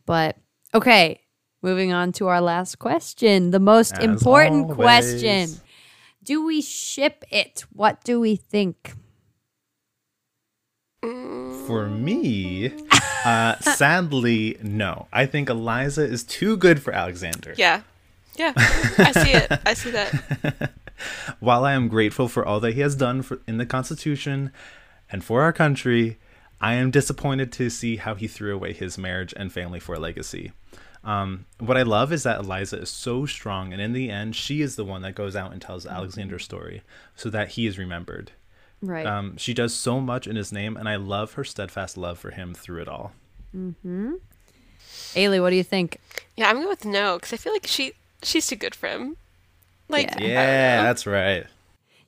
But 0.04 0.36
okay, 0.74 1.20
moving 1.62 1.92
on 1.92 2.12
to 2.12 2.26
our 2.28 2.40
last 2.42 2.78
question, 2.78 3.50
the 3.50 3.58
most 3.60 3.96
As 3.98 4.04
important 4.04 4.70
always. 4.70 4.76
question. 4.76 5.60
Do 6.22 6.44
we 6.44 6.60
ship 6.60 7.24
it? 7.30 7.64
What 7.72 8.04
do 8.04 8.20
we 8.20 8.36
think? 8.36 8.94
for 11.66 11.88
me 11.88 12.72
uh 13.24 13.56
sadly 13.60 14.56
no 14.62 15.06
i 15.12 15.24
think 15.26 15.48
eliza 15.48 16.02
is 16.02 16.24
too 16.24 16.56
good 16.56 16.82
for 16.82 16.92
alexander 16.92 17.54
Yeah, 17.56 17.82
yeah, 18.36 18.52
I 18.56 19.12
see 19.12 19.32
it. 19.32 19.50
I 19.64 19.74
see 19.74 19.90
that. 19.90 20.72
while 21.40 21.64
I 21.64 21.72
am 21.72 21.88
grateful 21.88 22.28
for 22.28 22.44
all 22.44 22.60
that 22.60 22.74
he 22.74 22.80
has 22.80 22.94
done 22.94 23.22
for, 23.22 23.40
in 23.46 23.58
the 23.58 23.66
Constitution 23.66 24.52
and 25.10 25.22
for 25.24 25.42
our 25.42 25.52
country, 25.52 26.18
I 26.60 26.74
am 26.74 26.90
disappointed 26.90 27.52
to 27.52 27.70
see 27.70 27.96
how 27.96 28.14
he 28.14 28.26
threw 28.26 28.54
away 28.54 28.72
his 28.72 28.98
marriage 28.98 29.34
and 29.36 29.52
family 29.52 29.80
for 29.80 29.94
a 29.94 30.00
legacy. 30.00 30.52
Um, 31.04 31.46
what 31.60 31.76
I 31.76 31.82
love 31.82 32.12
is 32.12 32.24
that 32.24 32.40
Eliza 32.40 32.80
is 32.80 32.90
so 32.90 33.26
strong, 33.26 33.72
and 33.72 33.80
in 33.80 33.92
the 33.92 34.10
end, 34.10 34.34
she 34.34 34.60
is 34.60 34.74
the 34.74 34.84
one 34.84 35.02
that 35.02 35.14
goes 35.14 35.36
out 35.36 35.52
and 35.52 35.62
tells 35.62 35.86
Alexander's 35.86 36.44
story 36.44 36.82
so 37.14 37.30
that 37.30 37.50
he 37.50 37.66
is 37.66 37.78
remembered. 37.78 38.32
Right. 38.82 39.06
Um, 39.06 39.36
she 39.36 39.54
does 39.54 39.72
so 39.72 40.00
much 40.00 40.26
in 40.26 40.34
his 40.34 40.52
name, 40.52 40.76
and 40.76 40.88
I 40.88 40.96
love 40.96 41.34
her 41.34 41.44
steadfast 41.44 41.96
love 41.96 42.18
for 42.18 42.30
him 42.30 42.54
through 42.54 42.82
it 42.82 42.88
all. 42.88 43.12
Hmm. 43.52 44.14
Aileigh, 45.14 45.40
what 45.40 45.50
do 45.50 45.56
you 45.56 45.62
think? 45.62 46.00
Yeah, 46.36 46.48
I'm 46.48 46.56
going 46.56 46.68
with 46.68 46.84
no 46.84 47.16
because 47.16 47.32
I 47.32 47.36
feel 47.36 47.52
like 47.52 47.66
she 47.66 47.92
she's 48.22 48.46
too 48.46 48.56
good 48.56 48.74
for 48.74 48.88
him. 48.88 49.16
Like, 49.88 50.10
Yeah. 50.18 50.26
Yeah, 50.26 50.82
that's 50.82 51.06
right. 51.06 51.46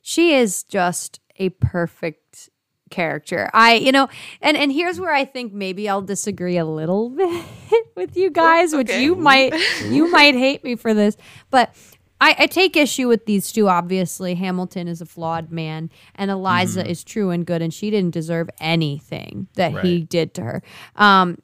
She 0.01 0.33
is 0.33 0.63
just 0.63 1.19
a 1.37 1.49
perfect 1.49 2.49
character. 2.89 3.49
I, 3.53 3.75
you 3.75 3.91
know, 3.91 4.09
and 4.41 4.57
and 4.57 4.71
here's 4.71 4.99
where 4.99 5.13
I 5.13 5.25
think 5.25 5.53
maybe 5.53 5.87
I'll 5.87 6.01
disagree 6.01 6.57
a 6.57 6.65
little 6.65 7.09
bit 7.69 7.87
with 7.95 8.17
you 8.17 8.29
guys, 8.29 8.73
which 8.73 8.89
okay. 8.89 9.03
you 9.03 9.15
might 9.15 9.53
you 9.85 10.11
might 10.11 10.35
hate 10.35 10.63
me 10.63 10.75
for 10.75 10.93
this, 10.93 11.15
but 11.49 11.73
I, 12.21 12.35
I 12.39 12.47
take 12.47 12.75
issue 12.75 13.07
with 13.07 13.25
these 13.25 13.51
two. 13.51 13.69
Obviously, 13.69 14.35
Hamilton 14.35 14.87
is 14.87 15.01
a 15.01 15.05
flawed 15.05 15.51
man, 15.51 15.89
and 16.15 16.29
Eliza 16.29 16.85
is 16.85 17.03
true 17.03 17.29
and 17.29 17.45
good, 17.45 17.61
and 17.61 17.73
she 17.73 17.89
didn't 17.89 18.11
deserve 18.11 18.49
anything 18.59 19.47
that 19.55 19.85
he 19.85 20.01
did 20.01 20.33
to 20.35 20.41
her. 20.41 20.63
Um, 20.95 21.37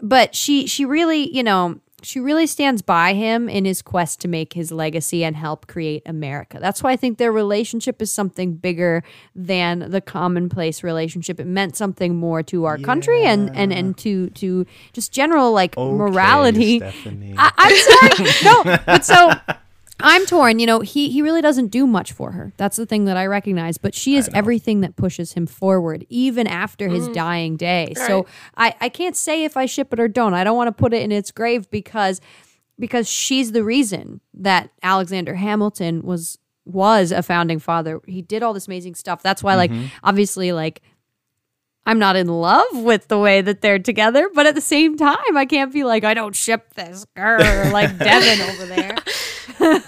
but 0.00 0.34
she 0.34 0.66
she 0.66 0.84
really, 0.84 1.34
you 1.34 1.42
know, 1.42 1.80
she 2.02 2.20
really 2.20 2.46
stands 2.46 2.82
by 2.82 3.14
him 3.14 3.48
in 3.48 3.64
his 3.64 3.82
quest 3.82 4.20
to 4.20 4.28
make 4.28 4.52
his 4.52 4.72
legacy 4.72 5.24
and 5.24 5.36
help 5.36 5.66
create 5.66 6.02
America. 6.06 6.58
That's 6.60 6.82
why 6.82 6.92
I 6.92 6.96
think 6.96 7.18
their 7.18 7.32
relationship 7.32 8.00
is 8.00 8.12
something 8.12 8.54
bigger 8.54 9.02
than 9.34 9.90
the 9.90 10.00
commonplace 10.00 10.82
relationship. 10.82 11.40
It 11.40 11.46
meant 11.46 11.76
something 11.76 12.16
more 12.16 12.42
to 12.44 12.64
our 12.64 12.78
country 12.78 13.24
and 13.24 13.54
and 13.56 13.72
and 13.72 13.96
to 13.98 14.30
to 14.30 14.66
just 14.92 15.12
general 15.12 15.52
like 15.52 15.76
Okay, 15.76 15.92
morality. 15.96 16.78
Stephanie. 16.78 17.34
I, 17.36 17.52
I'm 17.56 18.14
sorry. 18.16 18.30
no, 18.44 18.78
but 18.86 19.04
so 19.04 19.32
I'm 20.02 20.26
torn. 20.26 20.58
You 20.58 20.66
know, 20.66 20.80
he 20.80 21.10
he 21.10 21.22
really 21.22 21.42
doesn't 21.42 21.68
do 21.68 21.86
much 21.86 22.12
for 22.12 22.32
her. 22.32 22.52
That's 22.56 22.76
the 22.76 22.86
thing 22.86 23.04
that 23.04 23.16
I 23.16 23.26
recognize. 23.26 23.78
But 23.78 23.94
she 23.94 24.16
is 24.16 24.28
everything 24.34 24.80
that 24.80 24.96
pushes 24.96 25.32
him 25.32 25.46
forward, 25.46 26.06
even 26.08 26.46
after 26.46 26.88
his 26.88 27.04
mm-hmm. 27.04 27.12
dying 27.12 27.56
day. 27.56 27.94
So 27.96 28.26
I 28.56 28.74
I 28.80 28.88
can't 28.88 29.16
say 29.16 29.44
if 29.44 29.56
I 29.56 29.66
ship 29.66 29.92
it 29.92 30.00
or 30.00 30.08
don't. 30.08 30.34
I 30.34 30.44
don't 30.44 30.56
want 30.56 30.68
to 30.68 30.72
put 30.72 30.94
it 30.94 31.02
in 31.02 31.12
its 31.12 31.30
grave 31.30 31.70
because 31.70 32.20
because 32.78 33.08
she's 33.08 33.52
the 33.52 33.62
reason 33.62 34.20
that 34.34 34.70
Alexander 34.82 35.34
Hamilton 35.34 36.02
was 36.02 36.38
was 36.64 37.12
a 37.12 37.22
founding 37.22 37.58
father. 37.58 38.00
He 38.06 38.22
did 38.22 38.42
all 38.42 38.52
this 38.52 38.66
amazing 38.66 38.94
stuff. 38.94 39.22
That's 39.22 39.42
why, 39.42 39.54
like, 39.54 39.70
mm-hmm. 39.70 39.86
obviously, 40.02 40.52
like. 40.52 40.82
I'm 41.86 41.98
not 41.98 42.14
in 42.14 42.28
love 42.28 42.66
with 42.74 43.08
the 43.08 43.18
way 43.18 43.40
that 43.40 43.62
they're 43.62 43.78
together, 43.78 44.30
but 44.34 44.46
at 44.46 44.54
the 44.54 44.60
same 44.60 44.98
time, 44.98 45.34
I 45.34 45.46
can't 45.46 45.72
be 45.72 45.82
like, 45.82 46.04
I 46.04 46.12
don't 46.12 46.36
ship 46.36 46.74
this 46.74 47.06
girl 47.16 47.72
like 47.72 47.96
Devin 47.98 48.48
over 48.48 48.66
there. 48.66 48.96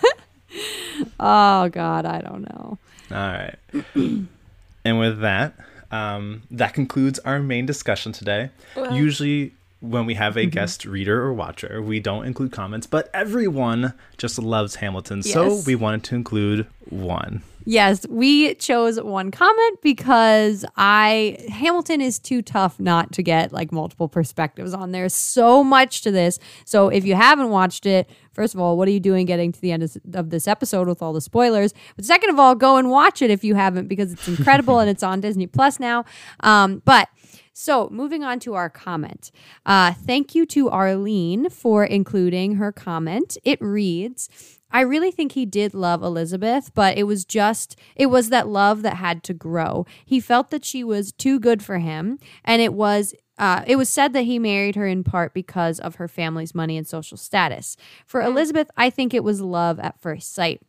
oh 1.20 1.68
God, 1.68 2.06
I 2.06 2.20
don't 2.20 2.42
know. 2.42 2.78
All 3.10 3.16
right. 3.16 3.56
and 3.94 4.98
with 4.98 5.20
that, 5.20 5.54
um, 5.90 6.42
that 6.50 6.74
concludes 6.74 7.18
our 7.20 7.40
main 7.40 7.66
discussion 7.66 8.12
today. 8.12 8.50
Well- 8.76 8.94
Usually, 8.96 9.52
when 9.80 10.06
we 10.06 10.14
have 10.14 10.36
a 10.36 10.46
guest 10.46 10.84
reader 10.84 11.20
or 11.22 11.32
watcher, 11.34 11.82
we 11.82 11.98
don't 12.00 12.24
include 12.24 12.52
comments, 12.52 12.86
but 12.86 13.10
everyone 13.12 13.94
just 14.16 14.38
loves 14.38 14.76
Hamilton, 14.76 15.22
so 15.24 15.60
we 15.66 15.74
wanted 15.74 16.04
to 16.04 16.14
include 16.14 16.66
one. 16.93 17.43
Yes, 17.64 18.07
we 18.09 18.55
chose 18.57 19.01
one 19.01 19.30
comment 19.30 19.80
because 19.82 20.64
I 20.76 21.38
Hamilton 21.49 22.01
is 22.01 22.18
too 22.18 22.43
tough 22.43 22.80
not 22.80 23.12
to 23.12 23.22
get 23.22 23.53
like 23.53 23.70
multiple 23.70 24.09
perspectives 24.09 24.74
on. 24.74 24.93
There's 24.93 25.14
so 25.14 25.62
much 25.62 26.03
to 26.03 26.11
this. 26.11 26.38
So 26.64 26.88
if 26.88 27.05
you 27.05 27.14
haven't 27.14 27.51
watched 27.51 27.86
it, 27.86 28.11
first 28.32 28.55
of 28.55 28.61
all, 28.61 28.76
what 28.76 28.88
are 28.88 28.90
you 28.90 29.01
doing 29.01 29.26
getting 29.26 29.53
to 29.53 29.61
the 29.61 29.70
end 29.70 29.84
of, 29.84 29.97
of 30.12 30.30
this 30.30 30.49
episode 30.49 30.88
with 30.88 31.03
all 31.03 31.12
the 31.12 31.20
spoilers? 31.20 31.72
But 31.95 32.05
second 32.05 32.30
of 32.30 32.38
all, 32.38 32.55
go 32.57 32.76
and 32.76 32.90
watch 32.90 33.22
it 33.22 33.30
if 33.30 33.45
you 33.45 33.55
haven't 33.55 33.86
because 33.86 34.12
it's 34.12 34.26
incredible 34.36 34.80
and 34.80 34.90
it's 34.90 35.03
on 35.03 35.20
Disney 35.20 35.47
Plus 35.47 35.78
now. 35.78 36.05
Um, 36.40 36.82
but 36.84 37.09
so, 37.55 37.88
moving 37.90 38.24
on 38.24 38.40
to 38.40 38.55
our 38.55 38.70
comment. 38.70 39.30
Uh, 39.66 39.93
thank 39.93 40.34
you 40.34 40.47
to 40.47 40.70
Arlene 40.70 41.51
for 41.51 41.84
including 41.84 42.55
her 42.55 42.72
comment. 42.72 43.36
It 43.45 43.61
reads 43.61 44.30
I 44.72 44.80
really 44.80 45.10
think 45.10 45.32
he 45.32 45.46
did 45.46 45.74
love 45.74 46.02
Elizabeth, 46.02 46.72
but 46.74 46.96
it 46.96 47.04
was 47.04 47.24
just, 47.24 47.78
it 47.94 48.06
was 48.06 48.30
that 48.30 48.48
love 48.48 48.82
that 48.82 48.96
had 48.96 49.22
to 49.24 49.34
grow. 49.34 49.86
He 50.04 50.18
felt 50.18 50.50
that 50.50 50.64
she 50.64 50.82
was 50.82 51.12
too 51.12 51.38
good 51.38 51.62
for 51.62 51.78
him, 51.78 52.18
and 52.44 52.62
it 52.62 52.74
was. 52.74 53.14
Uh, 53.38 53.64
it 53.66 53.76
was 53.76 53.88
said 53.88 54.12
that 54.12 54.22
he 54.22 54.38
married 54.38 54.76
her 54.76 54.86
in 54.86 55.02
part 55.02 55.32
because 55.32 55.80
of 55.80 55.94
her 55.96 56.06
family's 56.06 56.54
money 56.54 56.76
and 56.76 56.86
social 56.86 57.16
status. 57.16 57.76
For 58.06 58.20
Elizabeth, 58.20 58.70
I 58.76 58.90
think 58.90 59.14
it 59.14 59.24
was 59.24 59.40
love 59.40 59.80
at 59.80 60.00
first 60.00 60.34
sight 60.34 60.60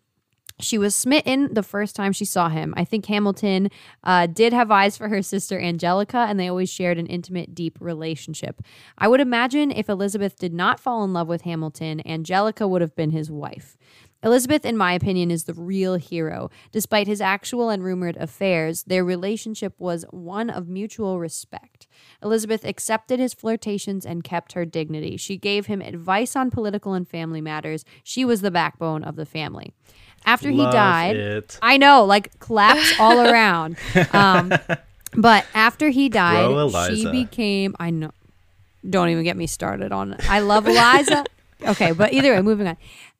she 0.64 0.78
was 0.78 0.95
smitten 0.95 1.53
the 1.53 1.64
first 1.64 1.95
time 1.95 2.14
she 2.14 2.26
saw 2.26 2.49
him. 2.49 2.74
I 2.78 2.86
think 2.86 3.05
Hamilton 3.05 3.70
uh, 4.03 4.28
did 4.28 4.53
have 4.53 4.72
eyes 4.72 4.97
for 4.97 5.09
her 5.09 5.22
sister 5.22 5.59
Angelica, 5.59 6.26
and 6.30 6.39
they 6.39 6.47
always 6.47 6.70
shared 6.70 6.97
an 6.97 7.07
intimate, 7.07 7.53
deep 7.53 7.78
relationship. 7.80 8.61
I 8.97 9.07
would 9.07 9.20
imagine 9.20 9.72
if 9.72 9.89
Elizabeth 9.89 10.38
did 10.38 10.53
not 10.53 10.80
fall 10.80 11.03
in 11.03 11.14
love 11.14 11.28
with 11.28 11.41
Hamilton, 11.41 12.01
Angelica 12.07 12.68
would 12.68 12.82
have 12.82 12.95
been 12.95 13.11
his 13.11 13.30
wife. 13.30 13.78
Elizabeth, 14.24 14.64
in 14.64 14.78
my 14.78 14.93
opinion, 14.93 15.30
is 15.30 15.43
the 15.43 15.53
real 15.53 15.95
hero. 15.95 16.49
Despite 16.72 17.07
his 17.07 17.20
actual 17.20 17.70
and 17.70 17.84
rumored 17.84 18.16
affairs, 18.16 18.84
their 18.84 19.03
relationship 19.03 19.74
was 19.78 20.05
one 20.11 20.49
of 20.49 20.70
mutual 20.70 21.20
respect. 21.20 21.88
Elizabeth 22.24 22.64
accepted 22.64 23.20
his 23.20 23.34
flirtations 23.34 24.05
and 24.05 24.24
kept 24.24 24.53
her 24.53 24.64
dignity. 24.64 25.18
She 25.18 25.36
gave 25.36 25.66
him 25.66 25.82
advice 25.82 26.38
on 26.38 26.51
political 26.51 26.93
and 26.93 27.05
family 27.05 27.41
matters. 27.41 27.84
She 28.01 28.24
was 28.24 28.39
the 28.39 28.49
backbone 28.49 29.03
of 29.03 29.18
the 29.18 29.26
family 29.26 29.74
after 30.26 30.49
he 30.49 30.57
died 30.63 31.15
it. 31.15 31.59
i 31.61 31.78
know 31.78 32.05
like 32.05 32.38
claps 32.39 32.93
all 32.99 33.19
around. 33.30 33.78
Um, 34.13 34.53
but 35.15 35.45
after 35.53 35.89
he 35.89 36.09
died 36.09 36.89
she 36.95 37.09
became 37.11 37.76
i 37.80 37.89
know 37.89 38.11
don't 38.89 39.09
even 39.09 39.24
get 39.24 39.38
me 39.38 39.47
started 39.47 39.91
on 39.91 40.15
i 40.30 40.39
love 40.39 40.67
eliza. 40.67 41.24
Okay 41.65 41.91
but 41.93 42.11
either 42.13 42.34
way 42.34 42.41
moving 42.41 42.67
on 42.67 42.76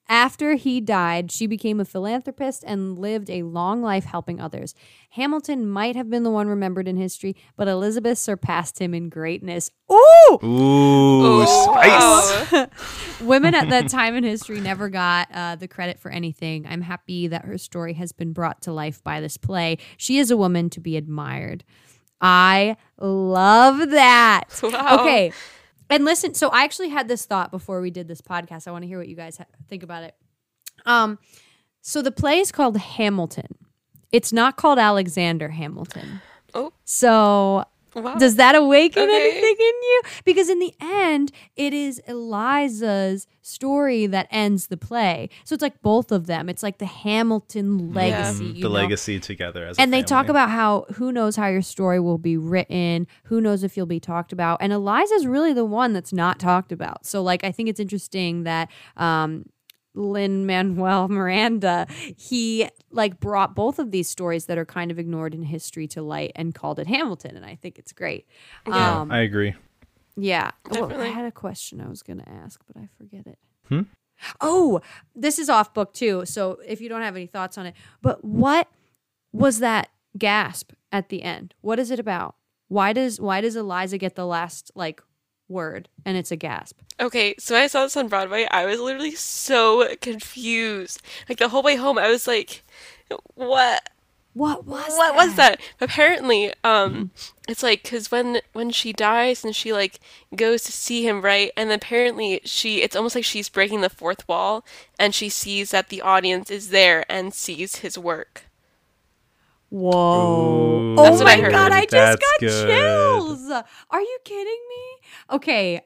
after 0.08 0.54
he 0.54 0.80
died, 0.80 1.32
she 1.32 1.46
became 1.46 1.80
a 1.80 1.84
philanthropist 1.84 2.62
and 2.66 2.98
lived 2.98 3.30
a 3.30 3.42
long 3.42 3.80
life 3.80 4.04
helping 4.04 4.40
others. 4.40 4.74
Hamilton 5.10 5.66
might 5.66 5.96
have 5.96 6.10
been 6.10 6.24
the 6.24 6.30
one 6.30 6.46
remembered 6.46 6.86
in 6.86 6.96
history, 6.96 7.34
but 7.56 7.68
Elizabeth 7.68 8.18
surpassed 8.18 8.78
him 8.80 8.92
in 8.92 9.08
greatness. 9.08 9.70
Ooh! 9.90 10.38
Ooh, 10.44 11.46
spice. 11.46 12.52
wow. 12.52 12.66
Women 13.22 13.54
at 13.54 13.70
that 13.70 13.88
time 13.88 14.14
in 14.14 14.24
history 14.24 14.60
never 14.60 14.88
got 14.88 15.28
uh, 15.32 15.56
the 15.56 15.68
credit 15.68 15.98
for 15.98 16.10
anything. 16.10 16.66
I'm 16.68 16.82
happy 16.82 17.26
that 17.28 17.44
her 17.46 17.56
story 17.56 17.94
has 17.94 18.12
been 18.12 18.32
brought 18.32 18.60
to 18.62 18.72
life 18.72 19.02
by 19.02 19.20
this 19.20 19.36
play. 19.36 19.78
She 19.96 20.18
is 20.18 20.30
a 20.30 20.36
woman 20.36 20.68
to 20.70 20.80
be 20.80 20.96
admired. 20.96 21.64
I 22.20 22.76
love 22.98 23.90
that. 23.90 24.44
Wow. 24.62 24.98
Okay. 25.00 25.32
And 25.90 26.04
listen, 26.04 26.34
so 26.34 26.48
I 26.48 26.64
actually 26.64 26.88
had 26.88 27.08
this 27.08 27.26
thought 27.26 27.50
before 27.50 27.80
we 27.80 27.90
did 27.90 28.08
this 28.08 28.20
podcast. 28.20 28.66
I 28.66 28.70
want 28.70 28.82
to 28.82 28.88
hear 28.88 28.98
what 28.98 29.08
you 29.08 29.16
guys 29.16 29.36
ha- 29.36 29.44
think 29.68 29.82
about 29.82 30.02
it. 30.04 30.14
Um, 30.86 31.18
so 31.80 32.02
the 32.02 32.10
play 32.10 32.38
is 32.38 32.50
called 32.50 32.76
Hamilton. 32.76 33.58
It's 34.10 34.32
not 34.32 34.56
called 34.56 34.78
Alexander 34.78 35.48
Hamilton. 35.48 36.20
Oh. 36.54 36.72
So 36.84 37.64
Wow. 37.94 38.16
does 38.16 38.36
that 38.36 38.54
awaken 38.54 39.02
Okay. 39.02 39.20
anything 39.20 39.56
in 39.58 39.74
you? 39.82 40.02
Because 40.24 40.48
in 40.48 40.58
the 40.58 40.74
end, 40.80 41.30
it 41.56 41.72
is 41.72 42.00
Eliza's 42.06 43.26
story 43.42 44.06
that 44.06 44.26
ends 44.30 44.68
the 44.68 44.76
play. 44.76 45.28
So 45.44 45.54
it's 45.54 45.62
like 45.62 45.80
both 45.82 46.10
of 46.10 46.26
them. 46.26 46.48
It's 46.48 46.62
like 46.62 46.78
the 46.78 46.86
Hamilton 46.86 47.92
legacy. 47.92 48.44
Mm, 48.44 48.56
you 48.56 48.62
the 48.62 48.68
know? 48.68 48.74
legacy 48.74 49.20
together 49.20 49.66
as 49.66 49.78
a 49.78 49.82
and 49.82 49.92
they 49.92 50.02
talk 50.02 50.28
about 50.28 50.50
how 50.50 50.86
who 50.94 51.12
knows 51.12 51.36
how 51.36 51.46
your 51.46 51.62
story 51.62 52.00
will 52.00 52.18
be 52.18 52.36
written 52.36 53.06
who 53.24 53.40
knows 53.40 53.62
if 53.62 53.76
you'll 53.76 53.86
be 53.86 54.00
talked 54.00 54.32
about 54.32 54.58
and 54.60 54.72
eliza's 54.72 55.26
really 55.26 55.52
the 55.52 55.64
one 55.64 55.92
that's 55.92 56.12
not 56.12 56.38
talked 56.38 56.72
about 56.72 57.04
so 57.06 57.22
like 57.22 57.44
i 57.44 57.52
think 57.52 57.68
it's 57.68 57.80
interesting 57.80 58.44
that 58.44 58.70
um 58.96 59.44
lin 59.94 60.44
manuel 60.46 61.08
miranda 61.18 61.86
he 62.16 62.68
like 62.90 63.20
brought 63.20 63.54
both 63.54 63.78
of 63.78 63.90
these 63.90 64.08
stories 64.08 64.46
that 64.46 64.58
are 64.58 64.64
kind 64.64 64.90
of 64.90 64.98
ignored 64.98 65.34
in 65.34 65.42
history 65.42 65.86
to 65.86 66.02
light 66.02 66.32
and 66.34 66.54
called 66.54 66.78
it 66.78 66.86
hamilton 66.86 67.36
and 67.36 67.46
i 67.46 67.54
think 67.54 67.78
it's 67.78 67.92
great 67.92 68.26
Yeah. 68.66 69.00
um 69.00 69.10
I 69.12 69.20
agree. 69.20 69.54
yeah. 70.16 70.50
Well, 70.70 70.92
I 71.00 71.06
had 71.06 71.24
a 71.24 71.32
question 71.32 71.80
I 71.80 71.88
was 71.88 72.02
going 72.02 72.18
to 72.20 72.28
ask, 72.28 72.60
but 72.66 72.76
I 72.80 72.88
forget 72.98 73.26
it. 73.26 73.38
Hmm? 73.68 73.82
Oh, 74.40 74.80
this 75.14 75.38
is 75.40 75.48
off 75.48 75.74
book 75.74 75.92
too. 75.92 76.24
So 76.24 76.58
if 76.66 76.80
you 76.80 76.88
don't 76.88 77.02
have 77.02 77.16
any 77.16 77.26
thoughts 77.26 77.58
on 77.58 77.66
it, 77.66 77.74
but 78.00 78.24
what 78.24 78.68
was 79.32 79.58
that 79.58 79.88
gasp 80.16 80.72
at 80.92 81.08
the 81.08 81.22
end? 81.24 81.54
What 81.62 81.78
is 81.80 81.90
it 81.90 81.98
about? 81.98 82.36
Why 82.68 82.92
does 82.92 83.20
why 83.20 83.40
does 83.40 83.56
Eliza 83.56 83.98
get 83.98 84.14
the 84.14 84.24
last 84.26 84.70
like 84.76 85.02
word 85.54 85.88
and 86.04 86.18
it's 86.18 86.30
a 86.30 86.36
gasp? 86.36 86.78
Okay, 87.00 87.34
so 87.38 87.56
I 87.56 87.66
saw 87.66 87.84
this 87.84 87.96
on 87.96 88.08
Broadway, 88.08 88.46
I 88.50 88.66
was 88.66 88.78
literally 88.78 89.14
so 89.14 89.94
confused. 90.00 91.00
Like 91.28 91.38
the 91.38 91.48
whole 91.48 91.62
way 91.62 91.76
home, 91.76 91.98
I 91.98 92.08
was 92.08 92.26
like, 92.26 92.62
"What? 93.34 93.88
What 94.34 94.64
was 94.64 94.92
what 94.96 95.14
was 95.14 95.36
that?" 95.36 95.60
Apparently, 95.80 96.52
um, 96.62 97.10
it's 97.48 97.62
like 97.62 97.82
because 97.84 98.10
when 98.10 98.40
when 98.52 98.70
she 98.70 98.92
dies 98.92 99.44
and 99.44 99.54
she 99.56 99.72
like 99.72 100.00
goes 100.36 100.62
to 100.64 100.72
see 100.72 101.06
him, 101.06 101.22
right? 101.22 101.50
And 101.56 101.70
apparently 101.72 102.40
she, 102.44 102.82
it's 102.82 102.96
almost 102.96 103.14
like 103.14 103.24
she's 103.24 103.48
breaking 103.48 103.80
the 103.80 103.90
fourth 103.90 104.28
wall, 104.28 104.64
and 104.98 105.14
she 105.14 105.28
sees 105.28 105.70
that 105.70 105.88
the 105.88 106.02
audience 106.02 106.50
is 106.50 106.70
there 106.70 107.04
and 107.08 107.32
sees 107.34 107.76
his 107.76 107.96
work. 107.98 108.44
Whoa. 109.70 110.80
Ooh, 110.80 110.94
oh 110.98 111.12
what 111.12 111.24
my 111.24 111.32
I 111.32 111.40
heard. 111.40 111.52
god, 111.52 111.72
I 111.72 111.80
just 111.82 111.90
That's 111.90 112.16
got 112.20 112.40
good. 112.40 112.68
chills. 112.68 113.50
Are 113.90 114.00
you 114.00 114.18
kidding 114.24 114.60
me? 114.68 115.36
Okay. 115.36 115.80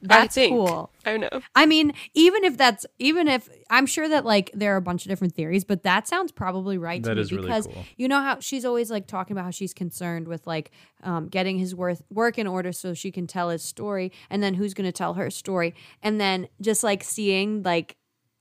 That's 0.00 0.38
I 0.38 0.48
cool. 0.48 0.92
I 1.04 1.10
don't 1.16 1.20
know. 1.22 1.40
I 1.56 1.66
mean, 1.66 1.92
even 2.14 2.44
if 2.44 2.56
that's 2.56 2.86
even 3.00 3.26
if 3.26 3.48
I'm 3.68 3.84
sure 3.84 4.08
that 4.08 4.24
like 4.24 4.50
there 4.54 4.72
are 4.74 4.76
a 4.76 4.80
bunch 4.82 5.04
of 5.04 5.08
different 5.08 5.34
theories, 5.34 5.64
but 5.64 5.82
that 5.82 6.06
sounds 6.06 6.30
probably 6.30 6.78
right 6.78 7.02
to 7.02 7.08
That 7.08 7.16
me 7.16 7.20
is 7.22 7.32
really 7.32 7.48
because 7.48 7.66
cool. 7.66 7.84
you 7.96 8.06
know 8.06 8.20
how 8.20 8.38
she's 8.38 8.64
always 8.64 8.92
like 8.92 9.08
talking 9.08 9.34
about 9.36 9.44
how 9.44 9.50
she's 9.50 9.74
concerned 9.74 10.28
with 10.28 10.46
like 10.46 10.70
um, 11.02 11.26
getting 11.26 11.58
his 11.58 11.74
worth 11.74 12.02
work 12.10 12.38
in 12.38 12.46
order 12.46 12.70
so 12.70 12.94
she 12.94 13.10
can 13.10 13.26
tell 13.26 13.48
his 13.50 13.62
story, 13.64 14.12
and 14.30 14.40
then 14.40 14.54
who's 14.54 14.72
going 14.72 14.86
to 14.86 14.92
tell 14.92 15.14
her 15.14 15.30
story, 15.30 15.74
and 16.00 16.20
then 16.20 16.46
just 16.60 16.84
like 16.84 17.02
seeing 17.02 17.64
like 17.64 17.96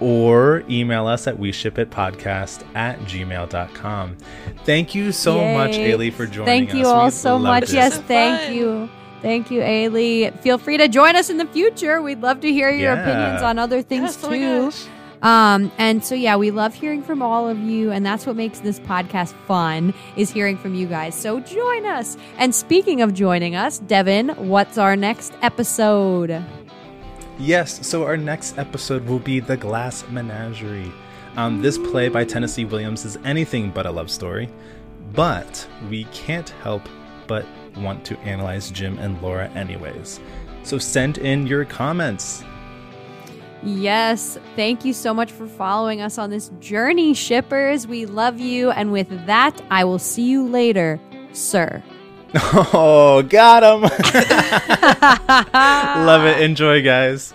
Or 0.00 0.64
email 0.68 1.06
us 1.06 1.26
at 1.26 1.38
we 1.38 1.52
ship 1.52 1.78
it 1.78 1.90
podcast 1.90 2.64
at 2.74 2.98
gmail.com. 3.00 4.16
Thank 4.64 4.94
you 4.94 5.12
so 5.12 5.36
Yay. 5.40 5.54
much, 5.54 5.74
Aileigh, 5.76 6.10
for 6.10 6.26
joining 6.26 6.46
Thank 6.46 6.68
us. 6.70 6.72
Thank 6.74 6.84
you 6.84 6.90
all 6.90 7.04
We 7.06 7.10
so 7.10 7.38
much. 7.38 7.64
it. 7.64 7.72
Yes, 7.74 7.98
thank 7.98 8.40
fun. 8.42 8.54
you. 8.54 8.88
Thank 9.22 9.50
you, 9.50 9.62
Aileigh. 9.62 10.32
Feel 10.42 10.58
free 10.58 10.76
to 10.76 10.88
join 10.88 11.16
us 11.16 11.30
in 11.30 11.38
the 11.38 11.46
future. 11.46 12.02
We'd 12.02 12.20
love 12.20 12.40
to 12.40 12.52
hear 12.52 12.70
your 12.70 12.94
Yeah. 12.94 13.02
opinions 13.02 13.42
on 13.42 13.58
other 13.58 13.80
things 13.80 14.02
Yes, 14.16 14.24
oh 14.24 14.30
too. 14.30 14.64
gosh. 14.66 14.84
Um, 15.22 15.72
and 15.78 16.04
so 16.04 16.14
yeah, 16.14 16.36
we 16.36 16.50
love 16.50 16.74
hearing 16.74 17.00
from 17.02 17.22
all 17.22 17.48
of 17.48 17.58
you, 17.58 17.90
and 17.90 18.04
that's 18.04 18.26
what 18.26 18.36
makes 18.36 18.58
this 18.58 18.78
podcast 18.80 19.32
fun 19.48 19.94
is 20.16 20.30
hearing 20.30 20.58
from 20.58 20.74
you 20.74 20.86
guys. 20.86 21.14
So 21.14 21.40
join 21.40 21.86
us. 21.86 22.18
And 22.36 22.54
speaking 22.54 23.00
of 23.00 23.14
joining 23.14 23.56
us, 23.56 23.78
Devin, 23.78 24.28
what's 24.36 24.76
our 24.76 24.96
next 24.96 25.32
episode? 25.40 26.44
Yes, 27.38 27.84
so 27.86 28.04
our 28.04 28.16
next 28.16 28.58
episode 28.58 29.06
will 29.06 29.18
be 29.18 29.40
The 29.40 29.56
Glass 29.56 30.04
Menagerie. 30.08 30.92
Um, 31.36 31.60
this 31.60 31.78
play 31.78 32.08
by 32.08 32.24
Tennessee 32.24 32.64
Williams 32.64 33.04
is 33.04 33.18
anything 33.24 33.70
but 33.70 33.86
a 33.86 33.90
love 33.90 34.08
story, 34.08 34.48
but 35.14 35.66
we 35.90 36.04
can't 36.04 36.48
help 36.62 36.82
but 37.26 37.44
want 37.76 38.04
to 38.04 38.18
analyze 38.20 38.70
Jim 38.70 38.98
and 38.98 39.20
Laura 39.20 39.48
anyways. 39.50 40.20
So 40.62 40.78
send 40.78 41.18
in 41.18 41.46
your 41.48 41.64
comments. 41.64 42.44
Yes, 43.64 44.38
thank 44.54 44.84
you 44.84 44.92
so 44.92 45.12
much 45.12 45.32
for 45.32 45.48
following 45.48 46.00
us 46.00 46.18
on 46.18 46.30
this 46.30 46.50
journey, 46.60 47.14
shippers. 47.14 47.86
We 47.88 48.06
love 48.06 48.38
you, 48.38 48.70
and 48.70 48.92
with 48.92 49.08
that, 49.26 49.60
I 49.70 49.82
will 49.82 49.98
see 49.98 50.28
you 50.28 50.46
later, 50.46 51.00
sir. 51.32 51.82
Oh, 52.36 53.22
got 53.22 53.62
him! 53.62 53.82
Love 56.06 56.24
it. 56.24 56.42
Enjoy, 56.42 56.82
guys. 56.82 57.32